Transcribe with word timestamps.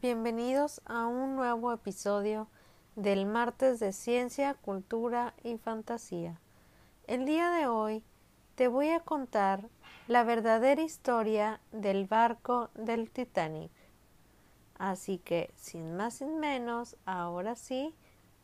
Bienvenidos 0.00 0.80
a 0.86 1.06
un 1.06 1.36
nuevo 1.36 1.70
episodio 1.70 2.48
del 2.96 3.26
martes 3.26 3.78
de 3.78 3.92
ciencia, 3.92 4.54
cultura 4.54 5.34
y 5.44 5.58
fantasía. 5.58 6.40
El 7.06 7.26
día 7.26 7.50
de 7.50 7.66
hoy 7.66 8.02
te 8.54 8.68
voy 8.68 8.88
a 8.88 9.00
contar 9.00 9.68
la 10.08 10.24
verdadera 10.24 10.80
historia 10.80 11.60
del 11.72 12.06
barco 12.06 12.70
del 12.74 13.10
Titanic. 13.10 13.70
Así 14.78 15.18
que, 15.18 15.50
sin 15.56 15.94
más 15.94 16.14
sin 16.14 16.38
menos, 16.38 16.96
ahora 17.04 17.54
sí, 17.54 17.94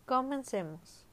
comencemos. 0.04 1.07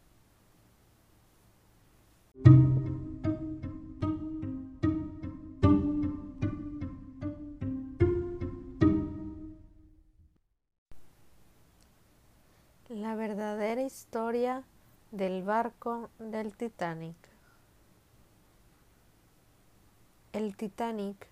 La 12.96 13.14
verdadera 13.14 13.82
historia 13.82 14.64
del 15.12 15.44
barco 15.44 16.12
del 16.18 16.56
Titanic. 16.56 17.18
El 20.32 20.56
Titanic 20.56 21.28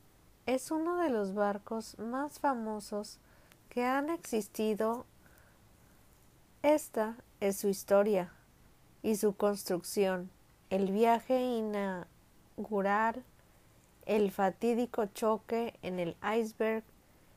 es 0.45 0.71
uno 0.71 0.97
de 0.97 1.09
los 1.09 1.33
barcos 1.33 1.97
más 1.99 2.41
famosos 2.41 3.21
que 3.69 3.85
han 3.85 4.09
existido. 4.09 5.05
Esta 6.63 7.15
es 7.39 7.55
su 7.55 7.69
historia 7.69 8.33
y 9.01 9.15
su 9.15 9.37
construcción, 9.37 10.31
el 10.69 10.91
viaje 10.91 11.39
inaugural, 11.39 13.23
el 14.05 14.31
fatídico 14.31 15.05
choque 15.05 15.79
en 15.81 16.01
el 16.01 16.17
iceberg 16.37 16.83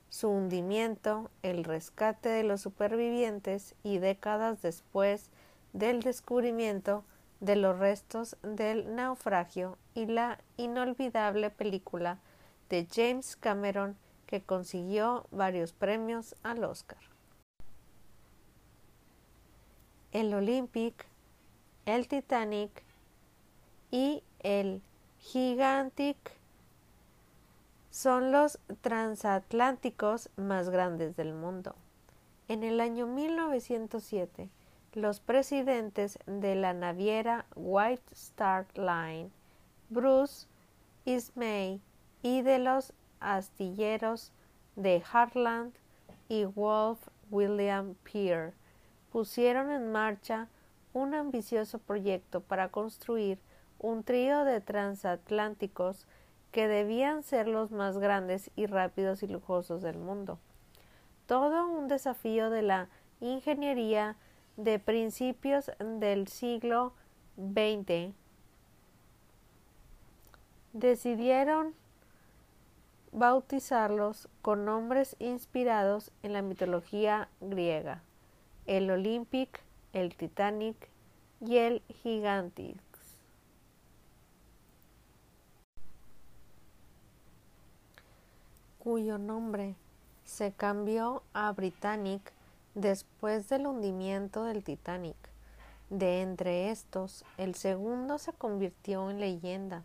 su 0.08 0.28
hundimiento, 0.28 1.30
el 1.42 1.64
rescate 1.64 2.28
de 2.28 2.42
los 2.42 2.60
supervivientes 2.60 3.74
y 3.82 3.98
décadas 3.98 4.62
después 4.62 5.30
del 5.72 6.02
descubrimiento 6.02 7.04
de 7.40 7.56
los 7.56 7.78
restos 7.78 8.36
del 8.42 8.94
naufragio 8.94 9.76
y 9.94 10.06
la 10.06 10.38
inolvidable 10.56 11.50
película 11.50 12.18
de 12.68 12.86
James 12.90 13.36
Cameron 13.36 13.96
que 14.26 14.42
consiguió 14.42 15.26
varios 15.30 15.72
premios 15.72 16.34
al 16.42 16.64
Oscar. 16.64 16.98
El 20.12 20.32
Olympic, 20.34 21.06
el 21.84 22.08
Titanic 22.08 22.82
y 23.90 24.22
el 24.40 24.82
Gigantic 25.20 26.35
son 27.96 28.30
los 28.30 28.58
transatlánticos 28.82 30.28
más 30.36 30.68
grandes 30.68 31.16
del 31.16 31.32
mundo. 31.32 31.74
En 32.46 32.62
el 32.62 32.78
año 32.82 33.06
1907, 33.06 34.50
los 34.92 35.20
presidentes 35.20 36.18
de 36.26 36.56
la 36.56 36.74
naviera 36.74 37.46
White 37.54 38.12
Star 38.12 38.66
Line, 38.74 39.30
Bruce 39.88 40.46
Ismay, 41.06 41.80
y 42.22 42.42
de 42.42 42.58
los 42.58 42.92
astilleros 43.18 44.30
de 44.74 45.02
Hartland 45.10 45.72
y 46.28 46.44
Wolf 46.44 46.98
William 47.30 47.94
Pier 48.04 48.52
pusieron 49.10 49.70
en 49.70 49.90
marcha 49.90 50.48
un 50.92 51.14
ambicioso 51.14 51.78
proyecto 51.78 52.42
para 52.42 52.68
construir 52.68 53.38
un 53.78 54.04
trío 54.04 54.44
de 54.44 54.60
transatlánticos 54.60 56.06
que 56.56 56.68
debían 56.68 57.22
ser 57.22 57.48
los 57.48 57.70
más 57.70 57.98
grandes 57.98 58.50
y 58.56 58.64
rápidos 58.64 59.22
y 59.22 59.26
lujosos 59.26 59.82
del 59.82 59.98
mundo. 59.98 60.38
Todo 61.26 61.68
un 61.68 61.86
desafío 61.86 62.48
de 62.48 62.62
la 62.62 62.88
ingeniería 63.20 64.16
de 64.56 64.78
principios 64.78 65.70
del 65.78 66.28
siglo 66.28 66.94
XX. 67.36 68.14
Decidieron 70.72 71.74
bautizarlos 73.12 74.30
con 74.40 74.64
nombres 74.64 75.14
inspirados 75.18 76.10
en 76.22 76.32
la 76.32 76.40
mitología 76.40 77.28
griega, 77.42 78.00
el 78.64 78.90
Olympic, 78.90 79.60
el 79.92 80.16
Titanic 80.16 80.88
y 81.38 81.58
el 81.58 81.82
Gigantic. 82.02 82.85
Cuyo 88.86 89.18
nombre 89.18 89.74
se 90.22 90.52
cambió 90.52 91.24
a 91.32 91.50
Britannic 91.50 92.32
después 92.76 93.48
del 93.48 93.66
hundimiento 93.66 94.44
del 94.44 94.62
Titanic. 94.62 95.16
De 95.90 96.22
entre 96.22 96.70
estos, 96.70 97.24
el 97.36 97.56
segundo 97.56 98.18
se 98.18 98.32
convirtió 98.32 99.10
en 99.10 99.18
leyenda 99.18 99.82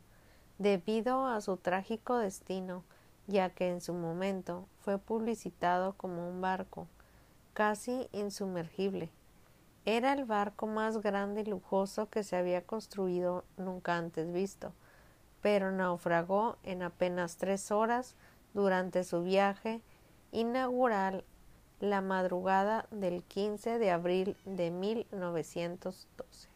debido 0.59 1.25
a 1.25 1.41
su 1.41 1.57
trágico 1.57 2.19
destino, 2.19 2.83
ya 3.25 3.49
que 3.49 3.71
en 3.71 3.81
su 3.81 3.95
momento 3.95 4.67
fue 4.81 4.99
publicitado 4.99 5.93
como 5.93 6.29
un 6.29 6.39
barco 6.39 6.85
casi 7.53 8.07
insumergible. 8.11 9.09
Era 9.85 10.13
el 10.13 10.25
barco 10.25 10.67
más 10.67 11.01
grande 11.01 11.41
y 11.41 11.45
lujoso 11.45 12.07
que 12.11 12.21
se 12.21 12.35
había 12.35 12.67
construido 12.67 13.45
nunca 13.57 13.97
antes 13.97 14.31
visto, 14.31 14.73
pero 15.41 15.71
naufragó 15.71 16.57
en 16.61 16.83
apenas 16.83 17.37
tres 17.37 17.71
horas 17.71 18.15
durante 18.53 19.03
su 19.03 19.23
viaje 19.23 19.81
inaugural 20.31 21.23
la 21.79 22.01
madrugada 22.01 22.85
del 22.91 23.23
15 23.23 23.79
de 23.79 23.91
abril 23.91 24.37
de 24.45 24.69
1912. 24.71 26.47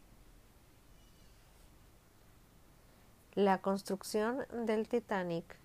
La 3.34 3.60
construcción 3.60 4.46
del 4.64 4.88
Titanic, 4.88 5.58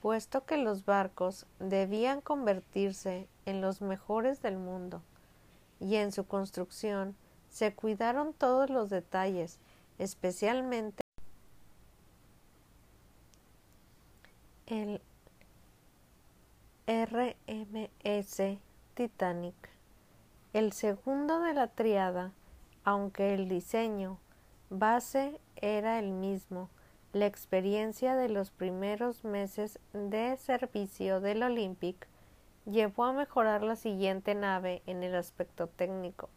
puesto 0.00 0.44
que 0.44 0.56
los 0.56 0.84
barcos 0.84 1.46
debían 1.58 2.20
convertirse 2.20 3.26
en 3.46 3.60
los 3.60 3.80
mejores 3.80 4.40
del 4.42 4.56
mundo, 4.56 5.02
y 5.80 5.96
en 5.96 6.12
su 6.12 6.26
construcción 6.26 7.16
se 7.48 7.74
cuidaron 7.74 8.34
todos 8.34 8.70
los 8.70 8.90
detalles, 8.90 9.58
especialmente 9.98 11.02
el 14.66 15.00
Titanic, 18.94 19.70
el 20.52 20.74
segundo 20.74 21.40
de 21.40 21.54
la 21.54 21.68
triada, 21.68 22.32
aunque 22.84 23.32
el 23.32 23.48
diseño 23.48 24.18
base 24.68 25.40
era 25.56 25.98
el 25.98 26.10
mismo, 26.10 26.68
la 27.14 27.24
experiencia 27.24 28.16
de 28.16 28.28
los 28.28 28.50
primeros 28.50 29.24
meses 29.24 29.78
de 29.94 30.36
servicio 30.36 31.22
del 31.22 31.42
Olympic 31.42 32.08
llevó 32.66 33.04
a 33.04 33.14
mejorar 33.14 33.62
la 33.62 33.74
siguiente 33.74 34.34
nave 34.34 34.82
en 34.84 35.02
el 35.02 35.14
aspecto 35.14 35.68
técnico. 35.68 36.28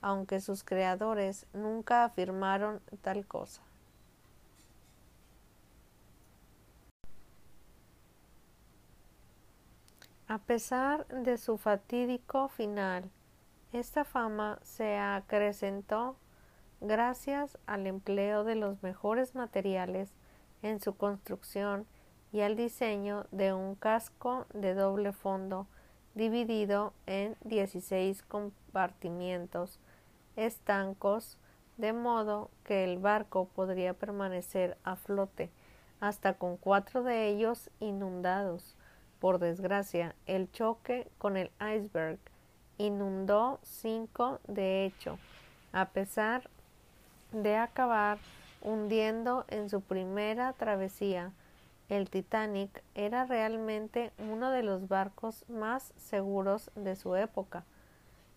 aunque 0.00 0.40
sus 0.40 0.64
creadores 0.64 1.46
nunca 1.52 2.04
afirmaron 2.04 2.80
tal 3.02 3.26
cosa. 3.26 3.62
A 10.28 10.38
pesar 10.38 11.06
de 11.08 11.36
su 11.36 11.58
fatídico 11.58 12.48
final, 12.48 13.10
esta 13.72 14.04
fama 14.04 14.58
se 14.62 14.96
acrecentó 14.96 16.16
gracias 16.80 17.58
al 17.66 17.86
empleo 17.86 18.44
de 18.44 18.54
los 18.54 18.82
mejores 18.82 19.34
materiales 19.34 20.14
en 20.62 20.80
su 20.80 20.96
construcción 20.96 21.86
y 22.32 22.40
al 22.40 22.56
diseño 22.56 23.26
de 23.30 23.52
un 23.52 23.74
casco 23.74 24.46
de 24.52 24.74
doble 24.74 25.12
fondo 25.12 25.66
dividido 26.14 26.92
en 27.06 27.36
16 27.44 28.22
compartimientos 28.22 29.78
estancos 30.36 31.38
de 31.76 31.92
modo 31.92 32.50
que 32.64 32.84
el 32.84 32.98
barco 32.98 33.46
podría 33.54 33.94
permanecer 33.94 34.76
a 34.84 34.96
flote 34.96 35.50
hasta 36.00 36.34
con 36.34 36.56
cuatro 36.56 37.02
de 37.02 37.28
ellos 37.28 37.70
inundados. 37.80 38.76
Por 39.20 39.38
desgracia, 39.38 40.14
el 40.26 40.50
choque 40.52 41.08
con 41.18 41.36
el 41.36 41.50
iceberg 41.60 42.18
inundó 42.78 43.58
cinco 43.62 44.40
de 44.46 44.84
hecho, 44.84 45.18
a 45.72 45.86
pesar 45.86 46.48
de 47.32 47.56
acabar 47.56 48.18
hundiendo 48.62 49.44
en 49.48 49.68
su 49.68 49.80
primera 49.80 50.52
travesía 50.52 51.32
el 51.88 52.10
Titanic 52.10 52.82
era 52.94 53.24
realmente 53.24 54.12
uno 54.18 54.50
de 54.50 54.62
los 54.62 54.88
barcos 54.88 55.44
más 55.48 55.94
seguros 55.96 56.70
de 56.74 56.96
su 56.96 57.16
época. 57.16 57.64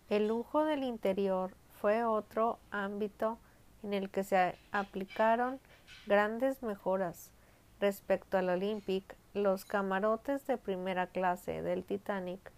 El 0.08 0.28
lujo 0.28 0.64
del 0.64 0.82
interior 0.82 1.54
fue 1.80 2.04
otro 2.04 2.58
ámbito 2.70 3.38
en 3.82 3.92
el 3.92 4.08
que 4.10 4.24
se 4.24 4.56
aplicaron 4.70 5.60
grandes 6.06 6.62
mejoras. 6.62 7.30
Respecto 7.78 8.38
al 8.38 8.48
Olympic, 8.48 9.16
los 9.34 9.64
camarotes 9.64 10.46
de 10.46 10.56
primera 10.56 11.08
clase 11.08 11.60
del 11.62 11.84
Titanic 11.84 12.52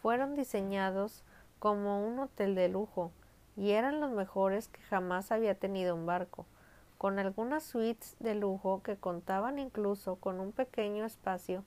fueron 0.00 0.34
diseñados 0.34 1.24
como 1.58 2.06
un 2.06 2.20
hotel 2.20 2.54
de 2.54 2.68
lujo 2.68 3.12
y 3.56 3.72
eran 3.72 4.00
los 4.00 4.12
mejores 4.12 4.68
que 4.68 4.80
jamás 4.82 5.30
había 5.32 5.56
tenido 5.56 5.94
un 5.94 6.06
barco 6.06 6.46
con 6.98 7.20
algunas 7.20 7.62
suites 7.62 8.16
de 8.18 8.34
lujo 8.34 8.82
que 8.82 8.96
contaban 8.96 9.58
incluso 9.58 10.16
con 10.16 10.40
un 10.40 10.52
pequeño 10.52 11.04
espacio 11.04 11.64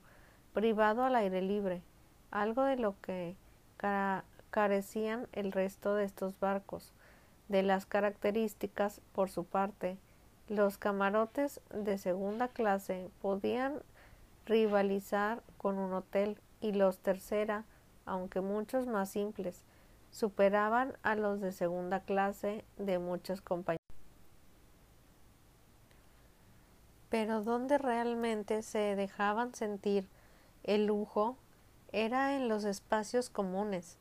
privado 0.52 1.04
al 1.04 1.16
aire 1.16 1.40
libre, 1.40 1.82
algo 2.30 2.62
de 2.62 2.76
lo 2.76 2.94
que 3.00 3.34
carecían 4.50 5.26
el 5.32 5.50
resto 5.50 5.94
de 5.94 6.04
estos 6.04 6.38
barcos. 6.38 6.92
De 7.48 7.62
las 7.62 7.86
características, 7.86 9.00
por 9.12 9.30
su 9.30 9.44
parte, 9.44 9.98
los 10.48 10.78
camarotes 10.78 11.60
de 11.74 11.98
segunda 11.98 12.48
clase 12.48 13.10
podían 13.20 13.82
rivalizar 14.44 15.42
con 15.56 15.78
un 15.78 15.94
hotel 15.94 16.38
y 16.60 16.72
los 16.72 16.98
tercera, 16.98 17.64
aunque 18.04 18.40
muchos 18.40 18.86
más 18.86 19.10
simples, 19.10 19.64
superaban 20.10 20.92
a 21.02 21.14
los 21.14 21.40
de 21.40 21.52
segunda 21.52 22.00
clase 22.00 22.64
de 22.76 22.98
muchas 22.98 23.40
compañías. 23.40 23.81
Pero 27.12 27.42
donde 27.42 27.76
realmente 27.76 28.62
se 28.62 28.96
dejaban 28.96 29.54
sentir 29.54 30.08
el 30.64 30.86
lujo 30.86 31.36
era 31.92 32.36
en 32.36 32.48
los 32.48 32.64
espacios 32.64 33.28
comunes, 33.28 33.98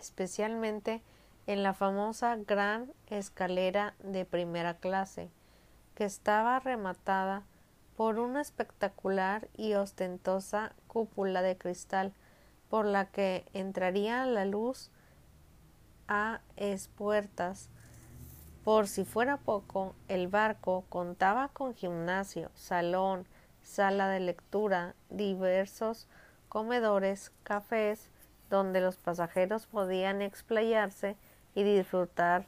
especialmente 0.00 1.02
en 1.46 1.62
la 1.62 1.74
famosa 1.74 2.36
gran 2.36 2.90
escalera 3.08 3.96
de 4.02 4.24
primera 4.24 4.78
clase, 4.78 5.28
que 5.94 6.06
estaba 6.06 6.58
rematada 6.58 7.42
por 7.98 8.18
una 8.18 8.40
espectacular 8.40 9.48
y 9.54 9.74
ostentosa 9.74 10.72
cúpula 10.86 11.42
de 11.42 11.58
cristal 11.58 12.14
por 12.70 12.86
la 12.86 13.10
que 13.10 13.44
entraría 13.52 14.24
la 14.24 14.46
luz 14.46 14.90
a 16.08 16.40
espuertas 16.56 17.68
por 18.66 18.88
si 18.88 19.04
fuera 19.04 19.36
poco, 19.36 19.94
el 20.08 20.26
barco 20.26 20.86
contaba 20.88 21.50
con 21.50 21.76
gimnasio, 21.76 22.50
salón, 22.56 23.24
sala 23.62 24.08
de 24.08 24.18
lectura, 24.18 24.96
diversos 25.08 26.08
comedores, 26.48 27.30
cafés, 27.44 28.10
donde 28.50 28.80
los 28.80 28.96
pasajeros 28.96 29.68
podían 29.68 30.20
explayarse 30.20 31.14
y 31.54 31.62
disfrutar. 31.62 32.46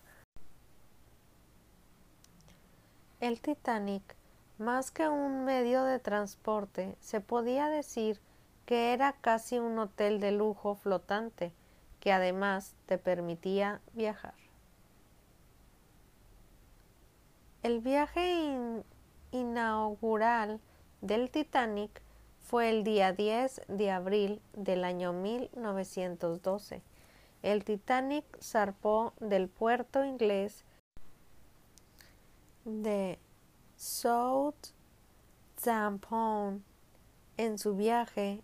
El 3.20 3.40
Titanic, 3.40 4.16
más 4.58 4.90
que 4.90 5.08
un 5.08 5.44
medio 5.44 5.84
de 5.84 6.00
transporte, 6.00 6.96
se 6.98 7.20
podía 7.20 7.68
decir 7.68 8.20
que 8.66 8.92
era 8.92 9.12
casi 9.12 9.60
un 9.60 9.78
hotel 9.78 10.18
de 10.18 10.32
lujo 10.32 10.74
flotante, 10.74 11.52
que 12.00 12.10
además 12.10 12.74
te 12.86 12.98
permitía 12.98 13.80
viajar. 13.92 14.47
El 17.68 17.80
viaje 17.80 18.82
inaugural 19.30 20.58
del 21.02 21.30
Titanic 21.30 22.00
fue 22.40 22.70
el 22.70 22.82
día 22.82 23.12
10 23.12 23.60
de 23.68 23.90
abril 23.90 24.40
del 24.54 24.84
año 24.84 25.12
1912. 25.12 26.80
El 27.42 27.64
Titanic 27.64 28.24
zarpó 28.40 29.12
del 29.20 29.50
puerto 29.50 30.02
inglés 30.02 30.64
de 32.64 33.18
Southampton 33.76 34.64
en 37.36 37.58
su 37.58 37.76
viaje 37.76 38.40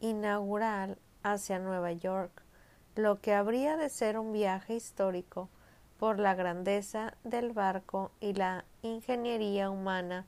inaugural 0.00 0.98
hacia 1.22 1.58
Nueva 1.58 1.92
York, 1.92 2.42
lo 2.96 3.18
que 3.22 3.32
habría 3.32 3.78
de 3.78 3.88
ser 3.88 4.18
un 4.18 4.34
viaje 4.34 4.74
histórico 4.74 5.48
por 5.98 6.18
la 6.18 6.34
grandeza 6.34 7.14
del 7.24 7.52
barco 7.52 8.12
y 8.20 8.32
la 8.32 8.64
ingeniería 8.82 9.68
humana, 9.68 10.26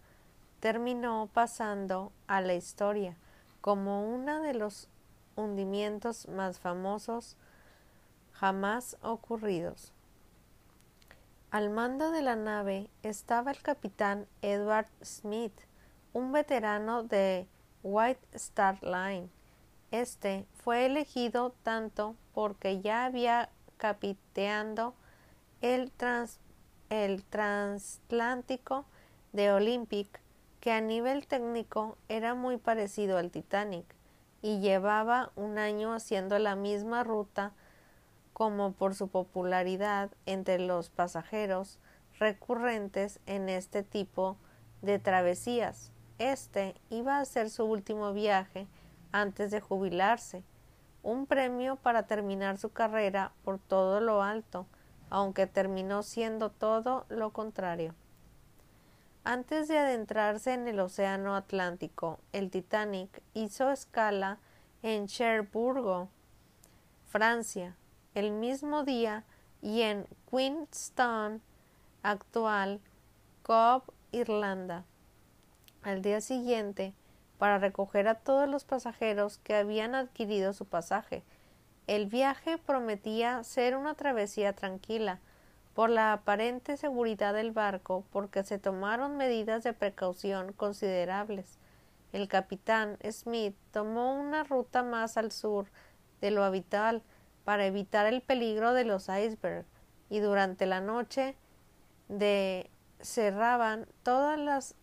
terminó 0.58 1.28
pasando 1.32 2.12
a 2.26 2.40
la 2.40 2.54
historia 2.54 3.16
como 3.60 4.08
uno 4.08 4.40
de 4.42 4.54
los 4.54 4.88
hundimientos 5.36 6.28
más 6.28 6.58
famosos 6.58 7.36
jamás 8.32 8.96
ocurridos. 9.02 9.92
Al 11.50 11.70
mando 11.70 12.10
de 12.10 12.22
la 12.22 12.36
nave 12.36 12.88
estaba 13.02 13.50
el 13.50 13.60
capitán 13.60 14.26
Edward 14.40 14.88
Smith, 15.02 15.58
un 16.12 16.32
veterano 16.32 17.02
de 17.02 17.48
White 17.82 18.26
Star 18.32 18.82
Line. 18.82 19.28
Este 19.90 20.46
fue 20.54 20.86
elegido 20.86 21.52
tanto 21.62 22.14
porque 22.34 22.80
ya 22.80 23.04
había 23.04 23.50
capiteando 23.78 24.94
el, 25.60 25.92
el 26.90 27.24
transatlántico 27.24 28.84
de 29.32 29.52
Olympic, 29.52 30.20
que 30.60 30.72
a 30.72 30.80
nivel 30.80 31.26
técnico 31.26 31.96
era 32.08 32.34
muy 32.34 32.58
parecido 32.58 33.18
al 33.18 33.30
Titanic 33.30 33.86
y 34.42 34.60
llevaba 34.60 35.32
un 35.36 35.58
año 35.58 35.92
haciendo 35.92 36.38
la 36.38 36.56
misma 36.56 37.04
ruta 37.04 37.52
como 38.32 38.72
por 38.72 38.94
su 38.94 39.08
popularidad 39.08 40.10
entre 40.26 40.58
los 40.58 40.88
pasajeros 40.88 41.78
recurrentes 42.18 43.20
en 43.26 43.48
este 43.48 43.82
tipo 43.82 44.36
de 44.82 44.98
travesías. 44.98 45.92
Este 46.18 46.74
iba 46.90 47.18
a 47.18 47.24
ser 47.24 47.50
su 47.50 47.64
último 47.64 48.12
viaje 48.12 48.66
antes 49.12 49.50
de 49.50 49.60
jubilarse, 49.60 50.42
un 51.02 51.26
premio 51.26 51.76
para 51.76 52.04
terminar 52.04 52.58
su 52.58 52.70
carrera 52.70 53.32
por 53.44 53.58
todo 53.58 54.00
lo 54.00 54.22
alto, 54.22 54.66
aunque 55.10 55.46
terminó 55.46 56.02
siendo 56.02 56.50
todo 56.50 57.04
lo 57.08 57.30
contrario. 57.30 57.94
Antes 59.24 59.68
de 59.68 59.76
adentrarse 59.76 60.54
en 60.54 60.66
el 60.66 60.80
Océano 60.80 61.36
Atlántico, 61.36 62.20
el 62.32 62.50
Titanic 62.50 63.22
hizo 63.34 63.70
escala 63.70 64.38
en 64.82 65.06
Cherbourg, 65.08 66.08
Francia, 67.08 67.76
el 68.14 68.30
mismo 68.30 68.82
día 68.84 69.24
y 69.60 69.82
en 69.82 70.06
Queenstown, 70.30 71.42
actual 72.02 72.80
Cove, 73.42 73.84
Irlanda, 74.12 74.84
al 75.82 76.02
día 76.02 76.20
siguiente, 76.20 76.94
para 77.38 77.58
recoger 77.58 78.08
a 78.08 78.14
todos 78.14 78.48
los 78.48 78.64
pasajeros 78.64 79.38
que 79.38 79.54
habían 79.54 79.94
adquirido 79.94 80.52
su 80.52 80.64
pasaje, 80.64 81.22
el 81.90 82.06
viaje 82.06 82.56
prometía 82.56 83.42
ser 83.42 83.76
una 83.76 83.94
travesía 83.94 84.52
tranquila, 84.52 85.18
por 85.74 85.90
la 85.90 86.12
aparente 86.12 86.76
seguridad 86.76 87.34
del 87.34 87.50
barco, 87.50 88.04
porque 88.12 88.44
se 88.44 88.60
tomaron 88.60 89.16
medidas 89.16 89.64
de 89.64 89.72
precaución 89.72 90.52
considerables. 90.52 91.58
el 92.12 92.28
capitán 92.28 92.96
Smith 93.10 93.56
tomó 93.72 94.14
una 94.14 94.44
ruta 94.44 94.84
más 94.84 95.16
al 95.16 95.32
sur 95.32 95.66
de 96.20 96.30
lo 96.30 96.44
habitual 96.44 97.02
para 97.44 97.66
evitar 97.66 98.06
el 98.06 98.20
peligro 98.20 98.72
de 98.72 98.84
los 98.84 99.08
icebergs 99.08 99.66
y 100.08 100.20
durante 100.20 100.66
la 100.66 100.80
noche 100.80 101.34
de 102.06 102.70
cerraban 103.00 103.88
todas 104.04 104.38
las 104.38 104.76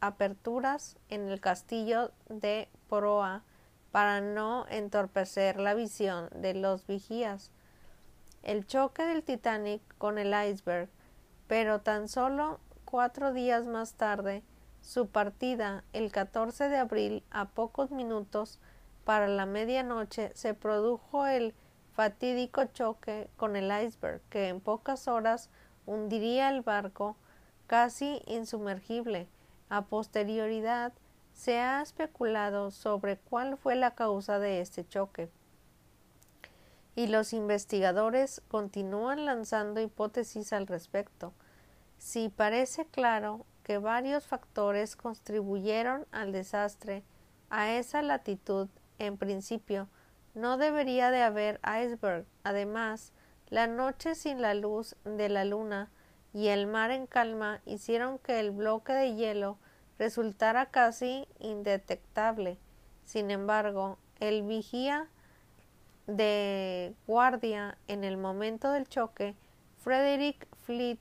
aperturas 0.00 0.96
en 1.10 1.28
el 1.28 1.40
castillo 1.40 2.10
de 2.30 2.70
proa 2.88 3.44
para 3.92 4.20
no 4.20 4.66
entorpecer 4.68 5.60
la 5.60 5.74
visión 5.74 6.28
de 6.34 6.54
los 6.54 6.86
vigías. 6.86 7.52
El 8.42 8.66
choque 8.66 9.04
del 9.04 9.22
Titanic 9.22 9.82
con 9.98 10.18
el 10.18 10.34
iceberg, 10.50 10.88
pero 11.46 11.80
tan 11.80 12.08
solo 12.08 12.58
cuatro 12.84 13.32
días 13.32 13.66
más 13.66 13.94
tarde, 13.94 14.42
su 14.80 15.06
partida, 15.06 15.84
el 15.92 16.10
14 16.10 16.68
de 16.68 16.78
abril, 16.78 17.22
a 17.30 17.44
pocos 17.50 17.90
minutos 17.90 18.58
para 19.04 19.28
la 19.28 19.46
medianoche, 19.46 20.32
se 20.34 20.54
produjo 20.54 21.26
el 21.26 21.54
fatídico 21.92 22.64
choque 22.64 23.28
con 23.36 23.54
el 23.54 23.70
iceberg, 23.84 24.22
que 24.30 24.48
en 24.48 24.60
pocas 24.60 25.06
horas 25.06 25.50
hundiría 25.86 26.48
el 26.48 26.62
barco 26.62 27.16
casi 27.66 28.22
insumergible. 28.26 29.28
A 29.68 29.82
posterioridad 29.86 30.92
se 31.32 31.58
ha 31.58 31.82
especulado 31.82 32.70
sobre 32.70 33.16
cuál 33.16 33.56
fue 33.56 33.74
la 33.74 33.94
causa 33.94 34.38
de 34.38 34.60
este 34.60 34.86
choque 34.86 35.30
y 36.94 37.06
los 37.06 37.32
investigadores 37.32 38.42
continúan 38.48 39.24
lanzando 39.24 39.80
hipótesis 39.80 40.52
al 40.52 40.66
respecto. 40.66 41.32
Si 41.98 42.28
parece 42.28 42.84
claro 42.86 43.46
que 43.62 43.78
varios 43.78 44.26
factores 44.26 44.96
contribuyeron 44.96 46.06
al 46.10 46.32
desastre 46.32 47.02
a 47.48 47.72
esa 47.72 48.02
latitud, 48.02 48.68
en 48.98 49.16
principio 49.16 49.88
no 50.34 50.56
debería 50.56 51.10
de 51.10 51.22
haber 51.22 51.60
iceberg. 51.64 52.26
Además, 52.42 53.12
la 53.48 53.66
noche 53.66 54.14
sin 54.14 54.40
la 54.40 54.54
luz 54.54 54.96
de 55.04 55.28
la 55.28 55.44
luna 55.44 55.90
y 56.32 56.48
el 56.48 56.66
mar 56.66 56.90
en 56.90 57.06
calma 57.06 57.60
hicieron 57.66 58.18
que 58.18 58.40
el 58.40 58.50
bloque 58.50 58.92
de 58.92 59.14
hielo 59.14 59.58
resultara 59.98 60.66
casi 60.66 61.26
indetectable. 61.38 62.58
Sin 63.04 63.30
embargo, 63.30 63.98
el 64.20 64.42
vigía 64.42 65.08
de 66.06 66.94
guardia 67.06 67.78
en 67.88 68.04
el 68.04 68.16
momento 68.16 68.70
del 68.72 68.88
choque, 68.88 69.34
Frederick 69.78 70.46
Fleet 70.64 71.00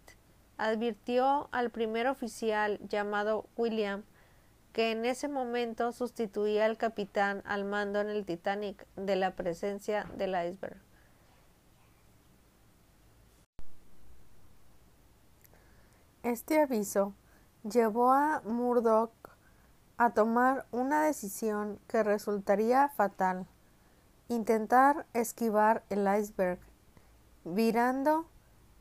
advirtió 0.58 1.50
al 1.52 1.72
primer 1.72 2.08
oficial 2.08 2.80
llamado 2.88 3.48
William 3.58 4.04
que 4.74 4.92
en 4.92 5.06
ese 5.06 5.28
momento 5.28 5.92
sustituía 5.92 6.66
al 6.66 6.78
capitán 6.78 7.42
al 7.46 7.66
mando 7.66 8.00
en 8.00 8.10
el 8.10 8.26
Titanic 8.26 8.88
de 8.96 9.16
la 9.16 9.36
presencia 9.36 10.06
del 10.16 10.30
iceberg. 10.30 10.78
Este 16.24 16.60
aviso 16.62 17.16
llevó 17.64 18.12
a 18.12 18.42
Murdoch 18.46 19.12
a 19.98 20.12
tomar 20.12 20.66
una 20.72 21.04
decisión 21.04 21.80
que 21.88 22.04
resultaría 22.04 22.90
fatal 22.90 23.46
intentar 24.30 25.06
esquivar 25.14 25.84
el 25.90 26.08
iceberg 26.20 26.60
virando 27.44 28.26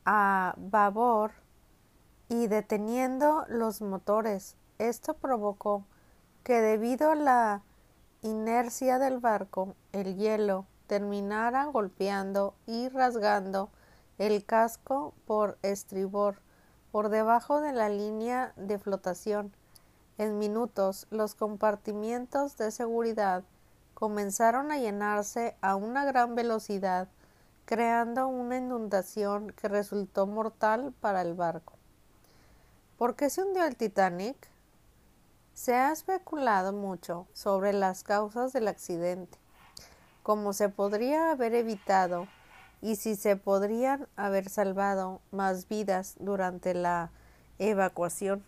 a 0.05 0.55
babor 0.57 1.31
y 2.29 2.47
deteniendo 2.47 3.45
los 3.49 3.81
motores. 3.81 4.55
Esto 4.79 5.13
provocó 5.13 5.85
que 6.43 6.61
debido 6.61 7.11
a 7.11 7.15
la 7.15 7.61
inercia 8.21 8.97
del 8.97 9.19
barco, 9.19 9.75
el 9.91 10.15
hielo 10.15 10.65
terminara 10.87 11.65
golpeando 11.65 12.55
y 12.65 12.89
rasgando 12.89 13.69
el 14.17 14.45
casco 14.45 15.13
por 15.25 15.57
estribor 15.61 16.41
por 16.91 17.09
debajo 17.09 17.61
de 17.61 17.73
la 17.73 17.89
línea 17.89 18.53
de 18.55 18.77
flotación. 18.77 19.53
En 20.17 20.37
minutos 20.37 21.07
los 21.09 21.35
compartimientos 21.35 22.57
de 22.57 22.71
seguridad 22.71 23.43
comenzaron 23.93 24.71
a 24.71 24.77
llenarse 24.77 25.55
a 25.61 25.75
una 25.75 26.05
gran 26.05 26.35
velocidad, 26.35 27.07
creando 27.65 28.27
una 28.27 28.57
inundación 28.57 29.51
que 29.51 29.67
resultó 29.67 30.27
mortal 30.27 30.93
para 30.99 31.21
el 31.21 31.33
barco. 31.33 31.73
¿Por 32.97 33.15
qué 33.15 33.29
se 33.29 33.43
hundió 33.43 33.63
el 33.65 33.75
Titanic? 33.75 34.49
Se 35.53 35.73
ha 35.75 35.91
especulado 35.91 36.73
mucho 36.73 37.27
sobre 37.33 37.73
las 37.73 38.03
causas 38.03 38.53
del 38.53 38.67
accidente, 38.67 39.37
cómo 40.23 40.53
se 40.53 40.69
podría 40.69 41.31
haber 41.31 41.55
evitado 41.55 42.27
y 42.81 42.95
si 42.95 43.15
se 43.15 43.35
podrían 43.35 44.07
haber 44.15 44.49
salvado 44.49 45.21
más 45.31 45.67
vidas 45.67 46.15
durante 46.19 46.73
la 46.73 47.11
evacuación. 47.59 48.43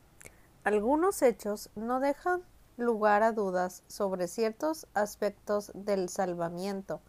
Algunos 0.64 1.22
hechos 1.22 1.70
no 1.76 2.00
dejan 2.00 2.42
lugar 2.78 3.22
a 3.22 3.32
dudas 3.32 3.84
sobre 3.88 4.28
ciertos 4.28 4.88
aspectos 4.94 5.72
del 5.76 6.10
salvamiento, 6.10 7.02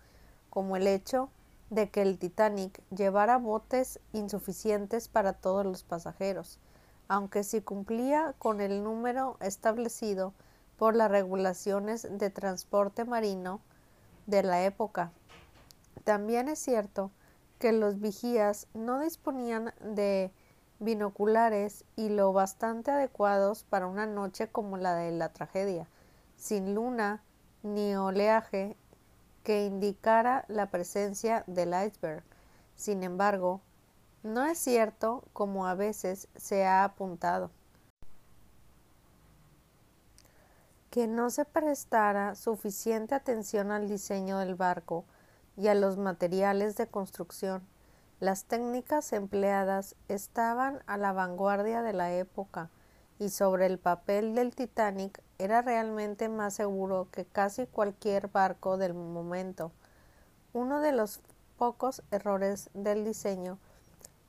como 0.50 0.76
el 0.76 0.86
hecho 0.86 1.30
de 1.70 1.90
que 1.90 2.02
el 2.02 2.18
Titanic 2.18 2.80
llevara 2.94 3.38
botes 3.38 3.98
insuficientes 4.12 5.08
para 5.08 5.32
todos 5.32 5.64
los 5.64 5.82
pasajeros, 5.82 6.58
aunque 7.08 7.42
sí 7.42 7.60
cumplía 7.60 8.34
con 8.38 8.60
el 8.60 8.82
número 8.82 9.36
establecido 9.40 10.34
por 10.78 10.94
las 10.94 11.10
regulaciones 11.10 12.06
de 12.10 12.30
transporte 12.30 13.04
marino 13.04 13.60
de 14.26 14.42
la 14.42 14.64
época. 14.64 15.12
También 16.02 16.48
es 16.48 16.58
cierto 16.58 17.12
que 17.58 17.72
los 17.72 18.00
vigías 18.00 18.66
no 18.74 19.00
disponían 19.00 19.72
de 19.80 20.32
binoculares 20.80 21.84
y 21.96 22.08
lo 22.08 22.32
bastante 22.32 22.90
adecuados 22.90 23.64
para 23.64 23.86
una 23.86 24.06
noche 24.06 24.48
como 24.48 24.76
la 24.76 24.94
de 24.96 25.12
la 25.12 25.32
tragedia, 25.32 25.86
sin 26.36 26.74
luna 26.74 27.22
ni 27.62 27.94
oleaje 27.94 28.76
que 29.44 29.64
indicara 29.64 30.44
la 30.48 30.70
presencia 30.70 31.44
del 31.46 31.70
iceberg. 31.70 32.24
Sin 32.74 33.02
embargo, 33.02 33.60
no 34.22 34.44
es 34.44 34.58
cierto 34.58 35.22
como 35.32 35.66
a 35.66 35.74
veces 35.74 36.28
se 36.36 36.64
ha 36.66 36.84
apuntado 36.84 37.50
que 40.90 41.08
no 41.08 41.28
se 41.30 41.44
prestara 41.44 42.36
suficiente 42.36 43.16
atención 43.16 43.72
al 43.72 43.88
diseño 43.88 44.38
del 44.38 44.54
barco 44.54 45.04
y 45.56 45.68
a 45.68 45.74
los 45.74 45.96
materiales 45.96 46.76
de 46.76 46.86
construcción. 46.86 47.66
Las 48.20 48.44
técnicas 48.44 49.12
empleadas 49.12 49.96
estaban 50.08 50.82
a 50.86 50.96
la 50.96 51.12
vanguardia 51.12 51.82
de 51.82 51.92
la 51.92 52.12
época 52.12 52.70
y 53.18 53.28
sobre 53.28 53.66
el 53.66 53.78
papel 53.78 54.34
del 54.34 54.54
Titanic 54.54 55.22
era 55.38 55.62
realmente 55.62 56.28
más 56.28 56.54
seguro 56.54 57.08
que 57.10 57.24
casi 57.24 57.66
cualquier 57.66 58.28
barco 58.28 58.76
del 58.76 58.94
momento. 58.94 59.72
Uno 60.52 60.80
de 60.80 60.92
los 60.92 61.20
pocos 61.56 62.02
errores 62.10 62.70
del 62.74 63.04
diseño 63.04 63.58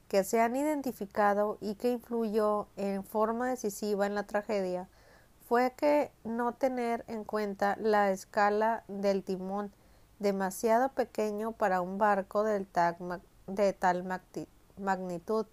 que 0.07 0.23
se 0.23 0.39
han 0.39 0.55
identificado 0.55 1.57
y 1.61 1.75
que 1.75 1.91
influyó 1.91 2.67
en 2.75 3.03
forma 3.03 3.49
decisiva 3.49 4.05
en 4.05 4.15
la 4.15 4.23
tragedia 4.23 4.87
fue 5.47 5.73
que 5.75 6.11
no 6.23 6.53
tener 6.53 7.05
en 7.07 7.23
cuenta 7.23 7.75
la 7.79 8.11
escala 8.11 8.83
del 8.87 9.23
timón 9.23 9.71
demasiado 10.19 10.89
pequeño 10.89 11.51
para 11.51 11.81
un 11.81 11.97
barco 11.97 12.43
de 12.43 13.73
tal 13.73 14.03
magnitud. 14.77 15.45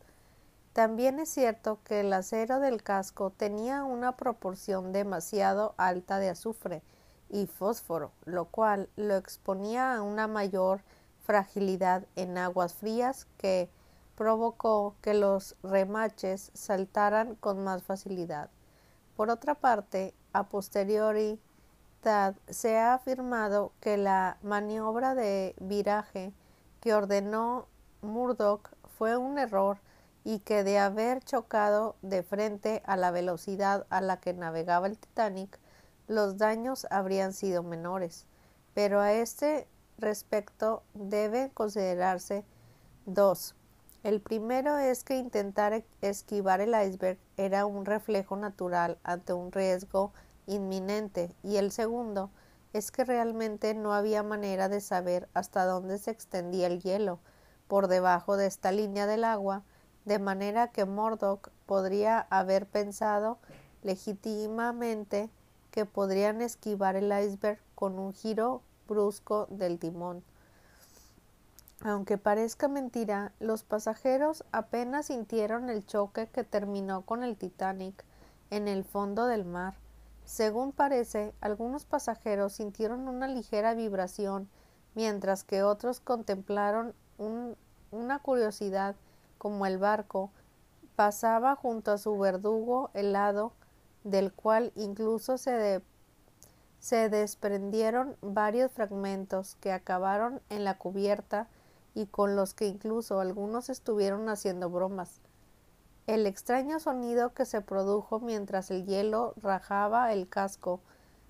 También 0.72 1.18
es 1.18 1.28
cierto 1.28 1.80
que 1.84 2.00
el 2.00 2.12
acero 2.12 2.58
del 2.58 2.82
casco 2.82 3.30
tenía 3.30 3.84
una 3.84 4.16
proporción 4.16 4.92
demasiado 4.92 5.74
alta 5.76 6.18
de 6.18 6.30
azufre 6.30 6.82
y 7.28 7.46
fósforo, 7.46 8.12
lo 8.24 8.46
cual 8.46 8.88
lo 8.96 9.16
exponía 9.16 9.94
a 9.94 10.02
una 10.02 10.28
mayor 10.28 10.82
fragilidad 11.24 12.06
en 12.16 12.38
aguas 12.38 12.74
frías 12.74 13.26
que 13.36 13.70
provocó 14.16 14.96
que 15.02 15.14
los 15.14 15.56
remaches 15.62 16.50
saltaran 16.54 17.34
con 17.36 17.62
más 17.64 17.82
facilidad. 17.82 18.50
Por 19.16 19.30
otra 19.30 19.54
parte, 19.54 20.14
a 20.32 20.48
posteriori 20.48 21.38
se 22.48 22.78
ha 22.78 22.94
afirmado 22.94 23.72
que 23.80 23.96
la 23.96 24.36
maniobra 24.42 25.14
de 25.14 25.54
viraje 25.60 26.32
que 26.80 26.94
ordenó 26.94 27.66
Murdoch 28.00 28.70
fue 28.98 29.16
un 29.16 29.38
error 29.38 29.78
y 30.24 30.40
que 30.40 30.64
de 30.64 30.78
haber 30.78 31.22
chocado 31.22 31.96
de 32.02 32.22
frente 32.22 32.82
a 32.86 32.96
la 32.96 33.10
velocidad 33.10 33.86
a 33.90 34.00
la 34.00 34.18
que 34.18 34.32
navegaba 34.32 34.86
el 34.86 34.98
Titanic, 34.98 35.58
los 36.08 36.38
daños 36.38 36.86
habrían 36.90 37.32
sido 37.32 37.62
menores. 37.62 38.26
Pero 38.74 39.00
a 39.00 39.12
este 39.12 39.68
respecto 39.98 40.82
deben 40.94 41.50
considerarse 41.50 42.44
dos. 43.06 43.54
El 44.02 44.20
primero 44.20 44.78
es 44.78 45.04
que 45.04 45.16
intentar 45.16 45.84
esquivar 46.00 46.60
el 46.60 46.74
iceberg 46.74 47.18
era 47.36 47.66
un 47.66 47.84
reflejo 47.84 48.36
natural 48.36 48.98
ante 49.04 49.32
un 49.32 49.52
riesgo 49.52 50.12
inminente 50.46 51.34
y 51.42 51.56
el 51.56 51.72
segundo 51.72 52.30
es 52.72 52.90
que 52.90 53.04
realmente 53.04 53.74
no 53.74 53.92
había 53.92 54.22
manera 54.22 54.68
de 54.68 54.80
saber 54.80 55.28
hasta 55.34 55.64
dónde 55.64 55.98
se 55.98 56.10
extendía 56.10 56.66
el 56.66 56.80
hielo 56.80 57.18
por 57.68 57.88
debajo 57.88 58.36
de 58.36 58.46
esta 58.46 58.72
línea 58.72 59.06
del 59.06 59.24
agua, 59.24 59.62
de 60.04 60.18
manera 60.18 60.68
que 60.68 60.84
Murdoch 60.84 61.48
podría 61.66 62.26
haber 62.30 62.66
pensado 62.66 63.38
legítimamente 63.82 65.30
que 65.70 65.86
podrían 65.86 66.42
esquivar 66.42 66.96
el 66.96 67.12
iceberg 67.12 67.58
con 67.74 67.98
un 67.98 68.12
giro 68.12 68.62
brusco 68.88 69.46
del 69.50 69.78
timón. 69.78 70.22
Aunque 71.84 72.16
parezca 72.16 72.68
mentira, 72.68 73.32
los 73.40 73.64
pasajeros 73.64 74.44
apenas 74.52 75.06
sintieron 75.06 75.68
el 75.68 75.84
choque 75.84 76.28
que 76.28 76.44
terminó 76.44 77.02
con 77.02 77.24
el 77.24 77.36
Titanic 77.36 78.04
en 78.50 78.68
el 78.68 78.84
fondo 78.84 79.26
del 79.26 79.44
mar. 79.44 79.74
Según 80.24 80.72
parece, 80.72 81.34
algunos 81.40 81.84
pasajeros 81.84 82.54
sintieron 82.54 83.08
una 83.08 83.28
ligera 83.28 83.74
vibración, 83.74 84.48
mientras 84.94 85.44
que 85.44 85.62
otros 85.62 86.00
contemplaron 86.00 86.94
una 87.90 88.18
curiosidad 88.20 88.96
como 89.38 89.66
el 89.66 89.78
barco 89.78 90.30
pasaba 90.96 91.56
junto 91.56 91.92
a 91.92 91.98
su 91.98 92.18
verdugo 92.18 92.90
helado, 92.94 93.52
del 94.04 94.32
cual 94.32 94.72
incluso 94.74 95.38
se, 95.38 95.82
se 96.78 97.08
desprendieron 97.08 98.16
varios 98.20 98.72
fragmentos 98.72 99.56
que 99.56 99.72
acabaron 99.72 100.40
en 100.48 100.64
la 100.64 100.78
cubierta 100.78 101.48
y 101.94 102.06
con 102.06 102.36
los 102.36 102.54
que 102.54 102.66
incluso 102.66 103.20
algunos 103.20 103.68
estuvieron 103.68 104.28
haciendo 104.28 104.70
bromas. 104.70 105.20
El 106.06 106.26
extraño 106.26 106.80
sonido 106.80 107.32
que 107.32 107.44
se 107.44 107.60
produjo 107.60 108.18
mientras 108.18 108.70
el 108.70 108.84
hielo 108.86 109.34
rajaba 109.36 110.12
el 110.12 110.28
casco 110.28 110.80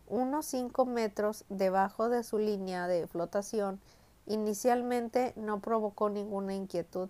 unos 0.09 0.47
cinco 0.47 0.87
metros 0.87 1.45
debajo 1.49 2.09
de 2.09 2.23
su 2.23 2.39
línea 2.39 2.87
de 2.87 3.07
flotación 3.07 3.81
inicialmente 4.27 5.33
no 5.37 5.61
provocó 5.61 6.09
ninguna 6.09 6.55
inquietud, 6.55 7.09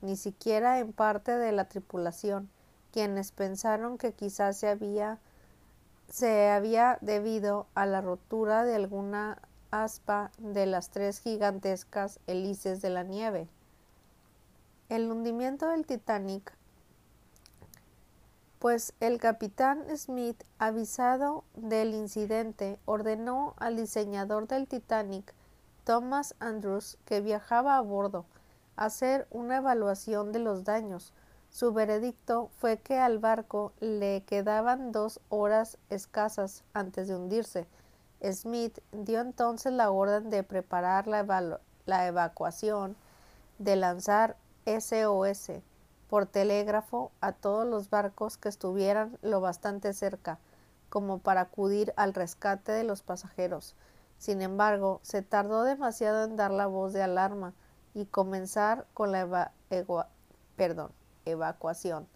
ni 0.00 0.16
siquiera 0.16 0.78
en 0.78 0.92
parte 0.92 1.36
de 1.36 1.52
la 1.52 1.68
tripulación, 1.68 2.48
quienes 2.92 3.32
pensaron 3.32 3.98
que 3.98 4.12
quizás 4.12 4.56
se 4.56 4.68
había 4.68 5.18
se 6.08 6.50
había 6.50 6.98
debido 7.00 7.66
a 7.74 7.84
la 7.84 8.00
rotura 8.00 8.62
de 8.64 8.76
alguna 8.76 9.42
aspa 9.72 10.30
de 10.38 10.66
las 10.66 10.90
tres 10.90 11.18
gigantescas 11.18 12.20
hélices 12.28 12.80
de 12.80 12.90
la 12.90 13.02
nieve. 13.02 13.48
El 14.88 15.10
hundimiento 15.10 15.66
del 15.68 15.84
Titanic 15.84 16.55
pues 18.58 18.94
el 19.00 19.18
capitán 19.18 19.84
Smith, 19.96 20.42
avisado 20.58 21.44
del 21.54 21.94
incidente, 21.94 22.78
ordenó 22.84 23.54
al 23.58 23.76
diseñador 23.76 24.48
del 24.48 24.66
Titanic, 24.66 25.34
Thomas 25.84 26.34
Andrews, 26.40 26.98
que 27.04 27.20
viajaba 27.20 27.76
a 27.76 27.80
bordo, 27.80 28.26
hacer 28.76 29.26
una 29.30 29.58
evaluación 29.58 30.32
de 30.32 30.40
los 30.40 30.64
daños. 30.64 31.12
Su 31.50 31.72
veredicto 31.72 32.50
fue 32.58 32.78
que 32.78 32.98
al 32.98 33.18
barco 33.18 33.72
le 33.80 34.24
quedaban 34.24 34.92
dos 34.92 35.20
horas 35.28 35.78
escasas 35.90 36.64
antes 36.74 37.08
de 37.08 37.14
hundirse, 37.14 37.66
Smith 38.22 38.78
dio 38.92 39.20
entonces 39.20 39.72
la 39.72 39.90
orden 39.90 40.30
de 40.30 40.42
preparar 40.42 41.06
la, 41.06 42.06
evacuación, 42.06 42.96
de 43.58 43.76
lanzar 43.76 44.36
SOS 44.64 45.50
por 46.08 46.26
telégrafo 46.26 47.10
a 47.20 47.32
todos 47.32 47.66
los 47.66 47.90
barcos 47.90 48.36
que 48.36 48.48
estuvieran 48.48 49.18
lo 49.22 49.40
bastante 49.40 49.92
cerca 49.92 50.38
como 50.88 51.18
para 51.18 51.42
acudir 51.42 51.92
al 51.96 52.14
rescate 52.14 52.72
de 52.72 52.84
los 52.84 53.02
pasajeros. 53.02 53.74
Sin 54.18 54.40
embargo, 54.40 55.00
se 55.02 55.22
tardó 55.22 55.62
demasiado 55.62 56.24
en 56.24 56.36
dar 56.36 56.50
la 56.50 56.66
voz 56.66 56.92
de 56.92 57.02
alarma 57.02 57.54
y 57.94 58.06
comenzar 58.06 58.86
con 58.94 59.12
la 59.12 59.52
evacuación. 61.24 62.08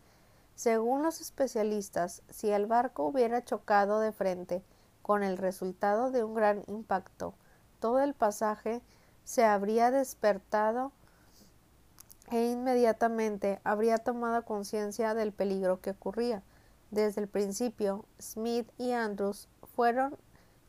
Según 0.55 1.03
los 1.03 1.20
especialistas, 1.20 2.22
si 2.29 2.50
el 2.50 2.66
barco 2.66 3.07
hubiera 3.07 3.44
chocado 3.44 4.00
de 4.00 4.12
frente 4.12 4.62
con 5.03 5.22
el 5.22 5.38
resultado 5.38 6.11
de 6.11 6.22
un 6.22 6.35
gran 6.35 6.62
impacto. 6.66 7.35
Todo 7.81 8.00
el 8.00 8.14
pasaje 8.14 8.83
se 9.24 9.44
habría 9.44 9.90
despertado 9.90 10.92
e 12.31 12.51
inmediatamente 12.51 13.61
habría 13.64 13.99
tomado 13.99 14.45
conciencia 14.45 15.14
del 15.14 15.33
peligro 15.33 15.81
que 15.81 15.90
ocurría. 15.90 16.43
Desde 16.90 17.21
el 17.21 17.29
principio, 17.29 18.05
Smith 18.21 18.69
y 18.79 18.93
Andrews 18.93 19.49
fueron 19.75 20.16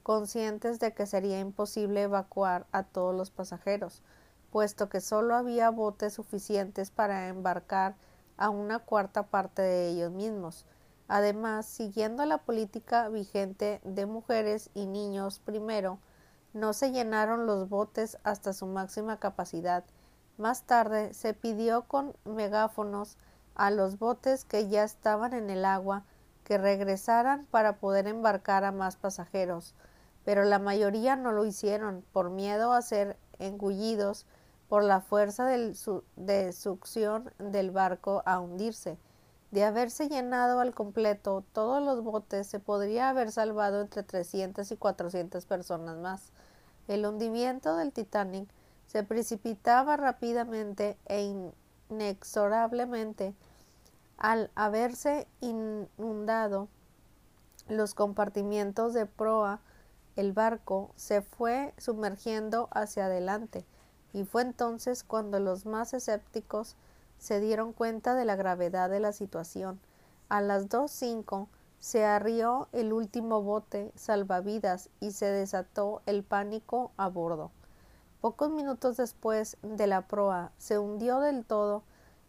conscientes 0.04 0.80
de 0.80 0.94
que 0.94 1.06
sería 1.06 1.40
imposible 1.40 2.04
evacuar 2.04 2.66
a 2.72 2.84
todos 2.84 3.16
los 3.16 3.32
pasajeros, 3.32 4.02
puesto 4.52 4.90
que 4.90 5.02
solo 5.02 5.36
había 5.36 5.70
botes 5.70 6.14
suficientes 6.14 6.92
para 6.92 7.28
embarcar 7.28 7.96
a 8.38 8.50
una 8.50 8.80
cuarta 8.80 9.28
parte 9.28 9.62
de 9.62 9.90
ellos 9.90 10.12
mismos. 10.12 10.66
Además, 11.08 11.66
siguiendo 11.66 12.26
la 12.26 12.40
política 12.40 13.10
vigente 13.10 13.82
de 13.84 14.06
mujeres 14.06 14.70
y 14.74 14.86
niños 14.86 15.40
primero, 15.40 16.00
no 16.54 16.74
se 16.74 16.92
llenaron 16.92 17.46
los 17.46 17.70
botes 17.70 18.18
hasta 18.24 18.54
su 18.54 18.66
máxima 18.66 19.20
capacidad. 19.20 19.84
Más 20.38 20.64
tarde 20.64 21.14
se 21.14 21.34
pidió 21.34 21.84
con 21.84 22.16
megáfonos 22.26 23.18
a 23.56 23.70
los 23.72 24.00
botes 24.00 24.46
que 24.46 24.70
ya 24.70 24.84
estaban 24.84 25.34
en 25.34 25.50
el 25.50 25.66
agua 25.66 26.04
que 26.44 26.58
regresaran 26.58 27.46
para 27.52 27.78
poder 27.78 28.08
embarcar 28.08 28.64
a 28.64 28.72
más 28.72 28.96
pasajeros, 28.96 29.76
pero 30.26 30.44
la 30.44 30.60
mayoría 30.60 31.16
no 31.16 31.32
lo 31.32 31.46
hicieron 31.46 32.04
por 32.12 32.30
miedo 32.30 32.74
a 32.74 32.82
ser 32.82 33.18
engullidos 33.40 34.26
por 34.68 34.84
la 34.84 35.02
fuerza 35.02 35.46
de 35.46 36.54
succión 36.54 37.32
del 37.38 37.72
barco 37.72 38.24
a 38.26 38.40
hundirse. 38.40 38.98
De 39.52 39.66
haberse 39.66 40.08
llenado 40.08 40.62
al 40.62 40.74
completo 40.74 41.44
todos 41.52 41.84
los 41.84 42.02
botes, 42.04 42.48
se 42.48 42.60
podría 42.60 43.10
haber 43.10 43.34
salvado 43.34 43.82
entre 43.82 44.02
300 44.02 44.72
y 44.72 44.78
400 44.78 45.46
personas 45.46 45.98
más. 45.98 46.32
El 46.88 47.06
hundimiento 47.06 47.76
del 47.76 47.92
Titanic 47.92 48.48
se 48.92 49.04
precipitaba 49.04 49.96
rápidamente 49.96 50.98
e 51.06 51.34
inexorablemente 51.90 53.34
al 54.18 54.52
haberse 54.54 55.30
inundado 55.40 56.68
los 57.70 57.94
compartimientos 57.94 58.94
de 58.94 59.06
proa, 59.06 59.62
el 60.18 60.34
barco 60.34 60.92
se 60.98 61.22
fue 61.22 61.74
sumergiendo 61.78 62.68
hacia 62.72 63.06
adelante, 63.06 63.64
y 64.12 64.26
fue 64.26 64.42
entonces 64.42 65.06
cuando 65.06 65.40
los 65.40 65.66
más 65.66 65.94
escépticos 65.94 66.76
se 67.18 67.40
dieron 67.40 67.72
cuenta 67.72 68.14
de 68.14 68.26
la 68.26 68.36
gravedad 68.36 68.90
de 68.90 69.00
la 69.00 69.14
situación. 69.14 69.80
A 70.28 70.42
las 70.42 70.68
dos 70.68 70.92
cinco 70.92 71.48
se 71.80 72.04
arrió 72.04 72.68
el 72.74 72.92
último 72.92 73.42
bote 73.42 73.94
salvavidas 73.96 74.90
y 75.00 75.12
se 75.12 75.28
desató 75.28 76.02
el 76.06 76.24
pánico 76.24 76.92
a 76.98 77.08
bordo. 77.08 77.52
Pocos 78.22 78.52
minutos 78.52 78.98
después 78.98 79.58
de 79.64 79.88
la 79.88 80.08
proa 80.08 80.52
se 80.60 80.78
hundió 80.78 81.22
del 81.22 81.44
todo, 81.44 81.82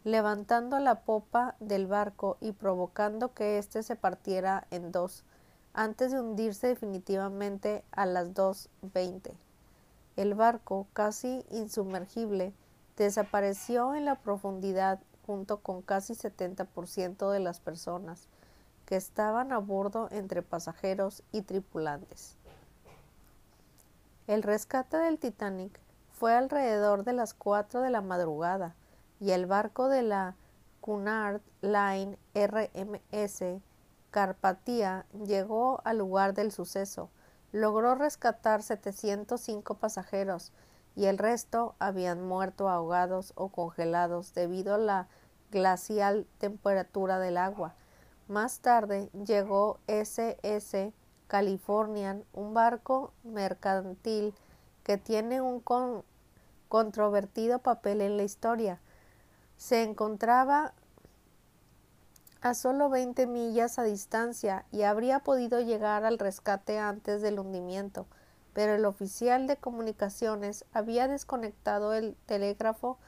levantando 0.05 0.79
la 0.79 1.03
popa 1.03 1.55
del 1.61 1.87
barco 1.87 2.39
y 2.41 2.53
provocando 2.53 3.35
que 3.35 3.59
éste 3.59 3.83
se 3.83 3.95
partiera 3.95 4.67
en 4.71 4.91
dos, 4.91 5.23
antes 5.75 6.11
de 6.11 6.19
hundirse 6.19 6.69
definitivamente 6.69 7.85
a 7.91 8.07
las 8.07 8.33
dos 8.33 8.71
veinte. 8.81 9.37
El 10.17 10.33
barco, 10.33 10.87
casi 10.95 11.45
insumergible, 11.51 12.55
desapareció 12.97 13.95
en 13.95 14.07
la 14.07 14.15
profundidad 14.15 14.99
junto 15.27 15.59
con 15.59 15.83
casi 15.83 16.15
70% 16.15 17.31
de 17.31 17.41
las 17.41 17.61
personas 17.61 18.29
que 18.87 18.97
estaban 18.97 19.53
a 19.53 19.59
bordo 19.59 20.09
entre 20.11 20.41
pasajeros 20.41 21.23
y 21.33 21.43
tripulantes. 21.43 22.39
El 24.33 24.43
rescate 24.43 24.97
del 24.97 25.19
Titanic 25.19 25.79
fue 26.11 26.33
alrededor 26.35 27.05
de 27.05 27.13
las 27.13 27.35
4 27.35 27.83
de 27.83 27.91
la 27.91 28.01
madrugada 28.01 28.75
y 29.21 29.33
el 29.33 29.45
barco 29.45 29.91
de 29.91 30.01
la 30.01 30.37
Cunard 30.81 31.43
Line 31.61 32.17
RMS 32.35 33.61
Carpathia 34.11 35.05
llegó 35.27 35.83
al 35.85 35.99
lugar 35.99 36.33
del 36.33 36.51
suceso. 36.51 37.11
Logró 37.53 37.95
rescatar 37.95 38.63
705 38.63 39.75
pasajeros 39.75 40.51
y 40.97 41.05
el 41.05 41.19
resto 41.19 41.75
habían 41.79 42.27
muerto 42.27 42.71
ahogados 42.71 43.35
o 43.37 43.51
congelados 43.51 44.33
debido 44.33 44.77
a 44.77 44.79
la 44.79 45.09
glacial 45.51 46.27
temperatura 46.39 47.19
del 47.19 47.37
agua. 47.37 47.75
Más 48.29 48.61
tarde 48.61 49.11
llegó 49.27 49.79
SS 49.89 50.95
Californian, 51.33 52.27
un 52.35 52.53
barco 52.53 53.15
mercantil 53.25 54.35
que 54.85 54.99
tiene 54.99 55.41
un 55.41 55.63
controvertido 56.69 57.61
papel 57.61 58.03
en 58.03 58.19
la 58.19 58.25
historia. 58.25 58.81
Se 59.57 59.83
encontraba 59.83 60.75
a 62.43 62.53
solo 62.53 62.91
20 62.91 63.27
millas 63.29 63.79
a 63.79 63.83
distancia 63.83 64.67
y 64.73 64.83
habría 64.83 65.21
podido 65.21 65.63
llegar 65.63 66.05
al 66.05 66.19
rescate 66.19 66.79
antes 66.79 67.23
del 67.23 67.39
hundimiento, 67.39 68.07
pero 68.53 68.75
el 68.75 68.85
oficial 68.85 69.47
de 69.47 69.57
comunicaciones 69.57 70.67
había 70.75 71.09
desconectado 71.09 71.95
el 71.95 72.15
telégrafo 72.27 72.99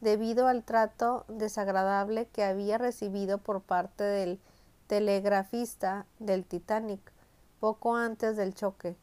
debido 0.00 0.46
al 0.46 0.62
trato 0.62 1.24
desagradable 1.26 2.28
que 2.28 2.44
había 2.44 2.78
recibido 2.78 3.38
por 3.38 3.60
parte 3.60 4.04
del 4.04 4.38
telegrafista 4.86 6.06
del 6.20 6.44
Titanic 6.44 7.11
poco 7.62 7.94
antes 7.94 8.36
del 8.36 8.54
choque. 8.54 8.96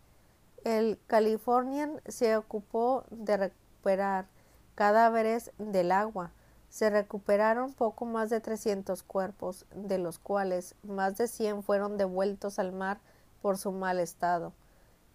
El 0.66 1.00
Californian 1.08 2.02
se 2.10 2.36
ocupó 2.36 3.06
de 3.10 3.38
recuperar 3.38 4.28
cadáveres 4.76 5.54
del 5.58 5.94
agua. 5.94 6.34
Se 6.68 6.90
recuperaron 6.90 7.72
poco 7.72 8.04
más 8.04 8.30
de 8.30 8.42
300 8.42 9.02
cuerpos, 9.04 9.66
de 9.74 9.98
los 9.98 10.20
cuales 10.20 10.76
más 10.84 11.16
de 11.16 11.30
100 11.30 11.64
fueron 11.64 11.98
devueltos 11.98 12.60
al 12.60 12.74
mar 12.74 13.00
por 13.42 13.58
su 13.58 13.72
mal 13.72 13.98
estado. 13.98 14.52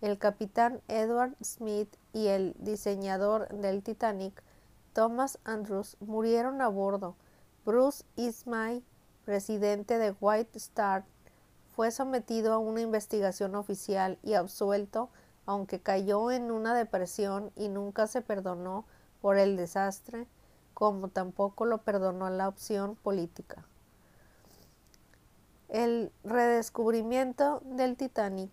El 0.01 0.17
capitán 0.17 0.81
Edward 0.89 1.37
Smith 1.43 1.95
y 2.15 2.29
el 2.29 2.57
diseñador 2.59 3.49
del 3.49 3.83
Titanic, 3.83 4.43
Thomas 4.95 5.39
Andrews, 5.45 5.99
murieron 6.01 6.63
a 6.63 6.69
bordo. 6.69 7.15
Bruce 7.67 8.07
Ismay, 8.17 8.83
presidente 9.27 9.99
de 9.99 10.17
White 10.19 10.57
Star, 10.57 11.05
fue 11.75 11.91
sometido 11.91 12.53
a 12.53 12.59
una 12.59 12.81
investigación 12.81 13.55
oficial 13.55 14.19
y 14.23 14.35
absuelto 14.35 15.11
aunque 15.47 15.81
cayó 15.81 16.31
en 16.31 16.51
una 16.51 16.75
depresión 16.75 17.53
y 17.57 17.69
nunca 17.69 18.07
se 18.07 18.23
perdonó 18.23 18.85
por 19.21 19.37
el 19.37 19.57
desastre, 19.57 20.27
como 20.73 21.09
tampoco 21.09 21.65
lo 21.67 21.79
perdonó 21.79 22.31
la 22.31 22.49
opción 22.49 22.97
política. 22.97 23.65
El 25.69 26.13
redescubrimiento 26.25 27.61
del 27.65 27.97
Titanic 27.97 28.51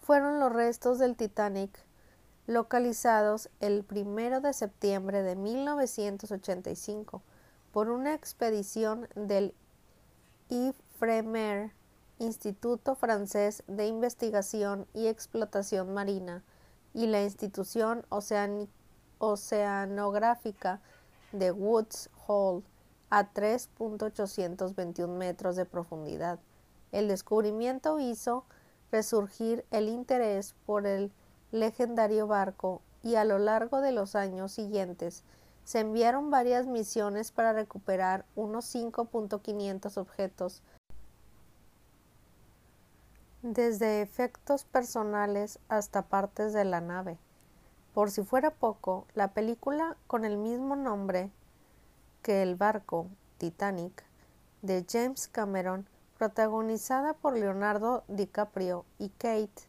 fueron 0.00 0.40
los 0.40 0.52
restos 0.52 0.98
del 0.98 1.16
Titanic 1.16 1.70
localizados 2.46 3.48
el 3.60 3.84
primero 3.84 4.40
de 4.40 4.52
septiembre 4.52 5.22
de 5.22 5.36
1985 5.36 7.22
por 7.72 7.88
una 7.88 8.14
expedición 8.14 9.08
del 9.14 9.54
Ifremer 11.02 11.72
Instituto 12.20 12.94
Francés 12.94 13.64
de 13.66 13.88
Investigación 13.88 14.86
y 14.94 15.08
Explotación 15.08 15.92
Marina 15.92 16.44
y 16.94 17.08
la 17.08 17.24
Institución 17.24 18.06
Oceanográfica 19.18 20.80
de 21.32 21.50
Woods 21.50 22.08
Hole 22.28 22.62
a 23.10 23.32
3.821 23.34 25.08
metros 25.08 25.56
de 25.56 25.64
profundidad. 25.64 26.38
El 26.92 27.08
descubrimiento 27.08 27.98
hizo 27.98 28.44
resurgir 28.92 29.64
el 29.72 29.88
interés 29.88 30.54
por 30.66 30.86
el 30.86 31.10
legendario 31.50 32.28
barco 32.28 32.80
y 33.02 33.16
a 33.16 33.24
lo 33.24 33.40
largo 33.40 33.80
de 33.80 33.90
los 33.90 34.14
años 34.14 34.52
siguientes 34.52 35.24
se 35.64 35.80
enviaron 35.80 36.30
varias 36.30 36.68
misiones 36.68 37.32
para 37.32 37.52
recuperar 37.52 38.24
unos 38.36 38.72
5.500 38.72 39.96
objetos 39.96 40.62
desde 43.42 44.02
efectos 44.02 44.64
personales 44.64 45.58
hasta 45.68 46.02
partes 46.02 46.52
de 46.52 46.64
la 46.64 46.80
nave. 46.80 47.18
Por 47.92 48.10
si 48.10 48.22
fuera 48.22 48.50
poco, 48.50 49.06
la 49.14 49.32
película 49.34 49.96
con 50.06 50.24
el 50.24 50.36
mismo 50.36 50.76
nombre 50.76 51.30
que 52.22 52.42
el 52.42 52.54
barco 52.54 53.08
Titanic 53.38 54.04
de 54.62 54.86
James 54.88 55.26
Cameron, 55.26 55.88
protagonizada 56.16 57.14
por 57.14 57.36
Leonardo 57.36 58.04
DiCaprio 58.06 58.84
y 58.98 59.08
Kate, 59.08 59.68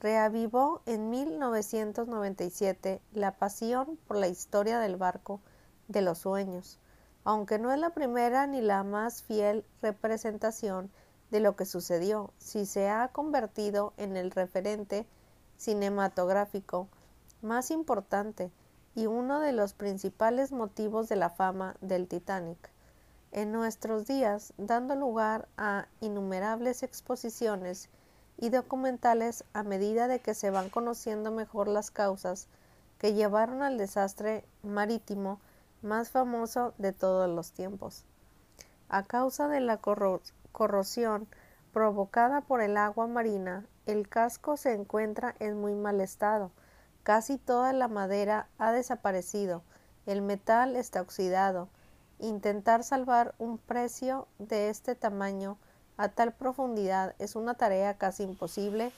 reavivó 0.00 0.82
en 0.84 1.08
1997 1.08 3.00
la 3.12 3.36
pasión 3.36 3.96
por 4.08 4.16
la 4.16 4.26
historia 4.26 4.80
del 4.80 4.96
barco 4.96 5.40
de 5.86 6.02
los 6.02 6.18
sueños, 6.18 6.80
aunque 7.22 7.60
no 7.60 7.72
es 7.72 7.78
la 7.78 7.90
primera 7.90 8.48
ni 8.48 8.60
la 8.60 8.82
más 8.82 9.22
fiel 9.22 9.64
representación 9.80 10.90
de 11.34 11.40
lo 11.40 11.56
que 11.56 11.66
sucedió, 11.66 12.30
si 12.38 12.64
se 12.64 12.88
ha 12.88 13.08
convertido 13.08 13.92
en 13.96 14.16
el 14.16 14.30
referente 14.30 15.04
cinematográfico 15.56 16.86
más 17.42 17.72
importante 17.72 18.52
y 18.94 19.06
uno 19.06 19.40
de 19.40 19.50
los 19.50 19.74
principales 19.74 20.52
motivos 20.52 21.08
de 21.08 21.16
la 21.16 21.30
fama 21.30 21.74
del 21.80 22.06
Titanic. 22.06 22.70
En 23.32 23.50
nuestros 23.50 24.06
días, 24.06 24.52
dando 24.58 24.94
lugar 24.94 25.48
a 25.56 25.88
innumerables 26.00 26.84
exposiciones 26.84 27.88
y 28.38 28.50
documentales 28.50 29.42
a 29.54 29.64
medida 29.64 30.06
de 30.06 30.20
que 30.20 30.34
se 30.34 30.50
van 30.50 30.70
conociendo 30.70 31.32
mejor 31.32 31.66
las 31.66 31.90
causas 31.90 32.46
que 32.98 33.12
llevaron 33.12 33.64
al 33.64 33.76
desastre 33.76 34.44
marítimo 34.62 35.40
más 35.82 36.10
famoso 36.10 36.74
de 36.78 36.92
todos 36.92 37.28
los 37.28 37.50
tiempos. 37.50 38.04
A 38.88 39.02
causa 39.02 39.48
de 39.48 39.58
la 39.58 39.78
corrosión 40.54 41.26
provocada 41.72 42.40
por 42.40 42.62
el 42.62 42.76
agua 42.76 43.08
marina, 43.08 43.66
el 43.84 44.08
casco 44.08 44.56
se 44.56 44.72
encuentra 44.72 45.34
en 45.40 45.60
muy 45.60 45.74
mal 45.74 46.00
estado. 46.00 46.52
Casi 47.02 47.36
toda 47.36 47.72
la 47.72 47.88
madera 47.88 48.48
ha 48.56 48.72
desaparecido, 48.72 49.64
el 50.06 50.22
metal 50.22 50.76
está 50.76 51.02
oxidado. 51.02 51.68
Intentar 52.20 52.84
salvar 52.84 53.34
un 53.38 53.58
precio 53.58 54.28
de 54.38 54.70
este 54.70 54.94
tamaño 54.94 55.58
a 55.96 56.08
tal 56.08 56.32
profundidad 56.32 57.14
es 57.18 57.34
una 57.34 57.54
tarea 57.54 57.98
casi 57.98 58.22
imposible 58.22 58.92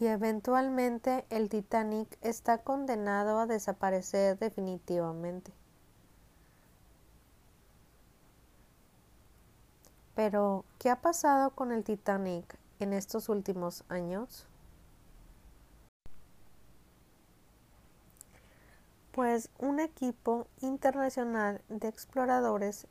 y 0.00 0.06
eventualmente 0.06 1.26
el 1.30 1.48
Titanic 1.48 2.18
está 2.22 2.58
condenado 2.58 3.38
a 3.38 3.46
desaparecer 3.46 4.38
definitivamente. 4.38 5.52
Pero, 10.14 10.64
¿qué 10.78 10.90
ha 10.90 11.00
pasado 11.00 11.50
con 11.50 11.72
el 11.72 11.82
Titanic 11.82 12.56
en 12.78 12.92
estos 12.92 13.28
últimos 13.28 13.84
años? 13.88 14.46
Pues 19.12 19.50
un 19.58 19.80
equipo 19.80 20.48
internacional 20.60 21.60
de 21.68 21.88
exploradores 21.88 22.86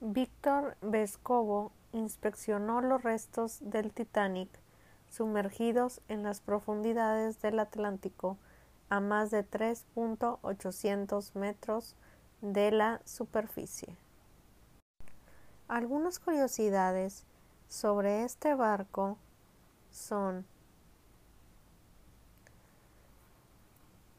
Víctor 0.00 0.76
Vescovo 0.82 1.72
inspeccionó 1.92 2.80
los 2.80 3.02
restos 3.02 3.58
del 3.60 3.92
Titanic 3.92 4.48
sumergidos 5.08 6.00
en 6.08 6.22
las 6.22 6.40
profundidades 6.40 7.40
del 7.40 7.58
Atlántico 7.58 8.38
a 8.88 9.00
más 9.00 9.30
de 9.30 9.44
3.800 9.44 11.34
metros 11.34 11.96
de 12.40 12.70
la 12.70 13.00
superficie. 13.04 13.96
Algunas 15.68 16.18
curiosidades 16.18 17.24
sobre 17.68 18.24
este 18.24 18.54
barco 18.54 19.18
son 19.90 20.46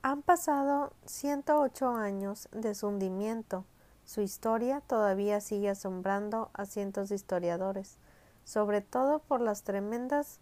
Han 0.07 0.21
pasado 0.21 0.93
108 1.05 1.89
años 1.89 2.47
de 2.53 2.73
su 2.75 2.87
hundimiento. 2.87 3.65
Su 4.05 4.21
historia 4.21 4.79
todavía 4.79 5.41
sigue 5.41 5.69
asombrando 5.69 6.49
a 6.53 6.65
cientos 6.65 7.09
de 7.09 7.15
historiadores, 7.15 7.97
sobre 8.45 8.79
todo 8.79 9.19
por 9.19 9.41
las 9.41 9.63
tremendas 9.63 10.39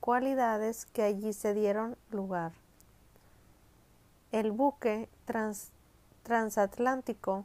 cualidades 0.00 0.84
que 0.84 1.02
allí 1.02 1.32
se 1.32 1.54
dieron 1.54 1.96
lugar. 2.10 2.52
El 4.32 4.52
buque 4.52 5.08
trans 5.24 5.72
transatlántico 6.26 7.44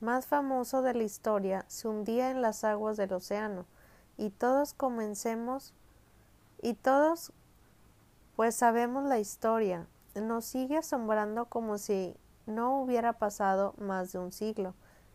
más 0.00 0.26
famoso 0.26 0.80
de 0.80 0.94
la 0.94 1.02
historia 1.02 1.66
se 1.68 1.86
hundía 1.86 2.30
en 2.30 2.40
las 2.40 2.64
aguas 2.64 2.96
del 2.96 3.12
océano 3.12 3.66
y 4.16 4.30
todos 4.30 4.72
comencemos 4.72 5.74
y 6.62 6.72
todos 6.72 7.34
pues 8.34 8.54
sabemos 8.54 9.04
la 9.04 9.18
historia. 9.18 9.86
Nos 10.14 10.46
sigue 10.46 10.78
asombrando 10.78 11.44
como 11.44 11.76
si 11.76 12.16
no 12.46 12.80
hubiera 12.80 13.12
pasado 13.12 13.74
más 13.76 14.12
de 14.12 14.18
un 14.18 14.32
siglo. 14.32 14.72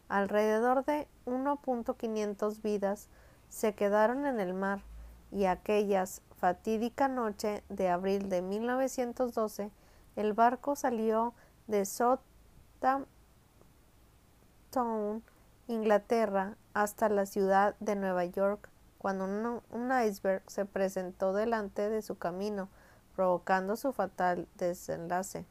Alrededor 0.07 0.85
de 0.85 1.07
1.500 1.25 2.61
vidas 2.61 3.07
se 3.49 3.73
quedaron 3.73 4.27
en 4.27 4.39
el 4.39 4.53
mar 4.53 4.83
y 5.31 5.45
aquellas 5.45 6.21
fatídica 6.35 7.07
noche 7.07 7.63
de 7.69 7.89
abril 7.89 8.29
de 8.29 8.43
1912 8.43 9.71
el 10.15 10.33
barco 10.33 10.75
salió 10.75 11.33
de 11.65 11.85
Sot 11.85 12.21
Town, 14.71 15.23
Inglaterra, 15.67 16.57
hasta 16.73 17.09
la 17.09 17.27
ciudad 17.27 17.75
de 17.79 17.95
Nueva 17.95 18.25
York, 18.25 18.69
cuando 18.97 19.25
un, 19.25 19.91
iceberg 20.03 20.41
se 20.47 20.65
presentó 20.65 21.31
delante 21.31 21.89
de 21.89 22.01
su 22.01 22.17
camino, 22.17 22.69
provocando 23.15 23.75
su 23.75 23.93
fatal 23.93 24.47
desenlace. 24.57 25.45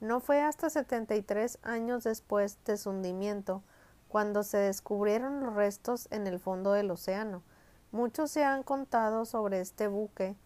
No 0.00 0.20
fue 0.20 0.40
hasta 0.40 0.70
73 0.70 1.58
años 1.62 2.04
después 2.04 2.62
de 2.64 2.76
su 2.76 2.90
hundimiento 2.90 3.62
cuando 4.08 4.44
se 4.44 4.58
descubrieron 4.58 5.40
los 5.40 5.54
restos 5.54 6.06
en 6.12 6.28
el 6.28 6.38
fondo 6.38 6.72
del 6.72 6.92
océano. 6.92 7.42
Muchos 7.90 8.30
se 8.30 8.44
han 8.44 8.62
contado 8.62 9.24
sobre 9.24 9.60
este 9.60 9.88
buque 9.88 10.36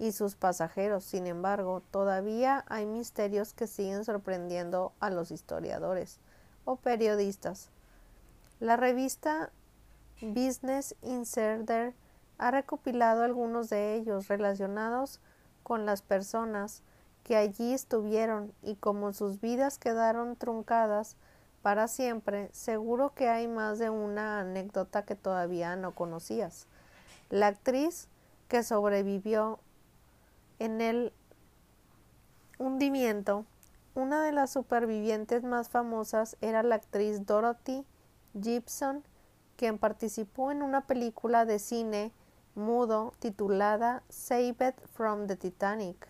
y 0.00 0.12
sus 0.12 0.34
pasajeros. 0.34 1.04
Sin 1.04 1.26
embargo, 1.26 1.82
todavía 1.90 2.64
hay 2.68 2.86
misterios 2.86 3.52
que 3.52 3.66
siguen 3.66 4.04
sorprendiendo 4.04 4.92
a 4.98 5.10
los 5.10 5.30
historiadores 5.30 6.18
o 6.64 6.76
periodistas. 6.76 7.68
La 8.60 8.76
revista 8.76 9.52
Business 10.22 10.96
Insider 11.02 11.94
ha 12.38 12.50
recopilado 12.50 13.22
algunos 13.22 13.68
de 13.68 13.94
ellos 13.94 14.28
relacionados 14.28 15.20
con 15.62 15.84
las 15.84 16.00
personas 16.00 16.82
que 17.22 17.36
allí 17.36 17.74
estuvieron 17.74 18.54
y 18.62 18.76
como 18.76 19.12
sus 19.12 19.40
vidas 19.42 19.78
quedaron 19.78 20.34
truncadas 20.36 21.16
para 21.60 21.88
siempre, 21.88 22.48
seguro 22.52 23.12
que 23.14 23.28
hay 23.28 23.46
más 23.46 23.78
de 23.78 23.90
una 23.90 24.40
anécdota 24.40 25.04
que 25.04 25.14
todavía 25.14 25.76
no 25.76 25.94
conocías. 25.94 26.66
La 27.28 27.48
actriz 27.48 28.08
que 28.48 28.62
sobrevivió 28.62 29.60
en 30.60 30.80
el 30.82 31.12
hundimiento, 32.58 33.46
una 33.94 34.22
de 34.22 34.30
las 34.30 34.50
supervivientes 34.50 35.42
más 35.42 35.70
famosas 35.70 36.36
era 36.42 36.62
la 36.62 36.76
actriz 36.76 37.26
Dorothy 37.26 37.84
Gibson, 38.40 39.02
quien 39.56 39.78
participó 39.78 40.52
en 40.52 40.62
una 40.62 40.86
película 40.86 41.46
de 41.46 41.58
cine 41.58 42.12
mudo 42.54 43.14
titulada 43.18 44.02
Saved 44.10 44.74
from 44.92 45.26
the 45.26 45.36
Titanic, 45.36 46.08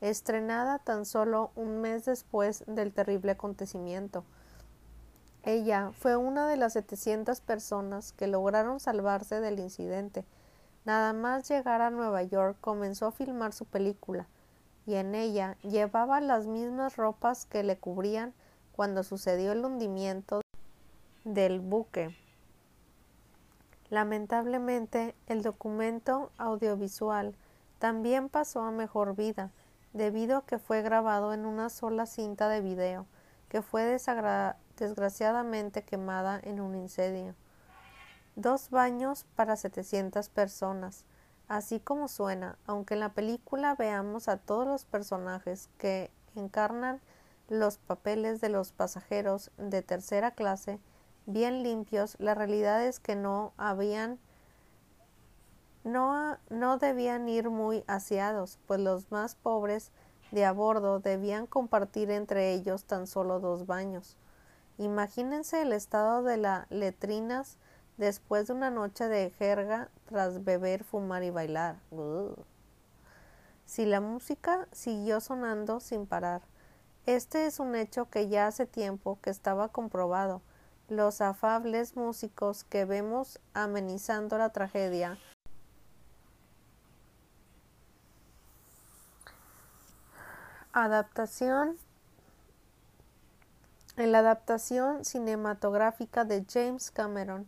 estrenada 0.00 0.78
tan 0.78 1.04
solo 1.04 1.50
un 1.56 1.80
mes 1.80 2.04
después 2.04 2.62
del 2.68 2.92
terrible 2.92 3.32
acontecimiento. 3.32 4.24
Ella 5.42 5.90
fue 5.94 6.16
una 6.16 6.46
de 6.46 6.56
las 6.56 6.74
700 6.74 7.40
personas 7.40 8.12
que 8.12 8.28
lograron 8.28 8.78
salvarse 8.78 9.40
del 9.40 9.58
incidente 9.58 10.24
Nada 10.84 11.12
más 11.12 11.48
llegar 11.48 11.82
a 11.82 11.90
Nueva 11.90 12.22
York 12.22 12.56
comenzó 12.60 13.06
a 13.06 13.12
filmar 13.12 13.52
su 13.52 13.66
película, 13.66 14.26
y 14.86 14.94
en 14.94 15.14
ella 15.14 15.56
llevaba 15.62 16.20
las 16.20 16.46
mismas 16.46 16.96
ropas 16.96 17.44
que 17.46 17.62
le 17.62 17.78
cubrían 17.78 18.32
cuando 18.72 19.02
sucedió 19.02 19.52
el 19.52 19.64
hundimiento 19.64 20.40
del 21.24 21.60
buque. 21.60 22.16
Lamentablemente, 23.90 25.14
el 25.26 25.42
documento 25.42 26.30
audiovisual 26.38 27.34
también 27.78 28.28
pasó 28.28 28.62
a 28.62 28.70
mejor 28.70 29.16
vida, 29.16 29.50
debido 29.92 30.38
a 30.38 30.46
que 30.46 30.58
fue 30.58 30.80
grabado 30.80 31.34
en 31.34 31.44
una 31.44 31.68
sola 31.68 32.06
cinta 32.06 32.48
de 32.48 32.60
video, 32.60 33.06
que 33.48 33.62
fue 33.62 33.84
desgraciadamente 34.76 35.82
quemada 35.82 36.40
en 36.42 36.60
un 36.60 36.76
incendio. 36.76 37.34
Dos 38.36 38.70
baños 38.70 39.26
para 39.36 39.56
700 39.56 40.28
personas. 40.28 41.04
Así 41.48 41.80
como 41.80 42.08
suena, 42.08 42.58
aunque 42.66 42.94
en 42.94 43.00
la 43.00 43.12
película 43.12 43.74
veamos 43.74 44.28
a 44.28 44.36
todos 44.36 44.66
los 44.66 44.84
personajes 44.84 45.68
que 45.78 46.10
encarnan 46.36 47.00
los 47.48 47.78
papeles 47.78 48.40
de 48.40 48.48
los 48.48 48.70
pasajeros 48.70 49.50
de 49.58 49.82
tercera 49.82 50.30
clase 50.30 50.78
bien 51.26 51.62
limpios, 51.62 52.16
la 52.20 52.34
realidad 52.34 52.84
es 52.84 53.00
que 53.00 53.16
no 53.16 53.52
habían 53.56 54.18
no, 55.82 56.36
no 56.50 56.76
debían 56.76 57.28
ir 57.28 57.48
muy 57.48 57.84
aseados, 57.86 58.58
pues 58.66 58.80
los 58.80 59.10
más 59.10 59.34
pobres 59.34 59.92
de 60.30 60.44
a 60.44 60.52
bordo 60.52 61.00
debían 61.00 61.46
compartir 61.46 62.10
entre 62.10 62.52
ellos 62.52 62.84
tan 62.84 63.06
solo 63.06 63.40
dos 63.40 63.66
baños. 63.66 64.16
Imagínense 64.78 65.62
el 65.62 65.72
estado 65.72 66.22
de 66.22 66.36
las 66.36 66.70
letrinas 66.70 67.56
después 68.00 68.46
de 68.46 68.54
una 68.54 68.70
noche 68.70 69.08
de 69.08 69.30
jerga 69.38 69.90
tras 70.06 70.42
beber, 70.42 70.84
fumar 70.84 71.22
y 71.22 71.28
bailar. 71.28 71.76
Si 73.66 73.84
la 73.84 74.00
música 74.00 74.66
siguió 74.72 75.20
sonando 75.20 75.80
sin 75.80 76.06
parar. 76.06 76.40
Este 77.04 77.44
es 77.44 77.60
un 77.60 77.74
hecho 77.74 78.08
que 78.08 78.28
ya 78.28 78.46
hace 78.46 78.64
tiempo 78.64 79.18
que 79.20 79.28
estaba 79.28 79.68
comprobado. 79.68 80.40
Los 80.88 81.20
afables 81.20 81.94
músicos 81.94 82.64
que 82.64 82.86
vemos 82.86 83.38
amenizando 83.52 84.38
la 84.38 84.48
tragedia 84.48 85.18
Adaptación 90.72 91.76
en 93.96 94.12
la 94.12 94.20
adaptación 94.20 95.04
cinematográfica 95.04 96.24
de 96.24 96.46
James 96.48 96.90
Cameron 96.90 97.46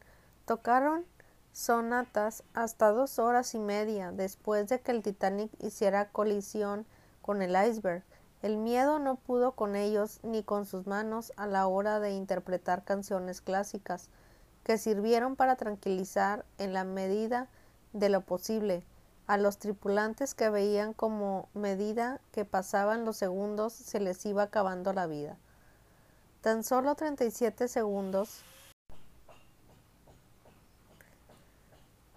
Tocaron 0.53 1.07
sonatas 1.55 2.45
hasta 2.53 2.91
dos 2.91 3.19
horas 3.19 3.55
y 3.55 3.59
media 3.59 4.13
después 4.13 4.69
de 4.69 4.83
que 4.83 4.93
el 4.93 5.03
Titanic 5.03 5.51
hiciera 5.65 6.11
colisión 6.11 6.85
con 7.23 7.41
el 7.41 7.57
iceberg. 7.57 8.03
El 8.43 8.59
miedo 8.59 8.99
no 8.99 9.17
pudo 9.17 9.53
con 9.53 9.77
ellos 9.77 10.21
ni 10.23 10.43
con 10.43 10.67
sus 10.67 10.87
manos 10.87 11.33
a 11.39 11.47
la 11.47 11.67
hora 11.67 12.01
de 12.01 12.11
interpretar 12.11 12.85
canciones 12.85 13.41
clásicas 13.41 14.11
que 14.63 14.77
sirvieron 14.77 15.37
para 15.37 15.57
tranquilizar 15.57 16.45
en 16.59 16.75
la 16.75 16.85
medida 16.85 17.49
de 17.95 18.11
lo 18.11 18.21
posible 18.21 18.85
a 19.27 19.39
los 19.39 19.57
tripulantes 19.57 20.35
que 20.35 20.51
veían 20.51 20.93
como 20.93 21.49
medida 21.55 22.21
que 22.31 22.45
pasaban 22.45 23.07
los 23.07 23.17
segundos 23.17 23.73
se 23.73 24.01
les 24.01 24.27
iba 24.27 24.43
acabando 24.43 24.93
la 24.93 25.07
vida. 25.07 25.39
Tan 26.43 26.63
solo 26.63 26.95
treinta 26.95 27.25
y 27.25 27.31
siete 27.31 27.69
segundos 27.69 28.43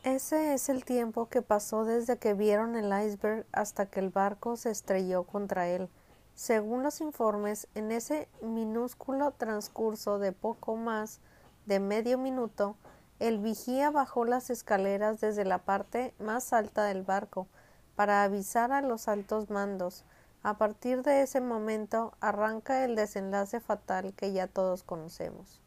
Ese 0.05 0.53
es 0.53 0.69
el 0.69 0.85
tiempo 0.85 1.29
que 1.29 1.41
pasó 1.41 1.83
desde 1.83 2.19
que 2.19 2.35
vieron 2.35 2.75
el 2.75 2.93
iceberg 3.07 3.47
hasta 3.51 3.87
que 3.87 3.99
el 3.99 4.11
barco 4.11 4.55
se 4.55 4.69
estrelló 4.69 5.23
contra 5.23 5.67
él. 5.67 5.89
Según 6.35 6.83
los 6.83 7.01
informes, 7.01 7.67
en 7.73 7.91
ese 7.91 8.29
minúsculo 8.43 9.31
transcurso 9.31 10.19
de 10.19 10.31
poco 10.31 10.75
más 10.75 11.21
de 11.65 11.79
medio 11.79 12.19
minuto, 12.19 12.75
el 13.17 13.39
vigía 13.39 13.89
bajó 13.89 14.25
las 14.25 14.51
escaleras 14.51 15.21
desde 15.21 15.43
la 15.43 15.57
parte 15.57 16.13
más 16.19 16.53
alta 16.53 16.83
del 16.83 17.01
barco 17.01 17.47
para 17.95 18.21
avisar 18.21 18.73
a 18.73 18.83
los 18.83 19.07
altos 19.07 19.49
mandos. 19.49 20.03
A 20.43 20.59
partir 20.59 21.01
de 21.01 21.23
ese 21.23 21.41
momento 21.41 22.13
arranca 22.19 22.85
el 22.85 22.95
desenlace 22.95 23.59
fatal 23.59 24.13
que 24.13 24.31
ya 24.33 24.45
todos 24.45 24.83
conocemos. 24.83 25.63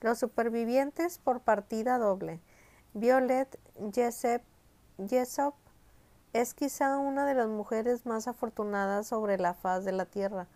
Los 0.00 0.20
supervivientes 0.20 1.18
por 1.18 1.40
partida 1.40 1.98
doble 1.98 2.38
Violet 2.98 3.60
Jessop 3.92 5.54
es 6.32 6.54
quizá 6.54 6.96
una 6.96 7.26
de 7.26 7.34
las 7.34 7.46
mujeres 7.46 8.06
más 8.06 8.26
afortunadas 8.26 9.06
sobre 9.08 9.36
la 9.36 9.52
faz 9.52 9.84
de 9.84 9.92
la 9.92 10.06
Tierra, 10.06 10.48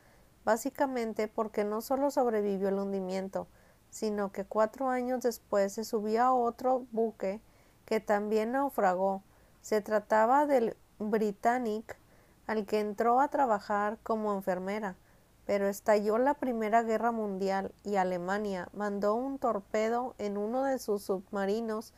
básicamente 0.43 1.29
porque 1.29 1.65
no 1.65 1.83
solo 1.83 2.11
sobrevivió 2.11 2.71
el 2.71 2.79
hundimiento, 2.79 3.47
sino 3.91 4.33
que 4.33 4.47
cuatro 4.47 4.89
años 4.89 5.23
después 5.23 5.75
se 5.75 5.85
subió 5.85 6.23
a 6.23 6.33
otro 6.33 6.87
buque 6.93 7.43
que 7.85 8.01
también 8.01 8.53
naufragó. 8.53 9.23
Se 9.61 9.83
trataba 9.83 10.47
del 10.47 10.79
Britannic, 10.99 11.99
al 12.47 12.65
que 12.65 12.81
entró 12.81 13.21
a 13.21 13.29
trabajar 13.29 13.99
como 14.03 14.33
enfermera, 14.33 14.97
pero 15.45 15.69
estalló 15.69 16.17
la 16.17 16.33
Primera 16.33 16.85
Guerra 16.85 17.13
Mundial 17.13 17.75
y 17.85 17.97
Alemania 17.97 18.71
mandó 18.73 19.15
un 19.15 19.39
torpedo 19.39 20.15
en 20.17 20.39
uno 20.39 20.65
de 20.65 20.79
sus 20.79 21.03
submarinos 21.03 21.93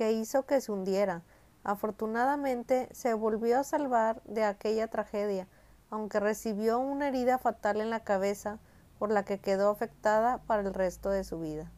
que 0.00 0.12
hizo 0.12 0.46
que 0.46 0.62
se 0.62 0.72
hundiera. 0.72 1.20
Afortunadamente 1.62 2.88
se 2.90 3.12
volvió 3.12 3.58
a 3.58 3.64
salvar 3.64 4.22
de 4.24 4.44
aquella 4.44 4.88
tragedia, 4.88 5.46
aunque 5.90 6.20
recibió 6.20 6.78
una 6.78 7.08
herida 7.08 7.36
fatal 7.36 7.82
en 7.82 7.90
la 7.90 8.00
cabeza 8.00 8.60
por 8.98 9.12
la 9.12 9.26
que 9.26 9.40
quedó 9.40 9.68
afectada 9.68 10.38
para 10.38 10.62
el 10.62 10.72
resto 10.72 11.10
de 11.10 11.22
su 11.22 11.38
vida. 11.38 11.70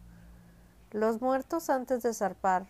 Los 0.92 1.20
muertos 1.20 1.68
antes 1.68 2.04
de 2.04 2.14
zarpar, 2.14 2.68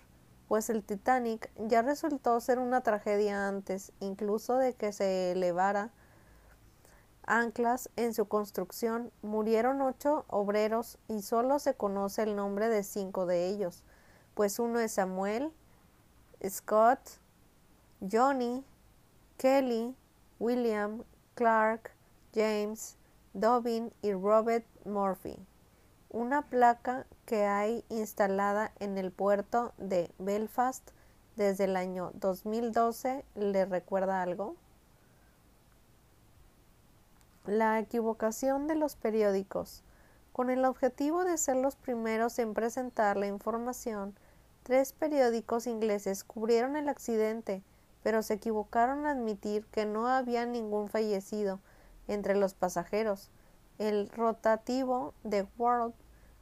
pues 0.49 0.71
el 0.71 0.83
Titanic 0.83 1.51
ya 1.59 1.83
resultó 1.83 2.41
ser 2.41 2.59
una 2.59 2.81
tragedia 2.81 3.47
antes 3.47 3.93
incluso 4.01 4.57
de 4.57 4.73
que 4.73 4.91
se 4.95 5.33
elevara 5.33 5.91
anclas 7.25 7.91
en 7.97 8.15
su 8.15 8.25
construcción, 8.25 9.13
murieron 9.21 9.83
ocho 9.83 10.25
obreros 10.29 10.99
y 11.09 11.21
solo 11.21 11.59
se 11.59 11.75
conoce 11.75 12.23
el 12.23 12.37
nombre 12.37 12.71
de 12.71 12.85
cinco 12.85 13.27
de 13.27 13.49
ellos, 13.49 13.85
pues 14.35 14.59
uno 14.59 14.79
es 14.79 14.93
Samuel, 14.93 15.53
Scott, 16.49 17.01
Johnny, 18.01 18.65
Kelly, 19.37 19.95
William, 20.39 21.05
Clark, 21.35 21.93
James, 22.35 22.97
Dobbin 23.35 23.93
y 24.03 24.13
Robert 24.13 24.67
Murphy. 24.85 25.39
Una 26.11 26.43
placa 26.43 27.07
que 27.27 27.47
hay 27.47 27.85
instalada 27.89 28.73
en 28.81 28.99
el 28.99 29.11
puerto 29.11 29.73
de 29.79 30.11
Belfast 30.19 30.91
desde 31.37 31.65
el 31.65 31.77
año 31.77 32.11
2012 32.15 33.25
le 33.35 33.65
recuerda 33.65 34.23
algo. 34.23 34.57
La 37.47 37.79
equivocación 37.79 38.67
de 38.67 38.75
los 38.75 38.97
periódicos. 38.97 39.83
Con 40.33 40.51
el 40.51 40.65
objetivo 40.65 41.25
de 41.25 41.39
ser 41.39 41.57
los 41.57 41.77
primeros 41.77 42.39
en 42.39 42.55
presentar 42.55 43.17
la 43.17 43.27
información, 43.27 44.15
tres 44.63 44.93
periódicos 44.93 45.67
ingleses 45.67 46.25
cubrieron 46.25 46.77
el 46.77 46.89
accidente, 46.89 47.63
pero 48.03 48.23
se 48.23 48.35
equivocaron 48.35 49.07
al 49.07 49.19
admitir 49.19 49.67
que 49.67 49.87
no 49.87 50.09
había 50.09 50.47
ningún 50.47 50.89
fallecido 50.89 51.61
entre 52.09 52.35
los 52.35 52.55
pasajeros. 52.55 53.31
El 53.79 54.09
rotativo 54.11 55.15
The 55.29 55.47
World 55.59 55.95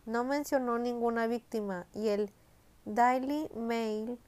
no 0.07 0.25
mencionó 0.25 0.79
ninguna 0.79 1.27
víctima 1.27 1.87
y 1.93 2.09
el 2.09 2.33
Daily 2.85 3.49
Mail 3.55 4.19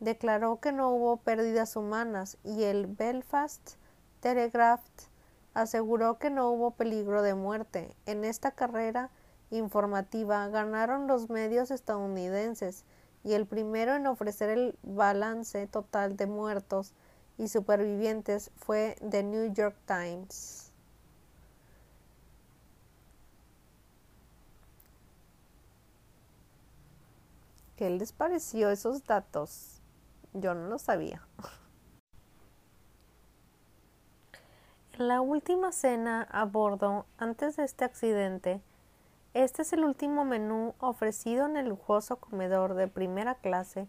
declaró 0.00 0.60
que 0.60 0.72
no 0.72 0.90
hubo 0.90 1.18
pérdidas 1.18 1.76
humanas 1.76 2.38
y 2.44 2.64
el 2.64 2.86
Belfast 2.86 3.76
Telegraph 4.20 4.82
aseguró 5.54 6.18
que 6.18 6.30
no 6.30 6.50
hubo 6.50 6.72
peligro 6.72 7.22
de 7.22 7.34
muerte. 7.34 7.94
En 8.06 8.24
esta 8.24 8.50
carrera 8.50 9.10
informativa 9.50 10.48
ganaron 10.48 11.06
los 11.06 11.28
medios 11.28 11.70
estadounidenses 11.70 12.84
y 13.24 13.34
el 13.34 13.46
primero 13.46 13.94
en 13.94 14.06
ofrecer 14.06 14.50
el 14.50 14.78
balance 14.82 15.66
total 15.66 16.16
de 16.16 16.26
muertos 16.26 16.92
y 17.38 17.48
supervivientes 17.48 18.50
fue 18.56 18.96
The 19.08 19.22
New 19.22 19.52
York 19.52 19.76
Times. 19.86 20.72
¿Qué 27.76 27.88
les 27.88 28.12
pareció 28.12 28.70
esos 28.70 29.06
datos? 29.06 29.80
Yo 30.34 30.54
no 30.54 30.68
lo 30.68 30.78
sabía. 30.78 31.26
En 34.98 35.08
la 35.08 35.22
última 35.22 35.72
cena 35.72 36.28
a 36.30 36.44
bordo 36.44 37.06
antes 37.16 37.56
de 37.56 37.64
este 37.64 37.86
accidente, 37.86 38.60
este 39.34 39.62
es 39.62 39.72
el 39.72 39.84
último 39.84 40.24
menú 40.24 40.74
ofrecido 40.80 41.46
en 41.46 41.56
el 41.56 41.68
lujoso 41.68 42.16
comedor 42.16 42.74
de 42.74 42.88
primera 42.88 43.36
clase 43.36 43.86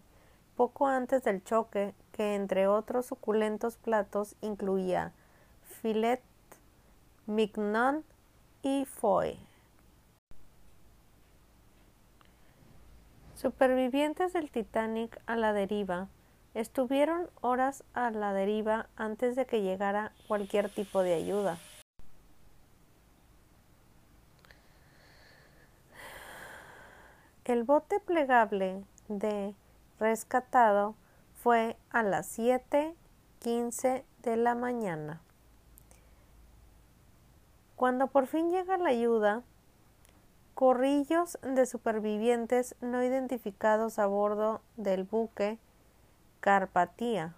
poco 0.56 0.86
antes 0.86 1.24
del 1.24 1.42
choque, 1.42 1.94
que 2.12 2.34
entre 2.34 2.66
otros 2.68 3.06
suculentos 3.06 3.76
platos 3.76 4.36
incluía 4.40 5.12
filet, 5.80 6.22
mignon 7.26 8.04
y 8.62 8.84
foie. 8.84 9.38
Supervivientes 13.34 14.32
del 14.32 14.50
Titanic 14.50 15.20
a 15.26 15.34
la 15.34 15.52
deriva 15.52 16.08
estuvieron 16.54 17.28
horas 17.40 17.82
a 17.94 18.10
la 18.10 18.32
deriva 18.32 18.88
antes 18.94 19.34
de 19.34 19.46
que 19.46 19.62
llegara 19.62 20.12
cualquier 20.28 20.68
tipo 20.68 21.02
de 21.02 21.14
ayuda. 21.14 21.58
El 27.44 27.64
bote 27.64 27.98
plegable 27.98 28.84
de 29.08 29.56
rescatado 29.98 30.94
fue 31.42 31.76
a 31.90 32.04
las 32.04 32.26
siete 32.26 32.94
quince 33.40 34.04
de 34.22 34.36
la 34.36 34.54
mañana. 34.54 35.20
Cuando 37.74 38.06
por 38.06 38.28
fin 38.28 38.52
llega 38.52 38.76
la 38.76 38.90
ayuda, 38.90 39.42
corrillos 40.54 41.36
de 41.42 41.66
supervivientes 41.66 42.76
no 42.80 43.02
identificados 43.02 43.98
a 43.98 44.06
bordo 44.06 44.60
del 44.76 45.02
buque 45.02 45.58
Carpatía. 46.38 47.34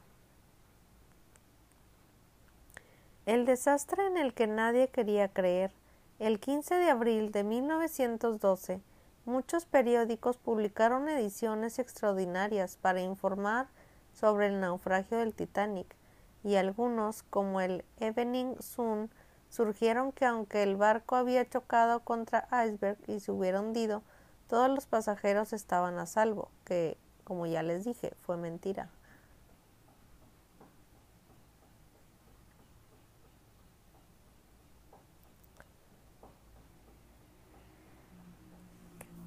El 3.25 3.47
desastre 3.47 4.07
en 4.07 4.19
el 4.19 4.35
que 4.35 4.49
nadie 4.49 4.89
quería 4.89 5.29
creer, 5.29 5.71
el 6.19 6.41
15 6.41 6.75
de 6.75 6.91
abril 6.91 7.33
de 7.33 7.43
1912, 7.43 8.83
muchos 9.25 9.67
periódicos 9.67 10.37
publicaron 10.37 11.09
ediciones 11.09 11.79
extraordinarias 11.79 12.77
para 12.77 13.01
informar 13.01 13.69
sobre 14.13 14.47
el 14.47 14.61
naufragio 14.61 15.19
del 15.19 15.35
Titanic, 15.35 15.97
y 16.43 16.57
algunos, 16.57 17.23
como 17.23 17.61
el 17.61 17.85
Evening 17.99 18.57
Sun, 18.61 19.11
surgieron 19.49 20.13
que 20.13 20.27
aunque 20.27 20.63
el 20.63 20.77
barco 20.77 21.17
había 21.17 21.49
chocado 21.49 22.01
contra 22.01 22.49
iceberg 22.67 22.99
y 23.07 23.21
se 23.21 23.33
hubiera 23.33 23.61
hundido, 23.61 24.03
todos 24.49 24.69
los 24.69 24.87
pasajeros 24.87 25.53
estaban 25.53 25.99
a 25.99 26.07
salvo, 26.07 26.51
que, 26.65 26.99
como 27.25 27.47
ya 27.47 27.63
les 27.63 27.85
dije, 27.85 28.13
fue 28.21 28.37
mentira. 28.37 28.91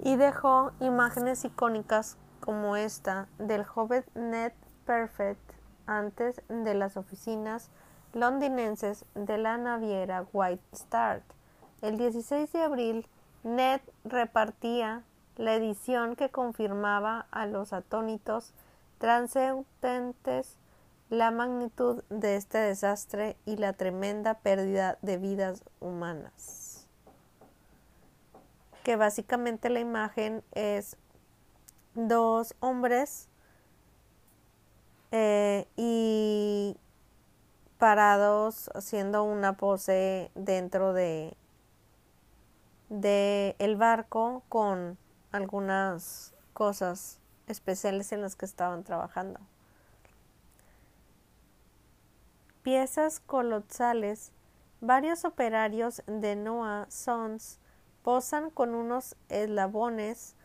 Y 0.08 0.16
dejó 0.16 0.72
imágenes 0.80 1.44
icónicas 1.44 2.16
como 2.40 2.78
esta 2.78 3.28
del 3.40 3.66
joven 3.66 4.06
Ned 4.16 4.54
Perfect 4.86 5.52
antes 5.86 6.42
de 6.48 6.76
las 6.76 6.96
oficinas 6.96 7.70
londinenses 8.14 9.04
de 9.16 9.38
la 9.38 9.58
naviera 9.58 10.26
White 10.32 10.64
Star. 10.72 11.24
El 11.82 11.98
16 11.98 12.54
de 12.54 12.64
abril, 12.64 13.06
Ned 13.44 13.82
repartía 14.06 15.04
la 15.36 15.56
edición 15.56 16.16
que 16.16 16.30
confirmaba 16.30 17.28
a 17.30 17.46
los 17.46 17.74
atónitos 17.74 18.54
transeúntes 19.00 20.58
la 21.10 21.32
magnitud 21.32 22.02
de 22.10 22.38
este 22.38 22.60
desastre 22.60 23.36
y 23.46 23.58
la 23.58 23.74
tremenda 23.74 24.36
pérdida 24.36 25.00
de 25.02 25.18
vidas 25.18 25.66
humanas 25.82 26.67
que 28.88 28.96
básicamente 28.96 29.70
la 29.70 29.82
imagen 29.82 30.46
es 30.54 30.96
dos 31.94 32.56
hombres 32.62 33.28
eh, 35.12 35.68
y 35.76 36.78
parados 37.80 38.70
haciendo 38.74 39.26
una 39.26 39.58
pose 39.58 40.32
dentro 40.36 40.94
de, 40.94 41.36
de 42.88 43.58
el 43.60 43.76
barco 43.76 44.44
con 44.48 44.98
algunas 45.34 46.34
cosas 46.54 47.20
especiales 47.48 48.14
en 48.14 48.22
las 48.22 48.38
que 48.38 48.46
estaban 48.46 48.86
trabajando. 48.86 49.42
Piezas 52.64 53.20
colosales, 53.20 54.32
varios 54.80 55.26
operarios 55.26 56.04
de 56.08 56.38
Noah 56.38 56.86
Sons 56.88 57.60
posan 58.08 58.50
con 58.52 58.74
unos 58.74 59.18
eslabones 59.28 60.38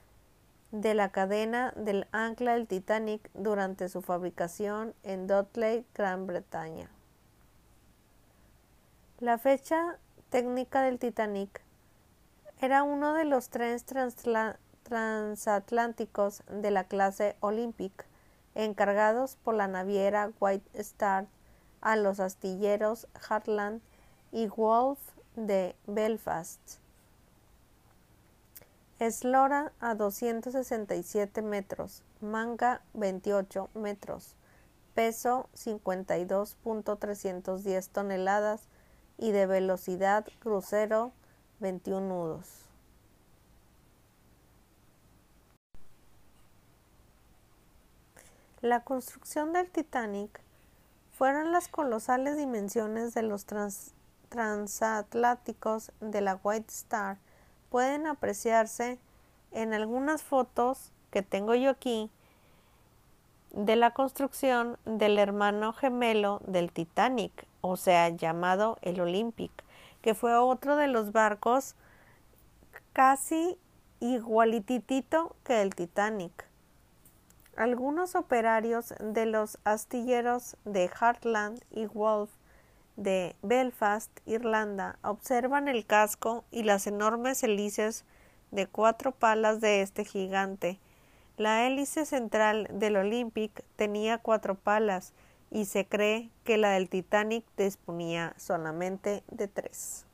de 0.72 0.94
la 0.94 1.12
cadena 1.12 1.72
del 1.76 2.08
ancla 2.10 2.54
del 2.54 2.66
Titanic 2.66 3.30
durante 3.34 3.88
su 3.88 4.02
fabricación 4.02 4.96
en 5.04 5.28
Dudley, 5.28 5.86
Gran 5.94 6.26
Bretaña. 6.26 6.90
La 9.20 9.38
fecha 9.38 9.96
técnica 10.28 10.82
del 10.82 10.98
Titanic 10.98 11.62
era 12.60 12.82
uno 12.82 13.14
de 13.14 13.26
los 13.26 13.48
trenes 13.48 13.86
transatlánticos 14.82 16.42
de 16.50 16.72
la 16.72 16.82
clase 16.82 17.36
Olympic 17.38 18.08
encargados 18.56 19.36
por 19.36 19.54
la 19.54 19.68
naviera 19.68 20.32
White 20.40 20.80
Star 20.80 21.28
a 21.80 21.94
los 21.94 22.18
astilleros 22.18 23.06
Hartland 23.28 23.80
y 24.32 24.48
Wolf 24.48 24.98
de 25.36 25.76
Belfast. 25.86 26.81
Eslora 29.02 29.72
a 29.80 29.96
267 29.96 31.42
metros, 31.42 32.04
manga 32.20 32.82
28 32.94 33.68
metros, 33.74 34.36
peso 34.94 35.48
52.310 35.56 37.88
toneladas 37.88 38.68
y 39.18 39.32
de 39.32 39.46
velocidad 39.46 40.24
crucero 40.38 41.10
21 41.58 42.06
nudos. 42.06 42.64
La 48.60 48.84
construcción 48.84 49.52
del 49.52 49.68
Titanic 49.68 50.40
fueron 51.10 51.50
las 51.50 51.66
colosales 51.66 52.36
dimensiones 52.36 53.14
de 53.14 53.22
los 53.22 53.46
transatlánticos 54.28 55.90
de 55.98 56.20
la 56.20 56.38
White 56.40 56.72
Star 56.72 57.18
pueden 57.72 58.06
apreciarse 58.06 58.98
en 59.50 59.72
algunas 59.72 60.22
fotos 60.22 60.92
que 61.10 61.22
tengo 61.22 61.54
yo 61.54 61.70
aquí 61.70 62.10
de 63.50 63.76
la 63.76 63.92
construcción 63.92 64.76
del 64.84 65.18
hermano 65.18 65.72
gemelo 65.72 66.42
del 66.46 66.70
Titanic, 66.70 67.46
o 67.62 67.78
sea, 67.78 68.10
llamado 68.10 68.76
el 68.82 69.00
Olympic, 69.00 69.50
que 70.02 70.14
fue 70.14 70.36
otro 70.36 70.76
de 70.76 70.86
los 70.86 71.12
barcos 71.12 71.74
casi 72.92 73.56
igualititito 74.00 75.34
que 75.42 75.62
el 75.62 75.74
Titanic. 75.74 76.46
Algunos 77.56 78.16
operarios 78.16 78.92
de 79.00 79.24
los 79.24 79.58
astilleros 79.64 80.58
de 80.66 80.88
Heartland 80.88 81.62
y 81.70 81.86
Wolf 81.86 82.30
de 82.96 83.36
Belfast, 83.42 84.10
Irlanda, 84.26 84.98
observan 85.02 85.68
el 85.68 85.86
casco 85.86 86.44
y 86.50 86.62
las 86.62 86.86
enormes 86.86 87.42
hélices 87.42 88.04
de 88.50 88.66
cuatro 88.66 89.12
palas 89.12 89.60
de 89.60 89.82
este 89.82 90.04
gigante. 90.04 90.78
La 91.36 91.66
hélice 91.66 92.04
central 92.04 92.68
del 92.70 92.96
Olympic 92.96 93.64
tenía 93.76 94.18
cuatro 94.18 94.54
palas 94.54 95.12
y 95.50 95.64
se 95.64 95.86
cree 95.86 96.30
que 96.44 96.58
la 96.58 96.70
del 96.70 96.88
Titanic 96.88 97.44
disponía 97.56 98.34
solamente 98.36 99.22
de 99.30 99.48
tres. 99.48 100.06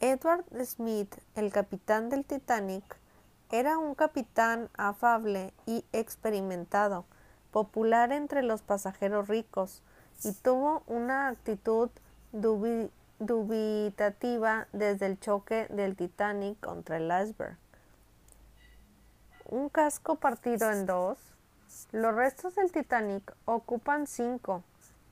Edward 0.00 0.44
Smith, 0.64 1.14
el 1.34 1.52
capitán 1.52 2.08
del 2.08 2.24
Titanic, 2.24 2.96
era 3.50 3.76
un 3.76 3.94
capitán 3.94 4.70
afable 4.76 5.52
y 5.66 5.84
experimentado, 5.92 7.04
popular 7.50 8.12
entre 8.12 8.42
los 8.42 8.62
pasajeros 8.62 9.28
ricos, 9.28 9.82
y 10.22 10.32
tuvo 10.32 10.82
una 10.86 11.28
actitud 11.28 11.90
dubitativa 13.18 14.68
desde 14.72 15.06
el 15.06 15.18
choque 15.18 15.66
del 15.70 15.96
Titanic 15.96 16.60
contra 16.60 16.98
el 16.98 17.06
iceberg. 17.06 17.56
Un 19.46 19.68
casco 19.68 20.16
partido 20.16 20.70
en 20.70 20.86
dos. 20.86 21.18
Los 21.92 22.14
restos 22.14 22.54
del 22.54 22.70
Titanic 22.70 23.34
ocupan 23.46 24.06
cinco 24.06 24.62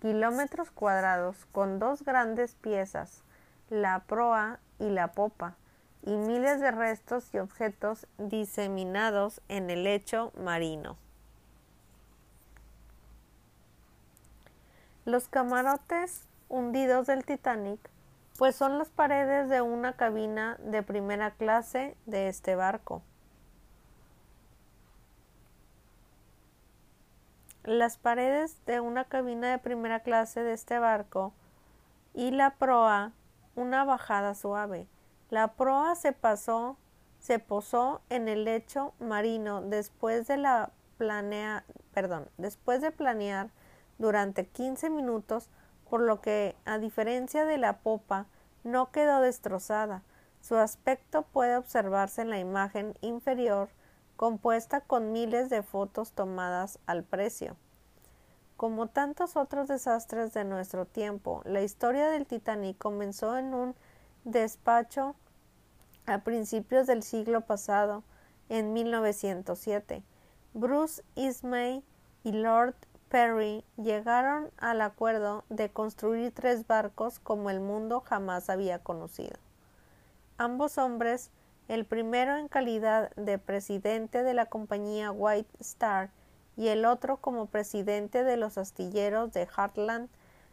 kilómetros 0.01 0.71
cuadrados 0.71 1.47
con 1.53 1.79
dos 1.79 2.03
grandes 2.03 2.55
piezas, 2.55 3.23
la 3.71 4.05
proa 4.07 4.61
y 4.79 4.91
la 4.91 5.13
popa, 5.13 5.57
y 6.03 6.17
miles 6.17 6.61
de 6.61 6.71
restos 6.71 7.35
y 7.35 7.39
objetos 7.39 8.07
diseminados 8.19 9.41
en 9.49 9.71
el 9.71 9.83
lecho 9.85 10.33
marino. 10.39 10.97
Los 15.09 15.27
camarotes 15.27 16.29
hundidos 16.51 17.07
del 17.07 17.25
Titanic, 17.25 17.81
pues 18.37 18.55
son 18.55 18.77
las 18.77 18.91
paredes 18.91 19.49
de 19.49 19.63
una 19.63 19.95
cabina 19.95 20.59
de 20.61 20.83
primera 20.83 21.31
clase 21.31 21.97
de 22.05 22.29
este 22.29 22.57
barco. 22.57 23.01
Las 27.65 27.97
paredes 27.97 28.63
de 28.67 28.81
una 28.81 29.07
cabina 29.07 29.51
de 29.51 29.57
primera 29.57 30.01
clase 30.01 30.43
de 30.43 30.53
este 30.53 30.79
barco 30.79 31.33
y 32.13 32.31
la 32.31 32.57
proa 32.57 33.13
una 33.57 33.87
bajada 33.87 34.35
suave. 34.35 34.89
La 35.31 35.55
proa 35.55 35.95
se 35.95 36.13
pasó, 36.13 36.77
se 37.19 37.39
posó 37.39 38.03
en 38.11 38.29
el 38.29 38.45
lecho 38.45 38.93
marino 39.01 39.63
después 39.63 40.27
de 40.27 40.37
la 40.37 40.71
planea, 40.99 41.65
perdón, 41.95 42.29
después 42.37 42.83
de 42.83 42.91
planear 42.91 43.49
durante 43.99 44.47
15 44.47 44.91
minutos, 44.91 45.51
por 45.89 46.01
lo 46.01 46.21
que, 46.21 46.57
a 46.65 46.79
diferencia 46.79 47.45
de 47.45 47.59
la 47.59 47.79
popa, 47.79 48.27
no 48.65 48.91
quedó 48.91 49.21
destrozada. 49.21 50.03
Su 50.41 50.57
aspecto 50.57 51.23
puede 51.23 51.57
observarse 51.57 52.23
en 52.23 52.31
la 52.31 52.39
imagen 52.39 52.95
inferior, 53.01 53.69
compuesta 54.17 54.81
con 54.81 55.13
miles 55.13 55.51
de 55.51 55.63
fotos 55.63 56.13
tomadas 56.13 56.79
al 56.87 57.05
precio. 57.05 57.57
Como 58.57 58.89
tantos 58.89 59.37
otros 59.37 59.69
desastres 59.69 60.35
de 60.35 60.45
nuestro 60.45 60.85
tiempo, 60.85 61.43
la 61.45 61.63
historia 61.63 62.09
del 62.09 62.27
Titanic 62.27 62.77
comenzó 62.79 63.37
en 63.37 63.55
un 63.55 63.75
despacho 64.25 65.15
a 66.07 66.19
principios 66.19 66.87
del 66.87 67.03
siglo 67.03 67.43
pasado, 67.43 68.03
en 68.49 68.73
1907. 68.73 70.03
Bruce 70.55 71.03
Ismay 71.15 71.85
y 72.25 72.33
Lord 72.33 72.75
Perry 73.09 73.65
llegaron 73.77 74.51
al 74.59 74.81
acuerdo 74.83 75.45
de 75.49 75.71
construir 75.71 76.33
tres 76.33 76.67
barcos 76.67 77.19
como 77.19 77.51
el 77.51 77.61
mundo 77.61 78.01
jamás 78.01 78.51
había 78.51 78.81
conocido. 78.81 79.39
Ambos 80.37 80.79
hombres, 80.79 81.31
el 81.69 81.85
primero 81.85 82.37
en 82.37 82.49
calidad 82.49 83.11
de 83.17 83.39
presidente 83.39 84.23
de 84.23 84.35
la 84.35 84.47
compañía 84.47 85.11
White 85.11 85.51
Star 85.61 86.11
y 86.57 86.69
el 86.69 86.85
otro 86.85 87.17
como 87.17 87.47
presidente 87.47 88.25
de 88.25 88.37
los 88.37 88.59
astilleros 88.59 89.33
de 89.33 89.47
Heartland, 89.47 90.09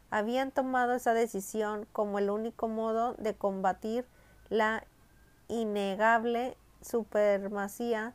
habían 0.10 0.51
tomado 0.51 0.93
esa 0.93 1.14
decisión 1.14 1.88
como 1.91 2.20
el 2.20 2.30
único 2.30 2.68
modo 2.68 3.16
de 3.16 3.34
combatir 3.34 4.06
la 4.49 4.86
innegable 5.47 6.56
supremacía 6.82 8.14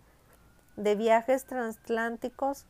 de 0.76 0.94
viajes 0.94 1.44
transatlánticos 1.44 2.64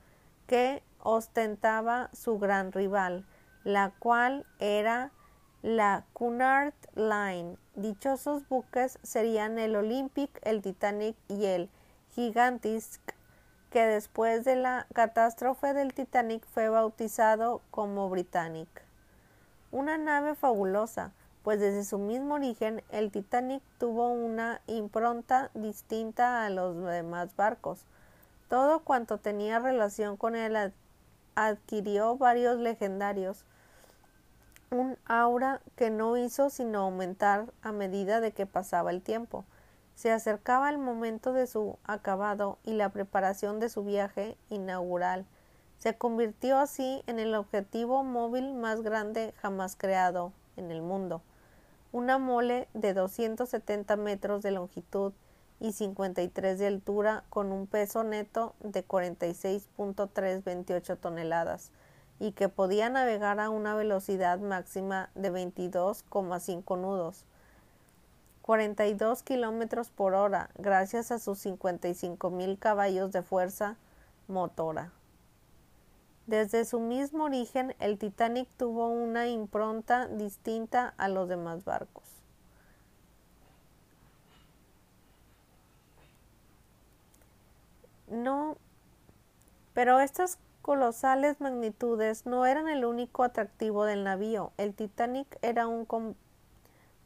que 0.47 0.83
ostentaba 1.03 2.11
su 2.13 2.39
gran 2.39 2.73
rival, 2.73 3.27
la 3.65 3.93
cual 3.99 4.47
era 4.59 5.11
la 5.63 6.05
Cunard 6.13 6.75
Line. 6.95 7.57
Dichosos 7.75 8.49
buques 8.49 8.99
serían 9.03 9.59
el 9.59 9.77
Olympic, 9.77 10.31
el 10.43 10.63
Titanic 10.63 11.17
y 11.29 11.45
el 11.45 11.69
Gigantisk 12.15 13.01
que 13.71 13.87
después 13.87 14.45
de 14.45 14.57
la 14.57 14.87
catástrofe 14.93 15.73
del 15.75 15.95
Titanic 15.95 16.45
fue 16.47 16.69
bautizado 16.69 17.63
como 17.71 18.11
Britannic. 18.11 18.69
Una 19.71 19.97
nave 19.97 20.35
fabulosa, 20.35 21.13
pues 21.45 21.61
desde 21.61 21.85
su 21.85 21.99
mismo 21.99 22.35
origen 22.35 22.83
el 22.91 23.13
Titanic 23.13 23.63
tuvo 23.79 24.11
una 24.11 24.61
impronta 24.67 25.51
distinta 25.55 26.45
a 26.45 26.51
los 26.51 26.85
demás 26.85 27.37
barcos. 27.37 27.85
Todo 28.49 28.81
cuanto 28.81 29.19
tenía 29.19 29.61
relación 29.61 30.17
con 30.17 30.35
él 30.35 30.57
adquirió 31.35 32.17
varios 32.17 32.59
legendarios, 32.59 33.45
un 34.71 34.97
aura 35.05 35.61
que 35.77 35.91
no 35.91 36.17
hizo 36.17 36.51
sino 36.51 36.81
aumentar 36.81 37.53
a 37.63 37.73
medida 37.73 38.21
de 38.21 38.33
que 38.33 38.47
pasaba 38.47 38.91
el 38.91 39.03
tiempo. 39.03 39.45
Se 39.95 40.13
acercaba 40.13 40.71
el 40.71 40.79
momento 40.79 41.33
de 41.33 41.47
su 41.47 41.79
acabado 41.85 42.59
y 42.65 42.73
la 42.73 42.89
preparación 42.91 43.61
de 43.61 43.69
su 43.69 43.85
viaje 43.85 44.37
inaugural. 44.49 45.27
Se 45.79 45.97
convirtió 45.97 46.59
así 46.59 47.03
en 47.07 47.19
el 47.19 47.35
objetivo 47.35 48.05
móvil 48.05 48.55
más 48.55 48.83
grande 48.83 49.35
jamás 49.43 49.77
creado 49.77 50.33
en 50.57 50.71
el 50.71 50.83
mundo. 50.83 51.23
Una 51.93 52.19
mole 52.19 52.69
de 52.73 52.95
270 52.95 53.97
metros 53.97 54.43
de 54.43 54.53
longitud 54.53 55.13
y 55.61 55.73
53 55.73 56.59
de 56.59 56.67
altura 56.67 57.25
con 57.29 57.53
un 57.53 57.67
peso 57.67 58.03
neto 58.03 58.55
de 58.61 58.83
46.328 58.87 60.99
toneladas 60.99 61.71
y 62.19 62.33
que 62.33 62.49
podía 62.49 62.89
navegar 62.91 63.41
a 63.41 63.51
una 63.51 63.75
velocidad 63.75 64.39
máxima 64.41 65.11
de 65.15 65.31
22,5 65.33 66.79
nudos 66.79 67.27
42 68.51 69.23
kilómetros 69.23 69.91
por 69.91 70.15
hora 70.15 70.51
gracias 70.59 71.13
a 71.13 71.21
sus 71.21 71.39
55 71.39 72.31
mil 72.31 72.59
caballos 72.59 73.13
de 73.13 73.23
fuerza 73.23 73.77
motora. 74.27 74.91
Desde 76.27 76.65
su 76.65 76.81
mismo 76.81 77.25
origen, 77.25 77.77
el 77.79 77.97
Titanic 77.97 78.49
tuvo 78.57 78.89
una 78.89 79.29
impronta 79.29 80.09
distinta 80.09 80.95
a 80.97 81.09
los 81.09 81.29
demás 81.29 81.65
barcos. 81.65 82.20
No, 88.11 88.59
pero 89.73 90.01
estas 90.01 90.39
colosales 90.63 91.41
magnitudes 91.41 92.27
no 92.27 92.45
eran 92.45 92.69
el 92.69 92.85
único 92.85 93.23
atractivo 93.23 93.85
del 93.85 94.05
navío. 94.05 94.53
El 94.59 94.75
Titanic 94.75 95.39
era 95.43 95.67
un 95.67 95.87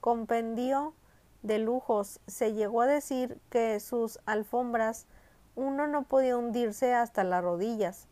compendio 0.01 0.95
de 1.43 1.59
lujos. 1.59 2.21
Se 2.27 2.55
llegó 2.55 2.83
a 2.83 2.87
decir 2.87 3.39
que 3.51 3.79
sus 3.81 4.19
alfombras 4.27 5.07
uno 5.55 5.87
no 5.87 6.03
podía 6.03 6.37
hundirse 6.37 6.95
hasta 6.95 7.23
las 7.23 7.45
rodillas. 7.45 8.09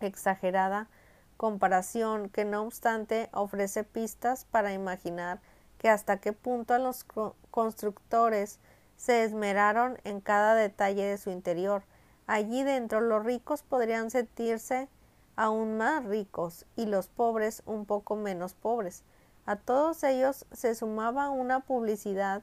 Exagerada 0.00 0.88
comparación 1.36 2.28
que 2.30 2.44
no 2.44 2.62
obstante 2.62 3.28
ofrece 3.32 3.84
pistas 3.84 4.46
para 4.46 4.72
imaginar 4.72 5.40
que 5.78 5.88
hasta 5.90 6.18
qué 6.18 6.32
punto 6.32 6.78
los 6.78 7.04
constructores 7.50 8.58
se 8.96 9.24
esmeraron 9.24 9.98
en 10.04 10.20
cada 10.20 10.54
detalle 10.54 11.04
de 11.04 11.18
su 11.18 11.30
interior. 11.30 11.82
Allí 12.26 12.64
dentro 12.64 13.00
los 13.00 13.24
ricos 13.24 13.62
podrían 13.62 14.10
sentirse 14.10 14.88
aún 15.36 15.76
más 15.76 16.04
ricos 16.04 16.66
y 16.74 16.86
los 16.86 17.08
pobres 17.08 17.62
un 17.66 17.84
poco 17.86 18.16
menos 18.16 18.54
pobres. 18.54 19.04
A 19.44 19.56
todos 19.56 20.02
ellos 20.02 20.46
se 20.50 20.74
sumaba 20.74 21.28
una 21.30 21.60
publicidad 21.60 22.42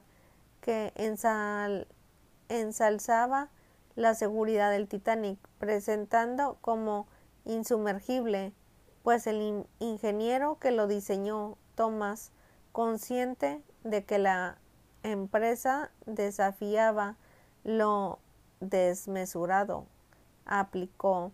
que 0.62 0.92
ensalzaba 2.48 3.50
la 3.94 4.14
seguridad 4.14 4.70
del 4.70 4.88
Titanic, 4.88 5.38
presentando 5.58 6.56
como 6.62 7.06
insumergible, 7.44 8.54
pues 9.02 9.26
el 9.26 9.66
ingeniero 9.80 10.58
que 10.58 10.70
lo 10.70 10.86
diseñó, 10.86 11.58
Thomas, 11.74 12.32
consciente 12.72 13.62
de 13.82 14.04
que 14.04 14.18
la 14.18 14.56
empresa 15.02 15.90
desafiaba 16.06 17.16
lo 17.64 18.18
desmesurado, 18.64 19.86
aplicó 20.46 21.32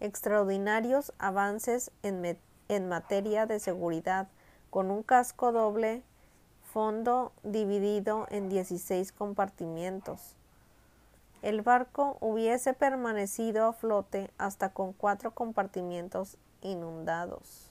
extraordinarios 0.00 1.12
avances 1.18 1.90
en, 2.02 2.38
en 2.68 2.88
materia 2.88 3.46
de 3.46 3.60
seguridad, 3.60 4.28
con 4.70 4.90
un 4.90 5.02
casco 5.02 5.52
doble 5.52 6.02
fondo 6.72 7.32
dividido 7.42 8.26
en 8.30 8.48
16 8.48 9.12
compartimientos. 9.12 10.36
El 11.42 11.62
barco 11.62 12.16
hubiese 12.20 12.72
permanecido 12.72 13.66
a 13.66 13.72
flote 13.72 14.30
hasta 14.38 14.70
con 14.70 14.92
cuatro 14.92 15.32
compartimientos 15.32 16.38
inundados. 16.62 17.70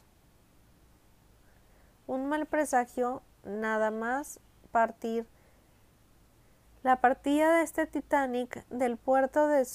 Un 2.06 2.28
mal 2.28 2.46
presagio 2.46 3.22
nada 3.44 3.90
más 3.90 4.40
partir. 4.72 5.26
La 6.84 7.00
partida 7.00 7.58
de 7.58 7.62
este 7.62 7.86
Titanic 7.86 8.68
del 8.70 8.98
puerto 8.98 9.48
de 9.48 9.66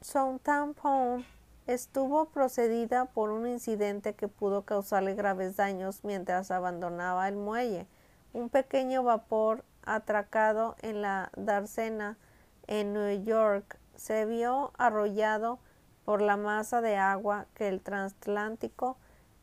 Southampton 0.00 1.24
estuvo 1.68 2.24
procedida 2.24 3.04
por 3.04 3.30
un 3.30 3.46
incidente 3.46 4.14
que 4.14 4.26
pudo 4.26 4.62
causarle 4.62 5.14
graves 5.14 5.54
daños 5.54 6.02
mientras 6.02 6.50
abandonaba 6.50 7.28
el 7.28 7.36
muelle. 7.36 7.86
Un 8.32 8.48
pequeño 8.48 9.04
vapor 9.04 9.64
atracado 9.84 10.74
en 10.82 11.02
la 11.02 11.30
Dársena 11.36 12.18
en 12.66 12.94
New 12.94 13.22
York 13.22 13.78
se 13.94 14.26
vio 14.26 14.72
arrollado 14.76 15.60
por 16.04 16.20
la 16.20 16.36
masa 16.36 16.80
de 16.80 16.96
agua 16.96 17.46
que 17.54 17.68
el 17.68 17.80
transatlántico 17.80 18.96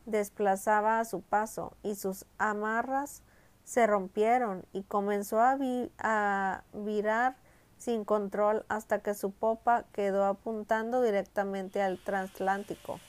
desplazaba 0.06 1.00
a 1.00 1.06
su 1.06 1.22
paso 1.22 1.78
y 1.84 1.96
sus 1.96 2.26
amarras 2.38 3.24
se 3.64 3.88
rompieron 3.88 4.66
y 4.74 4.84
comenzó 4.84 5.40
a, 5.40 6.64
virar 6.74 7.36
sin 7.78 8.06
control 8.06 8.66
hasta 8.70 9.00
que 9.00 9.14
su 9.14 9.32
popa 9.32 9.86
quedó 9.92 10.26
apuntando 10.26 11.02
directamente 11.02 11.82
al 11.82 11.98
transatlántico. 11.98 13.00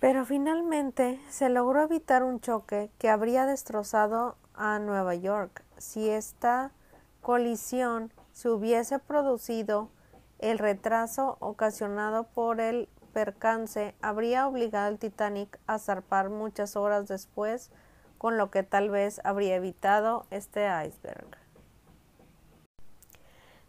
Pero 0.00 0.24
finalmente 0.24 1.20
se 1.28 1.50
logró 1.50 1.82
evitar 1.82 2.22
un 2.22 2.40
choque 2.40 2.90
que 2.98 3.10
habría 3.10 3.44
destrozado 3.44 4.36
a 4.54 4.78
Nueva 4.78 5.14
York. 5.14 5.62
Si 5.76 6.08
esta 6.08 6.72
colisión 7.20 8.10
se 8.32 8.48
hubiese 8.48 8.98
producido, 8.98 9.90
el 10.38 10.58
retraso 10.58 11.36
ocasionado 11.40 12.24
por 12.24 12.60
el 12.60 12.88
percance 13.12 13.94
habría 14.00 14.46
obligado 14.46 14.88
al 14.88 14.98
Titanic 14.98 15.58
a 15.66 15.78
zarpar 15.78 16.30
muchas 16.30 16.76
horas 16.76 17.08
después, 17.08 17.70
con 18.18 18.36
lo 18.36 18.50
que 18.50 18.62
tal 18.62 18.90
vez 18.90 19.20
habría 19.24 19.56
evitado 19.56 20.26
este 20.30 20.66
iceberg. 20.86 21.26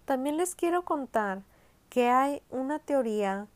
También 0.06 0.38
les 0.38 0.56
quiero 0.56 0.84
contar 0.84 1.44
que 1.90 2.10
hay 2.10 2.42
una 2.50 2.80
teoría 2.80 3.48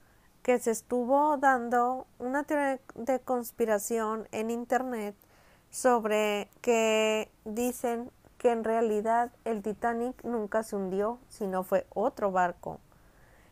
que 0.42 0.60
se 0.60 0.72
estuvo 0.72 1.38
dando, 1.38 2.06
una 2.20 2.44
teoría 2.44 2.80
de 2.94 3.20
conspiración 3.20 4.28
en 4.32 4.52
Internet 4.52 5.16
sobre 5.70 6.50
que 6.62 7.32
dicen 7.46 8.12
que 8.38 8.52
en 8.52 8.64
realidad 8.64 9.32
el 9.44 9.64
Titanic 9.64 10.24
nunca 10.24 10.64
se 10.64 10.76
hundió, 10.76 11.20
sino 11.30 11.64
fue 11.64 11.88
otro 11.94 12.32
barco, 12.32 12.80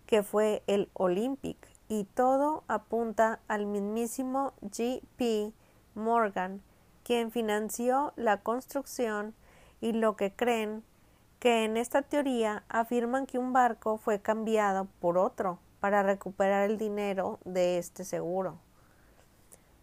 que 0.05 0.23
fue 0.23 0.61
el 0.67 0.89
Olympic 0.93 1.72
y 1.93 2.05
todo 2.05 2.63
apunta 2.67 3.39
al 3.47 3.67
mismísimo 3.67 4.53
G. 4.63 5.53
Morgan, 5.93 6.63
quien 7.03 7.29
financió 7.29 8.13
la 8.15 8.41
construcción 8.41 9.35
y 9.79 9.91
lo 9.91 10.15
que 10.15 10.33
creen 10.33 10.83
que 11.37 11.65
en 11.65 11.77
esta 11.77 12.01
teoría 12.01 12.63
afirman 12.67 13.27
que 13.27 13.37
un 13.37 13.53
barco 13.53 13.97
fue 13.97 14.19
cambiado 14.19 14.87
por 14.99 15.19
otro 15.19 15.59
para 15.81 16.01
recuperar 16.01 16.67
el 16.67 16.79
dinero 16.79 17.37
de 17.45 17.77
este 17.77 18.05
seguro. 18.05 18.57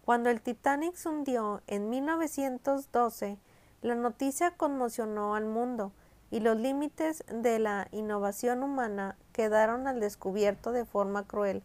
Cuando 0.05 0.31
el 0.31 0.41
Titanic 0.41 0.97
se 0.97 1.11
hundió 1.11 1.63
en 1.69 1.91
1912, 1.91 3.39
la 3.83 3.95
noticia 3.95 4.51
conmocionó 4.57 5.37
al 5.37 5.45
mundo 5.45 5.93
y 6.33 6.41
los 6.41 6.57
límites 6.57 7.23
de 7.33 7.61
la 7.61 7.87
innovación 7.93 8.65
humana 8.65 9.17
quedaron 9.33 9.87
al 9.87 10.01
descubierto 10.01 10.73
de 10.73 10.85
forma 10.85 11.25
cruel 11.25 11.63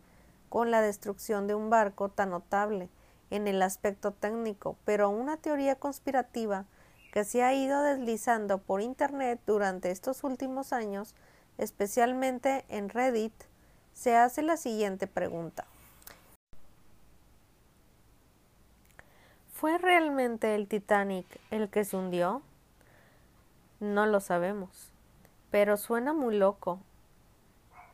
con 0.49 0.71
la 0.71 0.81
destrucción 0.81 1.47
de 1.47 1.55
un 1.55 1.69
barco 1.69 2.09
tan 2.09 2.31
notable 2.31 2.89
en 3.29 3.47
el 3.47 3.61
aspecto 3.61 4.11
técnico, 4.11 4.77
pero 4.85 5.09
una 5.09 5.37
teoría 5.37 5.75
conspirativa 5.75 6.65
que 7.11 7.23
se 7.23 7.43
ha 7.43 7.53
ido 7.53 7.81
deslizando 7.81 8.57
por 8.57 8.81
Internet 8.81 9.39
durante 9.45 9.91
estos 9.91 10.23
últimos 10.23 10.73
años, 10.73 11.15
especialmente 11.57 12.65
en 12.69 12.89
Reddit, 12.89 13.33
se 13.93 14.15
hace 14.15 14.41
la 14.41 14.57
siguiente 14.57 15.07
pregunta. 15.07 15.65
¿Fue 19.53 19.77
realmente 19.77 20.53
el 20.55 20.67
Titanic 20.67 21.25
el 21.49 21.69
que 21.69 21.85
se 21.85 21.95
hundió? 21.95 22.41
No 23.79 24.05
lo 24.05 24.19
sabemos, 24.19 24.91
pero 25.49 25.77
suena 25.77 26.13
muy 26.13 26.37
loco 26.37 26.81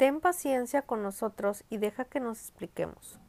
Ten 0.02 0.20
paciencia 0.20 0.82
con 0.82 1.04
nosotros 1.04 1.64
y 1.70 1.78
deja 1.78 2.06
que 2.06 2.20
nos 2.20 2.40
expliquemos. 2.40 3.20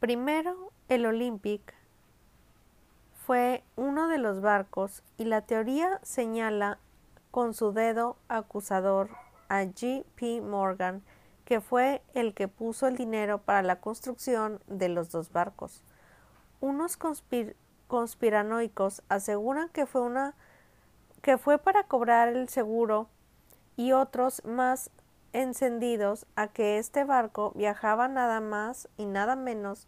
Primero, 0.00 0.72
el 0.88 1.06
Olympic 1.06 1.72
fue 3.24 3.62
uno 3.76 4.08
de 4.08 4.18
los 4.18 4.40
barcos 4.40 5.04
y 5.18 5.26
la 5.26 5.42
teoría 5.42 6.00
señala 6.02 6.80
con 7.30 7.54
su 7.54 7.70
dedo 7.70 8.16
acusador 8.26 9.08
a 9.48 9.62
G. 9.62 10.04
P. 10.16 10.40
Morgan, 10.40 11.04
que 11.44 11.60
fue 11.60 12.02
el 12.12 12.34
que 12.34 12.48
puso 12.48 12.88
el 12.88 12.96
dinero 12.96 13.38
para 13.38 13.62
la 13.62 13.80
construcción 13.80 14.60
de 14.66 14.88
los 14.88 15.12
dos 15.12 15.30
barcos. 15.30 15.84
Unos 16.58 16.98
conspiranoicos 17.86 19.04
aseguran 19.08 19.68
que 19.68 19.86
fue 19.86 21.58
para 21.58 21.84
cobrar 21.84 22.26
el 22.26 22.48
seguro 22.48 23.08
y 23.78 23.92
otros 23.92 24.42
más 24.44 24.90
encendidos 25.32 26.26
a 26.34 26.48
que 26.48 26.78
este 26.78 27.04
barco 27.04 27.52
viajaba 27.54 28.08
nada 28.08 28.40
más 28.40 28.88
y 28.96 29.06
nada 29.06 29.36
menos 29.36 29.86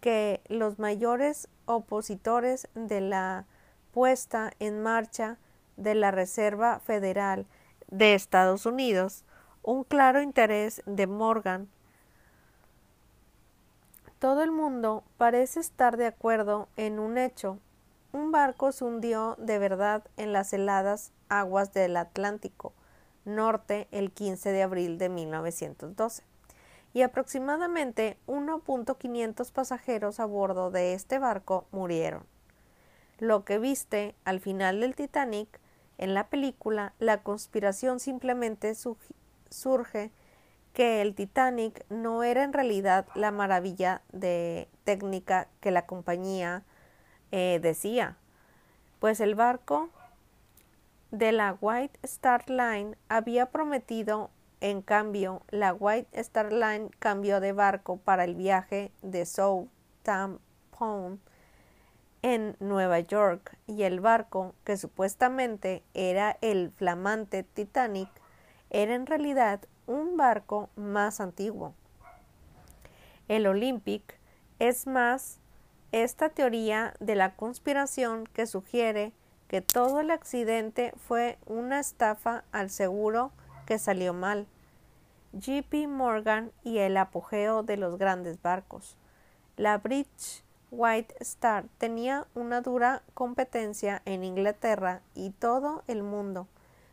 que 0.00 0.40
los 0.48 0.78
mayores 0.78 1.46
opositores 1.66 2.68
de 2.74 3.02
la 3.02 3.44
puesta 3.92 4.52
en 4.60 4.82
marcha 4.82 5.36
de 5.76 5.94
la 5.94 6.10
Reserva 6.10 6.80
Federal 6.80 7.44
de 7.88 8.14
Estados 8.14 8.64
Unidos, 8.64 9.26
un 9.62 9.84
claro 9.84 10.22
interés 10.22 10.82
de 10.86 11.06
Morgan. 11.06 11.68
Todo 14.18 14.42
el 14.42 14.52
mundo 14.52 15.04
parece 15.18 15.60
estar 15.60 15.98
de 15.98 16.06
acuerdo 16.06 16.66
en 16.76 16.98
un 16.98 17.18
hecho. 17.18 17.58
Un 18.14 18.32
barco 18.32 18.72
se 18.72 18.86
hundió 18.86 19.36
de 19.36 19.58
verdad 19.58 20.02
en 20.16 20.32
las 20.32 20.54
heladas 20.54 21.12
aguas 21.28 21.74
del 21.74 21.98
Atlántico 21.98 22.72
norte 23.24 23.88
el 23.90 24.10
15 24.10 24.50
de 24.50 24.62
abril 24.62 24.98
de 24.98 25.08
1912 25.08 26.22
y 26.94 27.02
aproximadamente 27.02 28.16
1.500 28.26 29.52
pasajeros 29.52 30.20
a 30.20 30.26
bordo 30.26 30.70
de 30.70 30.94
este 30.94 31.18
barco 31.18 31.66
murieron. 31.70 32.24
Lo 33.18 33.44
que 33.44 33.58
viste 33.58 34.14
al 34.24 34.40
final 34.40 34.80
del 34.80 34.94
Titanic 34.94 35.60
en 35.98 36.14
la 36.14 36.28
película, 36.28 36.94
la 36.98 37.22
conspiración 37.22 38.00
simplemente 38.00 38.74
surge 39.50 40.12
que 40.72 41.02
el 41.02 41.14
Titanic 41.14 41.84
no 41.88 42.22
era 42.22 42.44
en 42.44 42.52
realidad 42.52 43.06
la 43.14 43.32
maravilla 43.32 44.02
de 44.12 44.68
técnica 44.84 45.48
que 45.60 45.72
la 45.72 45.86
compañía 45.86 46.62
eh, 47.32 47.58
decía, 47.60 48.16
pues 49.00 49.20
el 49.20 49.34
barco 49.34 49.90
de 51.10 51.32
la 51.32 51.56
White 51.60 51.98
Star 52.02 52.48
Line 52.48 52.96
había 53.08 53.46
prometido 53.46 54.30
en 54.60 54.82
cambio, 54.82 55.42
la 55.50 55.72
White 55.72 56.08
Star 56.20 56.52
Line 56.52 56.90
cambió 56.98 57.38
de 57.38 57.52
barco 57.52 57.98
para 57.98 58.24
el 58.24 58.34
viaje 58.34 58.90
de 59.02 59.24
Southampton 59.24 61.20
en 62.22 62.56
Nueva 62.58 62.98
York 62.98 63.56
y 63.68 63.84
el 63.84 64.00
barco, 64.00 64.56
que 64.64 64.76
supuestamente 64.76 65.84
era 65.94 66.36
el 66.40 66.72
flamante 66.72 67.44
Titanic, 67.44 68.08
era 68.70 68.96
en 68.96 69.06
realidad 69.06 69.60
un 69.86 70.16
barco 70.16 70.70
más 70.74 71.20
antiguo. 71.20 71.74
El 73.28 73.46
Olympic 73.46 74.18
es 74.58 74.88
más 74.88 75.38
esta 75.92 76.30
teoría 76.30 76.94
de 76.98 77.14
la 77.14 77.36
conspiración 77.36 78.26
que 78.26 78.46
sugiere 78.46 79.12
que 79.48 79.62
todo 79.62 80.00
el 80.00 80.10
accidente 80.10 80.92
fue 80.96 81.38
una 81.46 81.80
estafa 81.80 82.44
al 82.52 82.70
seguro 82.70 83.32
que 83.66 83.78
salió 83.78 84.12
mal. 84.12 84.46
JP 85.32 85.88
Morgan 85.88 86.52
y 86.62 86.78
el 86.78 86.96
apogeo 86.96 87.62
de 87.62 87.76
los 87.76 87.98
grandes 87.98 88.40
barcos. 88.40 88.96
La 89.56 89.78
British 89.78 90.44
White 90.70 91.14
Star 91.20 91.64
tenía 91.78 92.26
una 92.34 92.60
dura 92.60 93.02
competencia 93.14 94.02
en 94.04 94.22
Inglaterra 94.22 95.00
y 95.14 95.30
todo 95.30 95.82
el 95.86 96.02
mundo. 96.02 96.46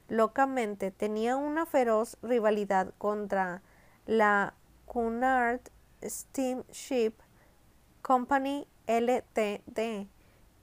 Locamente 0.08 0.91
tenía 0.91 1.36
una 1.36 1.66
feroz 1.66 2.18
rivalidad 2.22 2.93
contra 2.97 3.62
la 4.06 4.53
Cunard 4.86 5.62
Steamship 6.03 7.14
Company 8.01 8.68
Ltd, 8.88 10.08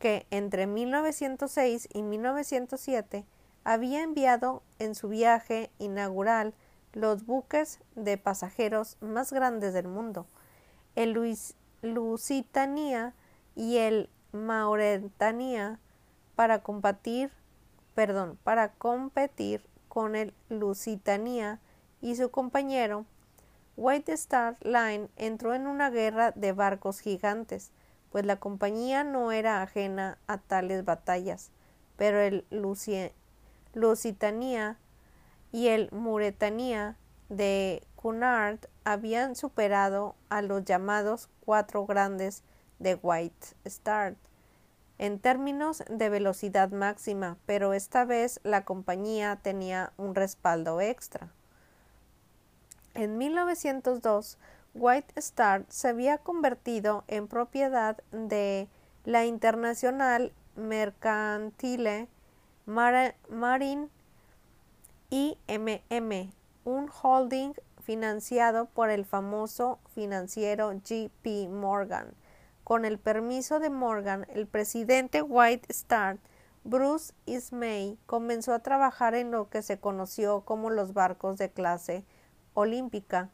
que 0.03 0.27
entre 0.33 0.67
1906 0.67 1.89
y 1.93 2.03
1907 2.03 3.25
había 3.63 4.03
enviado 4.03 4.65
en 4.81 4.97
su 4.97 5.09
viaje 5.09 5.71
inaugural 5.79 6.55
los 6.93 7.25
buques 7.25 7.79
de 7.95 8.19
pasajeros 8.19 8.97
más 9.01 9.33
grandes 9.33 9.73
del 9.73 9.87
mundo, 9.87 10.27
el 10.97 11.13
Lusitania 11.83 13.15
y 13.55 13.77
el 13.77 14.11
Mauretania, 14.33 15.79
para 16.35 16.65
para 18.43 18.73
competir 18.73 19.65
con 19.89 20.17
el 20.17 20.35
Lusitania 20.49 21.61
y 22.01 22.17
su 22.17 22.29
compañero 22.33 23.07
White 23.77 24.13
Star 24.15 24.57
Line 24.63 25.11
entró 25.17 25.55
en 25.55 25.69
una 25.69 25.91
guerra 25.91 26.33
de 26.33 26.51
barcos 26.51 26.99
gigantes, 26.99 27.71
pues 28.13 28.25
la 28.27 28.37
compañía 28.37 29.03
no 29.03 29.33
era 29.33 29.63
ajena 29.63 30.19
a 30.27 30.39
tales 30.39 30.85
batallas, 30.85 31.51
pero 31.97 32.21
el 32.21 32.45
Lusitania 33.73 34.77
y 35.51 35.69
el 35.69 35.91
Muretania 35.91 36.97
de 37.31 37.83
Cunard 37.97 38.59
habían 38.85 39.35
superado 39.35 40.15
a 40.29 40.43
los 40.43 40.65
llamados 40.65 41.31
cuatro 41.45 41.87
grandes 41.87 42.45
de 42.79 42.97
White 42.97 43.49
Star 43.65 44.17
en 44.99 45.19
términos 45.19 45.83
de 45.89 46.09
velocidad 46.11 46.71
máxima, 46.71 47.37
pero 47.47 47.73
esta 47.73 48.05
vez 48.05 48.41
la 48.45 48.65
compañía 48.65 49.41
tenía 49.43 49.93
un 49.97 50.15
respaldo 50.15 50.81
extra. 50.81 51.33
En 52.95 53.19
1902, 53.19 54.39
White 54.75 55.13
Star 55.17 55.67
se 55.69 55.89
había 55.89 56.19
convertido 56.19 57.05
en 57.07 57.29
propiedad 57.29 57.99
de 58.11 58.69
la 59.05 59.27
Internacional 59.27 60.33
Mercantile 60.57 62.09
Marine 62.65 63.89
IMM, 65.11 66.33
un 66.65 66.89
holding 67.03 67.53
financiado 67.83 68.67
por 68.67 68.89
el 68.89 69.05
famoso 69.05 69.79
financiero 69.95 70.71
J.P. 70.71 71.49
Morgan. 71.49 72.15
Con 72.65 72.87
el 72.87 72.99
permiso 72.99 73.61
de 73.61 73.69
Morgan, 73.69 74.27
el 74.31 74.47
presidente 74.47 75.21
White 75.21 75.67
Star, 75.71 76.17
Bruce 76.65 77.13
Ismay, 77.27 77.99
comenzó 78.07 78.55
a 78.55 78.61
trabajar 78.61 79.15
en 79.15 79.33
lo 79.33 79.51
que 79.51 79.61
se 79.61 79.79
conoció 79.79 80.43
como 80.43 80.71
los 80.71 80.95
barcos 80.95 81.37
de 81.37 81.51
clase 81.51 82.07
olímpica. 82.55 83.29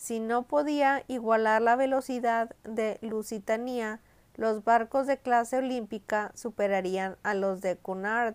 Si 0.00 0.18
no 0.18 0.44
podía 0.44 1.04
igualar 1.08 1.60
la 1.60 1.76
velocidad 1.76 2.56
de 2.64 2.96
Lusitania, 3.02 4.00
los 4.34 4.64
barcos 4.64 5.06
de 5.06 5.18
clase 5.18 5.58
olímpica 5.58 6.32
superarían 6.34 7.18
a 7.22 7.34
los 7.34 7.60
de 7.60 7.76
Cunard 7.76 8.34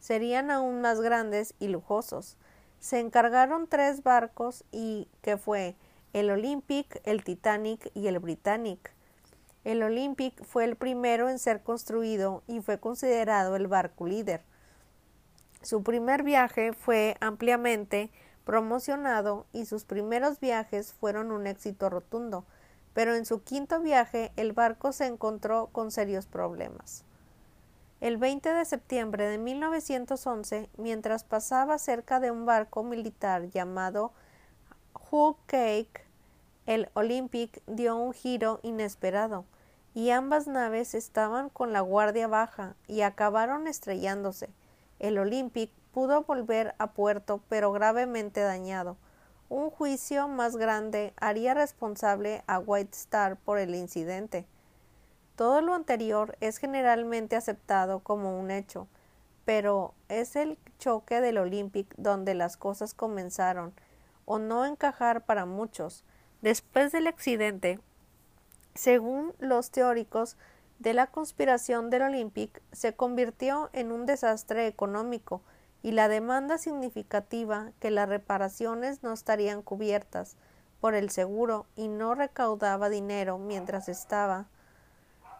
serían 0.00 0.50
aún 0.50 0.80
más 0.80 1.00
grandes 1.00 1.54
y 1.60 1.68
lujosos. 1.68 2.36
Se 2.80 2.98
encargaron 2.98 3.68
tres 3.68 4.02
barcos 4.02 4.64
y 4.72 5.06
que 5.22 5.36
fue 5.36 5.76
el 6.12 6.28
Olympic, 6.28 7.00
el 7.04 7.22
Titanic 7.22 7.88
y 7.94 8.08
el 8.08 8.18
Britannic. 8.18 8.92
El 9.62 9.84
Olympic 9.84 10.44
fue 10.44 10.64
el 10.64 10.74
primero 10.74 11.28
en 11.28 11.38
ser 11.38 11.62
construido 11.62 12.42
y 12.48 12.62
fue 12.62 12.80
considerado 12.80 13.54
el 13.54 13.68
barco 13.68 14.08
líder. 14.08 14.42
Su 15.62 15.84
primer 15.84 16.24
viaje 16.24 16.72
fue 16.72 17.16
ampliamente 17.20 18.10
promocionado 18.46 19.44
y 19.52 19.66
sus 19.66 19.84
primeros 19.84 20.38
viajes 20.38 20.92
fueron 20.92 21.32
un 21.32 21.48
éxito 21.48 21.90
rotundo, 21.90 22.44
pero 22.94 23.16
en 23.16 23.26
su 23.26 23.42
quinto 23.42 23.80
viaje 23.80 24.30
el 24.36 24.52
barco 24.52 24.92
se 24.92 25.06
encontró 25.06 25.68
con 25.72 25.90
serios 25.90 26.26
problemas. 26.26 27.04
El 28.00 28.18
20 28.18 28.54
de 28.54 28.64
septiembre 28.64 29.26
de 29.26 29.38
1911, 29.38 30.70
mientras 30.76 31.24
pasaba 31.24 31.76
cerca 31.78 32.20
de 32.20 32.30
un 32.30 32.46
barco 32.46 32.84
militar 32.84 33.50
llamado 33.50 34.12
Hull 35.10 35.34
Cake, 35.46 36.06
el 36.66 36.88
Olympic 36.94 37.60
dio 37.66 37.96
un 37.96 38.12
giro 38.12 38.60
inesperado 38.62 39.44
y 39.92 40.10
ambas 40.10 40.46
naves 40.46 40.94
estaban 40.94 41.48
con 41.48 41.72
la 41.72 41.80
guardia 41.80 42.28
baja 42.28 42.76
y 42.86 43.00
acabaron 43.00 43.66
estrellándose. 43.66 44.50
El 45.00 45.18
Olympic 45.18 45.72
pudo 45.96 46.24
volver 46.24 46.74
a 46.76 46.92
puerto 46.92 47.40
pero 47.48 47.72
gravemente 47.72 48.42
dañado. 48.42 48.98
Un 49.48 49.70
juicio 49.70 50.28
más 50.28 50.58
grande 50.58 51.14
haría 51.16 51.54
responsable 51.54 52.44
a 52.46 52.58
White 52.58 52.90
Star 52.92 53.38
por 53.38 53.58
el 53.58 53.74
incidente. 53.74 54.44
Todo 55.36 55.62
lo 55.62 55.72
anterior 55.72 56.36
es 56.42 56.58
generalmente 56.58 57.34
aceptado 57.34 58.00
como 58.00 58.38
un 58.38 58.50
hecho, 58.50 58.88
pero 59.46 59.94
es 60.10 60.36
el 60.36 60.58
choque 60.78 61.22
del 61.22 61.38
Olympic 61.38 61.94
donde 61.96 62.34
las 62.34 62.58
cosas 62.58 62.92
comenzaron 62.92 63.72
o 64.26 64.38
no 64.38 64.66
encajar 64.66 65.24
para 65.24 65.46
muchos. 65.46 66.04
Después 66.42 66.92
del 66.92 67.06
accidente, 67.06 67.80
según 68.74 69.32
los 69.38 69.70
teóricos 69.70 70.36
de 70.78 70.92
la 70.92 71.06
conspiración 71.06 71.88
del 71.88 72.02
Olympic, 72.02 72.60
se 72.70 72.94
convirtió 72.94 73.70
en 73.72 73.92
un 73.92 74.04
desastre 74.04 74.66
económico 74.66 75.40
y 75.82 75.92
la 75.92 76.08
demanda 76.08 76.58
significativa 76.58 77.72
que 77.80 77.90
las 77.90 78.08
reparaciones 78.08 79.02
no 79.02 79.12
estarían 79.12 79.62
cubiertas 79.62 80.36
por 80.80 80.94
el 80.94 81.10
seguro 81.10 81.66
y 81.76 81.88
no 81.88 82.14
recaudaba 82.14 82.88
dinero 82.88 83.38
mientras 83.38 83.88
estaba 83.88 84.46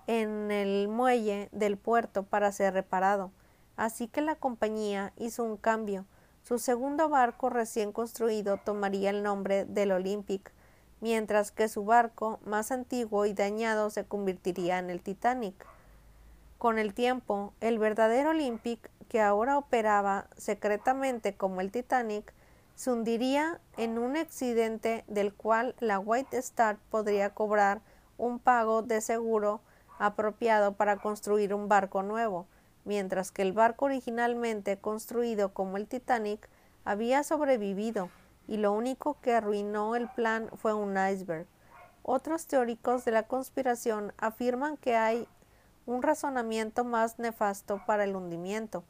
en 0.07 0.51
el 0.51 0.89
muelle 0.89 1.49
del 1.53 1.76
puerto 1.76 2.22
para 2.22 2.53
ser 2.53 2.74
reparado, 2.74 3.32
así 3.76 4.09
que 4.09 4.20
la 4.20 4.37
compañía 4.37 5.12
hizo 5.16 5.43
un 5.45 5.57
cambio. 5.57 6.05
Su 6.43 6.59
segundo 6.59 7.09
barco 7.09 7.51
recién 7.51 7.93
construido 7.93 8.57
tomaría 8.59 9.11
el 9.11 9.24
nombre 9.24 9.64
del 9.64 9.91
Olympic, 9.91 10.53
mientras 11.01 11.51
que 11.51 11.68
su 11.68 11.84
barco 11.84 12.39
más 12.45 12.70
antiguo 12.70 13.26
y 13.26 13.34
dañado 13.34 13.91
se 13.91 14.05
convertiría 14.05 14.78
en 14.78 14.91
el 14.91 15.03
Titanic. 15.03 15.66
Con 16.59 16.78
el 16.78 16.95
tiempo, 16.95 17.53
el 17.61 17.78
verdadero 17.78 18.30
Olympic, 18.30 18.91
que 19.09 19.20
ahora 19.20 19.59
operaba 19.59 20.26
secretamente 20.36 21.36
como 21.36 21.61
el 21.61 21.70
Titanic, 21.70 22.32
se 22.74 22.90
hundiría 22.90 23.61
en 23.76 23.98
un 23.98 24.16
accidente 24.16 25.04
del 25.07 25.32
cual 25.32 25.74
la 25.80 25.98
White 25.98 26.36
Star 26.38 26.76
podría 26.90 27.30
cobrar 27.30 27.80
un 28.18 28.38
pago 28.38 28.82
de 28.82 29.00
seguro 29.00 29.61
apropiado 29.98 30.74
para 30.74 30.98
construir 30.98 31.54
un 31.54 31.68
barco 31.68 32.02
nuevo, 32.02 32.46
mientras 32.84 33.30
que 33.30 33.42
el 33.42 33.52
barco 33.52 33.86
originalmente 33.86 34.78
construido 34.78 35.54
como 35.54 35.76
el 35.76 35.86
Titanic 35.86 36.48
había 36.84 37.22
sobrevivido 37.24 38.11
y 38.46 38.59
lo 38.59 38.72
único 38.72 39.20
que 39.20 39.34
arruinó 39.34 39.96
el 39.96 40.09
plan 40.09 40.50
fue 40.57 40.74
un 40.74 40.96
iceberg. 40.96 41.46
Otros 42.02 42.46
teóricos 42.46 43.04
de 43.04 43.11
la 43.11 43.24
conspiración 43.24 44.12
afirman 44.18 44.76
que 44.76 44.96
hay 44.96 45.26
un 45.86 46.02
razonamiento 46.02 46.84
más 46.84 47.18
nefasto 47.18 47.80
para 47.86 48.04
el 48.04 48.14
hundimiento, 48.14 48.84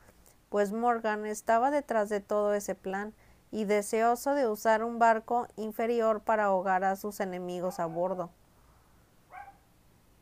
pues 0.48 0.72
Morgan 0.72 1.26
estaba 1.26 1.70
detrás 1.70 2.08
de 2.08 2.20
todo 2.20 2.54
ese 2.54 2.74
plan 2.74 3.14
y 3.50 3.64
deseoso 3.64 4.34
de 4.34 4.48
usar 4.48 4.84
un 4.84 4.98
barco 4.98 5.48
inferior 5.56 6.20
para 6.20 6.44
ahogar 6.44 6.84
a 6.84 6.96
sus 6.96 7.20
enemigos 7.20 7.80
a 7.80 7.86
bordo. 7.86 8.30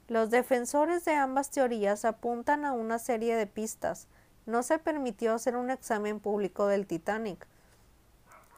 Los 0.07 0.31
defensores 0.31 1.05
de 1.05 1.15
ambas 1.15 1.51
teorías 1.51 2.05
apuntan 2.05 2.65
a 2.65 2.73
una 2.73 2.99
serie 2.99 3.37
de 3.37 3.47
pistas. 3.47 4.07
No 4.45 4.63
se 4.63 4.79
permitió 4.79 5.35
hacer 5.35 5.57
un 5.57 5.71
examen 5.71 6.21
público 6.21 6.67
del 6.67 6.87
Titanic. 6.87 7.47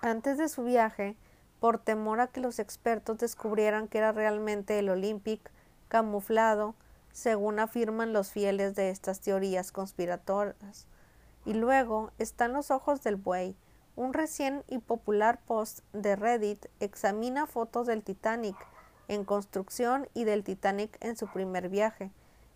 Antes 0.00 0.38
de 0.38 0.48
su 0.48 0.64
viaje, 0.64 1.16
por 1.60 1.78
temor 1.78 2.20
a 2.20 2.26
que 2.26 2.40
los 2.40 2.58
expertos 2.58 3.18
descubrieran 3.18 3.86
que 3.86 3.98
era 3.98 4.12
realmente 4.12 4.78
el 4.78 4.88
Olympic 4.88 5.50
camuflado, 5.88 6.74
según 7.12 7.60
afirman 7.60 8.12
los 8.12 8.30
fieles 8.30 8.74
de 8.74 8.90
estas 8.90 9.20
teorías 9.20 9.72
conspiratorias. 9.72 10.86
Y 11.46 11.54
luego 11.54 12.10
están 12.18 12.52
los 12.52 12.70
ojos 12.70 13.02
del 13.02 13.16
buey. 13.16 13.56
Un 13.94 14.12
recién 14.12 14.62
y 14.68 14.76
popular 14.76 15.40
post 15.46 15.80
de 15.94 16.16
Reddit 16.16 16.66
examina 16.80 17.46
fotos 17.46 17.86
del 17.86 18.02
Titanic 18.02 18.56
en 19.08 19.24
construcción 19.24 20.06
y 20.12 20.24
del 20.24 20.44
Titanic 20.44 20.98
en 21.00 21.16
su 21.16 21.28
primer 21.28 21.70
viaje, 21.70 22.10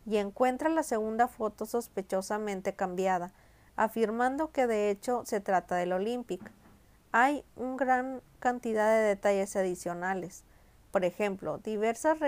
y 0.05 0.17
encuentra 0.17 0.69
la 0.69 0.83
segunda 0.83 1.29
foto 1.29 1.65
sospechosamente 1.65 2.75
cambiada, 2.75 3.33
afirmando 3.77 4.51
que 4.51 4.67
de 4.67 4.91
hecho 4.91 5.23
se 5.25 5.41
trata 5.41 5.77
del 5.77 5.93
Olympic. 5.93 6.43
Hay 7.13 7.45
una 7.57 7.77
gran 7.77 8.23
cantidad 8.41 8.91
de 8.91 9.03
detalles 9.03 9.57
adicionales. 9.57 10.45
por 10.91 11.05
ejemplo, 11.05 11.59
diversas 11.59 12.19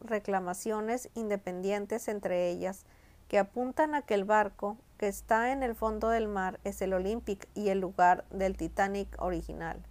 reclamaciones 0.00 1.08
independientes 1.14 2.08
entre 2.08 2.50
ellas 2.50 2.84
que 3.28 3.38
apuntan 3.38 3.94
a 3.94 4.02
que 4.02 4.14
el 4.14 4.24
barco 4.24 4.76
que 4.98 5.08
está 5.08 5.52
en 5.52 5.62
el 5.62 5.74
fondo 5.74 6.08
del 6.08 6.28
mar 6.28 6.60
es 6.64 6.80
el 6.82 6.92
Olympic 6.92 7.48
y 7.54 7.68
el 7.68 7.80
lugar 7.80 8.24
del 8.30 8.56
Titanic 8.56 9.08
original. 9.20 9.82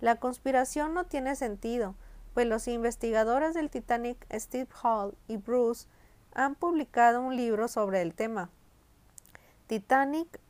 La 0.00 0.16
conspiración 0.16 0.94
no 0.94 1.04
tiene 1.04 1.36
sentido, 1.36 1.94
pues 2.34 2.46
los 2.46 2.68
investigadores 2.68 3.54
del 3.54 3.70
Titanic 3.70 4.26
Steve 4.32 4.68
Hall 4.82 5.14
y 5.28 5.36
Bruce 5.36 5.86
han 6.34 6.56
publicado 6.56 7.20
un 7.20 7.36
libro 7.36 7.68
sobre 7.68 8.02
el 8.02 8.14
tema. 8.14 8.50
Titanic 9.66 10.40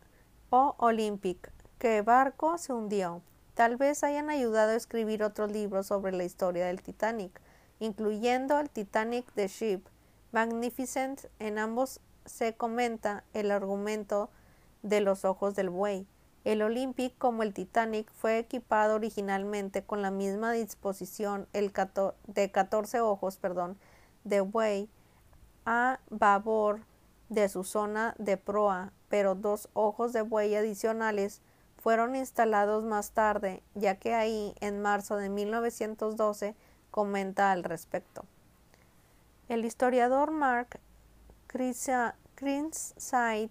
o 0.51 0.75
Olympic, 0.79 1.53
¿qué 1.79 2.03
barco 2.03 2.59
se 2.59 2.73
hundió? 2.73 3.23
Tal 3.55 3.77
vez 3.77 4.03
hayan 4.03 4.31
ayudado 4.31 4.73
a 4.73 4.77
escribir 4.77 5.23
otros 5.23 5.53
libros 5.53 5.87
sobre 5.87 6.13
la 6.13 6.25
historia 6.25 6.67
del 6.67 6.83
Titanic, 6.83 7.41
incluyendo 7.79 8.59
el 8.59 8.71
Titanic 8.71 9.31
The 9.35 9.47
Ship, 9.47 9.83
Magnificent. 10.33 11.27
En 11.39 11.59
ambos 11.59 12.01
se 12.25 12.55
comenta 12.55 13.25
el 13.33 13.51
argumento 13.51 14.31
de 14.83 15.01
los 15.01 15.25
ojos 15.25 15.55
del 15.55 15.71
buey. 15.71 16.07
El 16.45 16.61
Olympic, 16.63 17.17
como 17.17 17.43
el 17.43 17.55
Titanic, 17.55 18.11
fue 18.13 18.39
equipado 18.39 18.97
originalmente 18.97 19.83
con 19.83 20.03
la 20.03 20.11
misma 20.11 20.53
disposición 20.53 21.49
el 21.53 21.73
de 22.27 22.51
14 22.51 23.01
ojos 23.01 23.39
perdón, 23.39 23.79
de 24.25 24.41
buey 24.43 24.89
a 25.65 26.01
babor 26.11 26.81
de 27.31 27.49
su 27.49 27.65
zona 27.65 28.15
de 28.19 28.37
proa, 28.37 28.93
pero 29.09 29.35
dos 29.35 29.69
ojos 29.73 30.13
de 30.13 30.23
buey 30.23 30.55
adicionales 30.55 31.41
fueron 31.77 32.17
instalados 32.17 32.85
más 32.85 33.11
tarde, 33.11 33.63
ya 33.75 33.97
que 33.97 34.15
ahí, 34.15 34.55
en 34.61 34.81
marzo 34.81 35.17
de 35.17 35.29
1912, 35.29 36.55
comenta 36.91 37.53
al 37.53 37.65
respecto. 37.65 38.25
El 39.49 39.65
historiador 39.65 40.31
Mark 40.31 40.81
Crinkside 42.35 43.51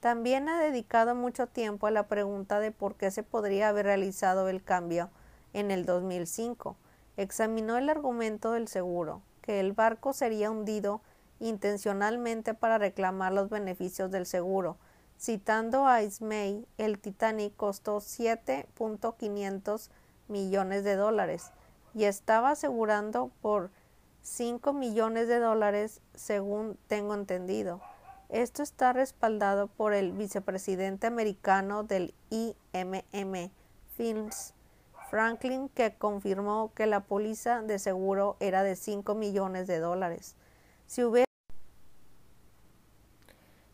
también 0.00 0.48
ha 0.48 0.58
dedicado 0.58 1.14
mucho 1.14 1.46
tiempo 1.48 1.86
a 1.86 1.90
la 1.90 2.08
pregunta 2.08 2.60
de 2.60 2.70
por 2.70 2.94
qué 2.94 3.10
se 3.10 3.22
podría 3.22 3.68
haber 3.68 3.84
realizado 3.84 4.48
el 4.48 4.62
cambio 4.62 5.10
en 5.52 5.70
el 5.70 5.84
2005. 5.84 6.76
Examinó 7.18 7.76
el 7.76 7.90
argumento 7.90 8.52
del 8.52 8.68
seguro, 8.68 9.20
que 9.42 9.60
el 9.60 9.74
barco 9.74 10.14
sería 10.14 10.50
hundido 10.50 11.02
intencionalmente 11.40 12.54
para 12.54 12.78
reclamar 12.78 13.34
los 13.34 13.50
beneficios 13.50 14.10
del 14.10 14.24
seguro. 14.24 14.78
Citando 15.20 15.86
a 15.86 16.02
Ismay, 16.02 16.66
el 16.78 16.98
Titanic 16.98 17.54
costó 17.54 17.98
7.500 17.98 19.90
millones 20.26 20.84
de 20.84 20.96
dólares 20.96 21.52
y 21.94 22.04
estaba 22.04 22.52
asegurando 22.52 23.30
por 23.42 23.70
5 24.22 24.72
millones 24.72 25.28
de 25.28 25.38
dólares 25.38 26.00
según 26.14 26.78
tengo 26.86 27.14
entendido. 27.14 27.80
Esto 28.28 28.62
está 28.62 28.92
respaldado 28.92 29.66
por 29.66 29.92
el 29.92 30.12
vicepresidente 30.12 31.06
americano 31.06 31.82
del 31.82 32.14
IMM 32.30 33.50
Films, 33.96 34.54
Franklin, 35.10 35.68
que 35.68 35.94
confirmó 35.94 36.72
que 36.74 36.86
la 36.86 37.00
póliza 37.00 37.60
de 37.60 37.78
seguro 37.78 38.36
era 38.40 38.62
de 38.62 38.76
5 38.76 39.14
millones 39.14 39.66
de 39.66 39.80
dólares. 39.80 40.34
Si 40.86 41.04
hubiera, 41.04 41.26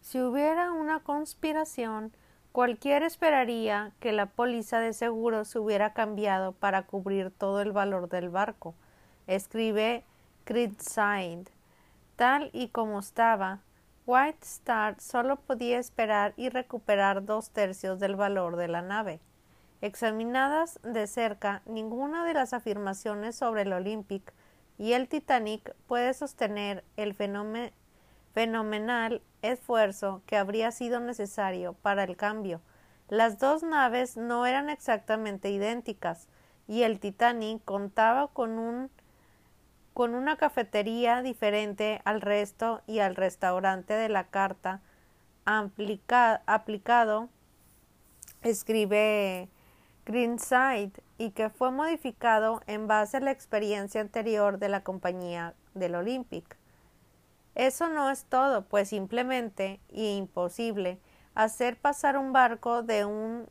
si 0.01 0.20
hubiera 0.20 0.72
una 0.72 1.01
conspiración, 1.01 2.12
cualquiera 2.51 3.07
esperaría 3.07 3.92
que 4.01 4.12
la 4.12 4.26
póliza 4.26 4.80
de 4.80 4.92
seguro 4.92 5.44
se 5.44 5.61
hubiera 5.61 5.92
cambiado 5.92 6.53
para 6.53 6.86
cubrir 6.86 7.30
todo 7.30 7.61
el 7.61 7.70
valor 7.70 8.09
del 8.09 8.30
barco. 8.30 8.74
Escribe 9.28 10.05
Creedside. 10.49 11.44
Tal 12.16 12.49
y 12.55 12.68
como 12.68 13.01
estaba, 13.01 13.61
White 14.07 14.38
Star 14.40 14.99
solo 14.99 15.36
podía 15.36 15.78
esperar 15.78 16.32
y 16.38 16.49
recuperar 16.49 17.26
dos 17.26 17.51
tercios 17.51 18.01
del 18.01 18.16
valor 18.16 18.57
de 18.57 18.66
la 18.66 18.80
nave. 18.80 19.20
Examinadas 19.82 20.80
de 20.82 21.07
cerca, 21.07 21.61
ninguna 21.66 22.24
de 22.24 22.32
las 22.32 22.55
afirmaciones 22.55 23.36
sobre 23.36 23.61
el 23.61 23.74
Olympic 23.74 24.32
y 24.78 24.94
el 24.94 25.07
Titanic 25.11 25.76
puede 25.86 26.14
sostener 26.14 26.82
el 26.96 27.12
fenomenal 28.32 29.20
esfuerzo 29.42 30.22
que 30.24 30.38
habría 30.38 30.70
sido 30.70 30.99
necesario 30.99 31.74
para 31.74 32.05
el 32.05 32.16
cambio. 32.16 32.62
Las 33.11 33.38
dos 33.38 33.62
naves 33.62 34.16
no 34.16 34.46
eran 34.46 34.70
exactamente 34.70 35.51
idénticas 35.51 36.26
y 36.66 36.84
el 36.84 37.01
Titanic 37.01 37.62
contaba 37.66 38.28
con 38.28 38.59
un 38.59 38.90
con 39.99 40.14
una 40.14 40.36
cafetería 40.36 41.22
diferente 41.22 42.01
al 42.05 42.20
resto 42.20 42.82
y 42.86 43.01
al 43.01 43.16
restaurante 43.16 43.94
de 43.94 44.09
la 44.09 44.28
carta 44.28 44.80
aplicado, 45.44 47.28
escribe 48.42 49.49
Greenside, 50.07 50.92
y 51.18 51.32
que 51.32 51.51
fue 51.51 51.72
modificado 51.72 52.62
en 52.68 52.86
base 52.86 53.16
a 53.16 53.20
la 53.20 53.32
experiencia 53.32 54.01
anterior 54.01 54.61
de 54.61 54.68
la 54.68 54.84
compañía 54.84 55.55
del 55.74 55.96
Olympic. 55.96 56.57
Eso 57.57 57.88
no 57.88 58.09
es 58.09 58.24
todo, 58.26 58.66
pues 58.66 58.90
simplemente 58.90 59.80
y 59.88 60.16
imposible 60.16 61.01
hacer 61.34 61.76
pasar 61.76 62.16
un 62.16 62.32
barco 62.32 62.84
de 62.84 63.05
un 63.05 63.49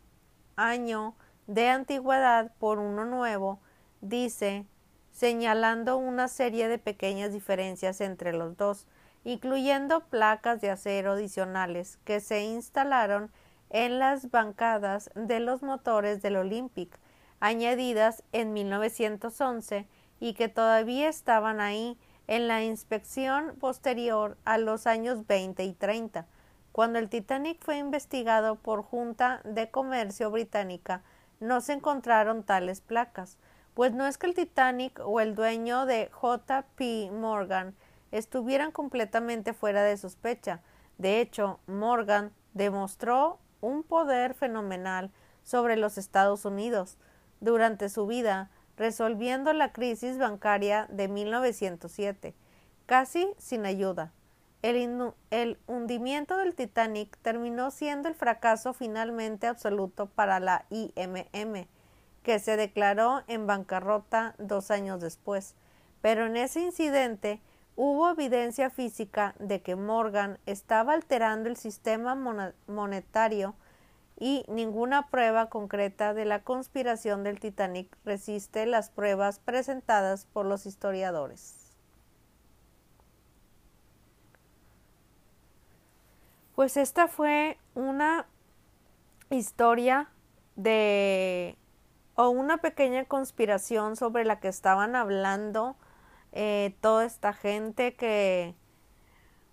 año 0.56 1.14
de 1.48 1.68
antigüedad 1.68 2.54
por 2.58 2.80
uno 2.80 3.04
nuevo, 3.04 3.60
dice 4.00 4.66
señalando 5.18 5.97
una 5.97 6.28
serie 6.28 6.68
de 6.68 6.78
pequeñas 6.78 7.34
diferencias 7.34 8.01
entre 8.01 8.34
los 8.34 8.55
dos, 8.55 8.86
incluyendo 9.24 10.01
placas 10.01 10.61
de 10.61 10.70
acero 10.70 11.13
adicionales 11.13 11.97
que 12.05 12.20
se 12.20 12.43
instalaron 12.43 13.32
en 13.72 13.97
las 13.97 14.30
bancadas 14.30 15.09
de 15.15 15.39
los 15.39 15.63
motores 15.63 16.22
del 16.22 16.36
Olympic, 16.36 16.99
añadidas 17.39 18.24
en 18.32 18.53
1911 18.53 19.88
y 20.20 20.36
que 20.36 20.49
todavía 20.49 21.09
estaban 21.09 21.61
ahí 21.61 21.97
en 22.28 22.47
la 22.47 22.63
inspección 22.63 23.55
posterior 23.59 24.38
a 24.45 24.59
los 24.59 24.86
años 24.86 25.26
20 25.26 25.63
y 25.63 25.74
30. 25.74 26.28
Cuando 26.72 26.99
el 26.99 27.09
Titanic 27.09 27.57
fue 27.63 27.80
investigado 27.80 28.57
por 28.57 28.84
Junta 28.84 29.41
de 29.45 29.72
Comercio 29.72 30.30
Británica, 30.30 31.01
no 31.39 31.59
se 31.61 31.74
encontraron 31.74 32.43
tales 32.43 32.82
placas, 32.82 33.39
pues 33.78 33.93
no 33.93 34.07
es 34.07 34.17
que 34.17 34.25
el 34.25 34.34
Titanic 34.34 34.99
o 35.05 35.19
el 35.19 35.36
dueño 35.36 35.86
de 35.86 36.09
J.P. 36.11 37.11
Morgan 37.11 37.75
estuvieran 38.11 38.71
completamente 38.71 39.53
fuera 39.53 39.84
de 39.84 39.95
sospecha. 39.97 40.61
De 40.97 41.21
hecho, 41.21 41.59
Morgan 41.67 42.34
demostró 42.55 43.38
un 43.61 43.84
poder 43.84 44.34
fenomenal 44.34 45.11
sobre 45.43 45.78
los 45.78 45.99
Estados 45.99 46.43
Unidos 46.43 46.97
durante 47.39 47.89
su 47.89 48.07
vida, 48.07 48.49
resolviendo 48.78 49.53
la 49.53 49.71
crisis 49.73 50.17
bancaria 50.17 50.88
de 50.89 51.07
1907, 51.07 52.34
casi 52.88 53.32
sin 53.38 53.67
ayuda. 53.67 54.11
El, 54.63 55.13
hundimiento 55.67 56.38
del 56.38 56.55
Titanic 56.55 57.15
terminó 57.21 57.69
siendo 57.69 58.09
el 58.09 58.15
fracaso 58.15 58.73
finalmente 58.73 59.45
absoluto 59.45 60.07
para 60.07 60.39
la 60.39 60.65
IMM, 60.71 61.67
que 62.28 62.39
se 62.39 62.57
declaró 62.57 63.23
en 63.28 63.47
bancarrota 63.47 64.36
dos 64.38 64.69
años 64.69 64.99
después. 64.99 65.55
Pero 66.01 66.25
en 66.25 66.36
ese 66.36 66.59
incidente 66.59 67.39
hubo 67.78 68.09
evidencia 68.09 68.69
física 68.69 69.34
de 69.39 69.61
que 69.61 69.78
Morgan 69.78 70.38
estaba 70.45 70.91
alterando 70.91 71.47
el 71.47 71.55
sistema 71.55 72.15
monetario 72.67 73.55
y 74.19 74.43
ninguna 74.49 75.07
prueba 75.07 75.45
concreta 75.45 76.13
de 76.13 76.25
la 76.25 76.43
conspiración 76.43 77.23
del 77.23 77.39
Titanic 77.39 77.95
resiste 78.03 78.65
las 78.65 78.89
pruebas 78.89 79.39
presentadas 79.39 80.25
por 80.25 80.45
los 80.45 80.65
historiadores. 80.65 81.78
Pues 86.55 86.75
esta 86.75 87.07
fue 87.07 87.57
una 87.73 88.25
historia 89.30 90.09
de 90.57 91.55
o 92.18 92.30
una 92.30 92.57
pequeña 92.57 93.05
conspiración 93.05 93.95
sobre 93.95 94.26
la 94.26 94.39
que 94.39 94.47
estaban 94.47 94.95
hablando 94.95 95.78
eh, 96.34 96.76
toda 96.82 97.05
esta 97.05 97.32
gente 97.32 97.95
que 97.95 98.55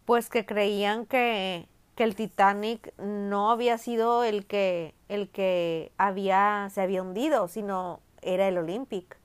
pues 0.06 0.30
que 0.30 0.46
creían 0.46 1.06
que, 1.06 1.68
que, 1.94 2.04
el 2.04 2.14
Titanic 2.16 2.92
no 2.98 3.50
había 3.50 3.78
sido 3.78 4.24
el 4.24 4.46
que 4.46 4.94
el 5.08 5.28
que 5.30 5.92
había 5.98 6.68
se 6.72 6.80
había 6.80 7.02
hundido 7.02 7.48
sino 7.48 8.00
era 8.22 8.48
el 8.48 8.58
Olympic. 8.58 9.18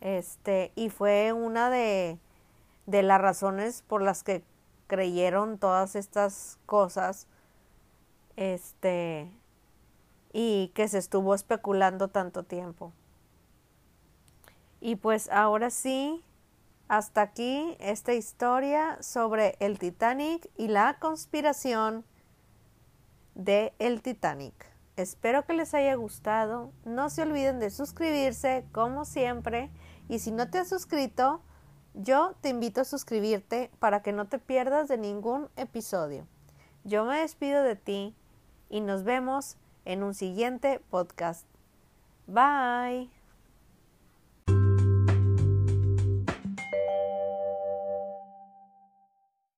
Este 0.00 0.72
y 0.76 0.90
fue 0.90 1.32
una 1.32 1.70
de 1.70 2.18
de 2.86 3.02
las 3.02 3.20
razones 3.20 3.82
por 3.82 4.00
las 4.00 4.22
que 4.22 4.44
creyeron 4.86 5.58
todas 5.58 5.96
estas 5.96 6.58
cosas 6.66 7.26
este 8.36 9.28
y 10.32 10.68
que 10.74 10.88
se 10.88 10.98
estuvo 10.98 11.34
especulando 11.34 12.08
tanto 12.08 12.44
tiempo. 12.44 12.92
Y 14.80 14.96
pues 14.96 15.28
ahora 15.30 15.70
sí, 15.70 16.24
hasta 16.88 17.22
aquí 17.22 17.76
esta 17.78 18.14
historia 18.14 18.98
sobre 19.00 19.56
el 19.60 19.78
Titanic 19.78 20.50
y 20.56 20.68
la 20.68 20.98
conspiración 20.98 22.04
de 23.34 23.72
el 23.78 24.02
Titanic. 24.02 24.66
Espero 24.96 25.46
que 25.46 25.54
les 25.54 25.72
haya 25.74 25.94
gustado. 25.94 26.72
No 26.84 27.08
se 27.10 27.22
olviden 27.22 27.58
de 27.58 27.70
suscribirse 27.70 28.66
como 28.72 29.04
siempre. 29.04 29.70
Y 30.08 30.18
si 30.18 30.30
no 30.30 30.50
te 30.50 30.58
has 30.58 30.68
suscrito, 30.68 31.42
yo 31.94 32.34
te 32.40 32.48
invito 32.48 32.80
a 32.80 32.84
suscribirte 32.84 33.70
para 33.78 34.02
que 34.02 34.12
no 34.12 34.26
te 34.26 34.38
pierdas 34.38 34.88
de 34.88 34.98
ningún 34.98 35.48
episodio. 35.56 36.26
Yo 36.84 37.04
me 37.04 37.20
despido 37.20 37.62
de 37.62 37.76
ti 37.76 38.14
y 38.68 38.80
nos 38.80 39.04
vemos 39.04 39.56
en 39.84 40.02
un 40.02 40.14
siguiente 40.14 40.80
podcast. 40.90 41.46
Bye. 42.26 43.19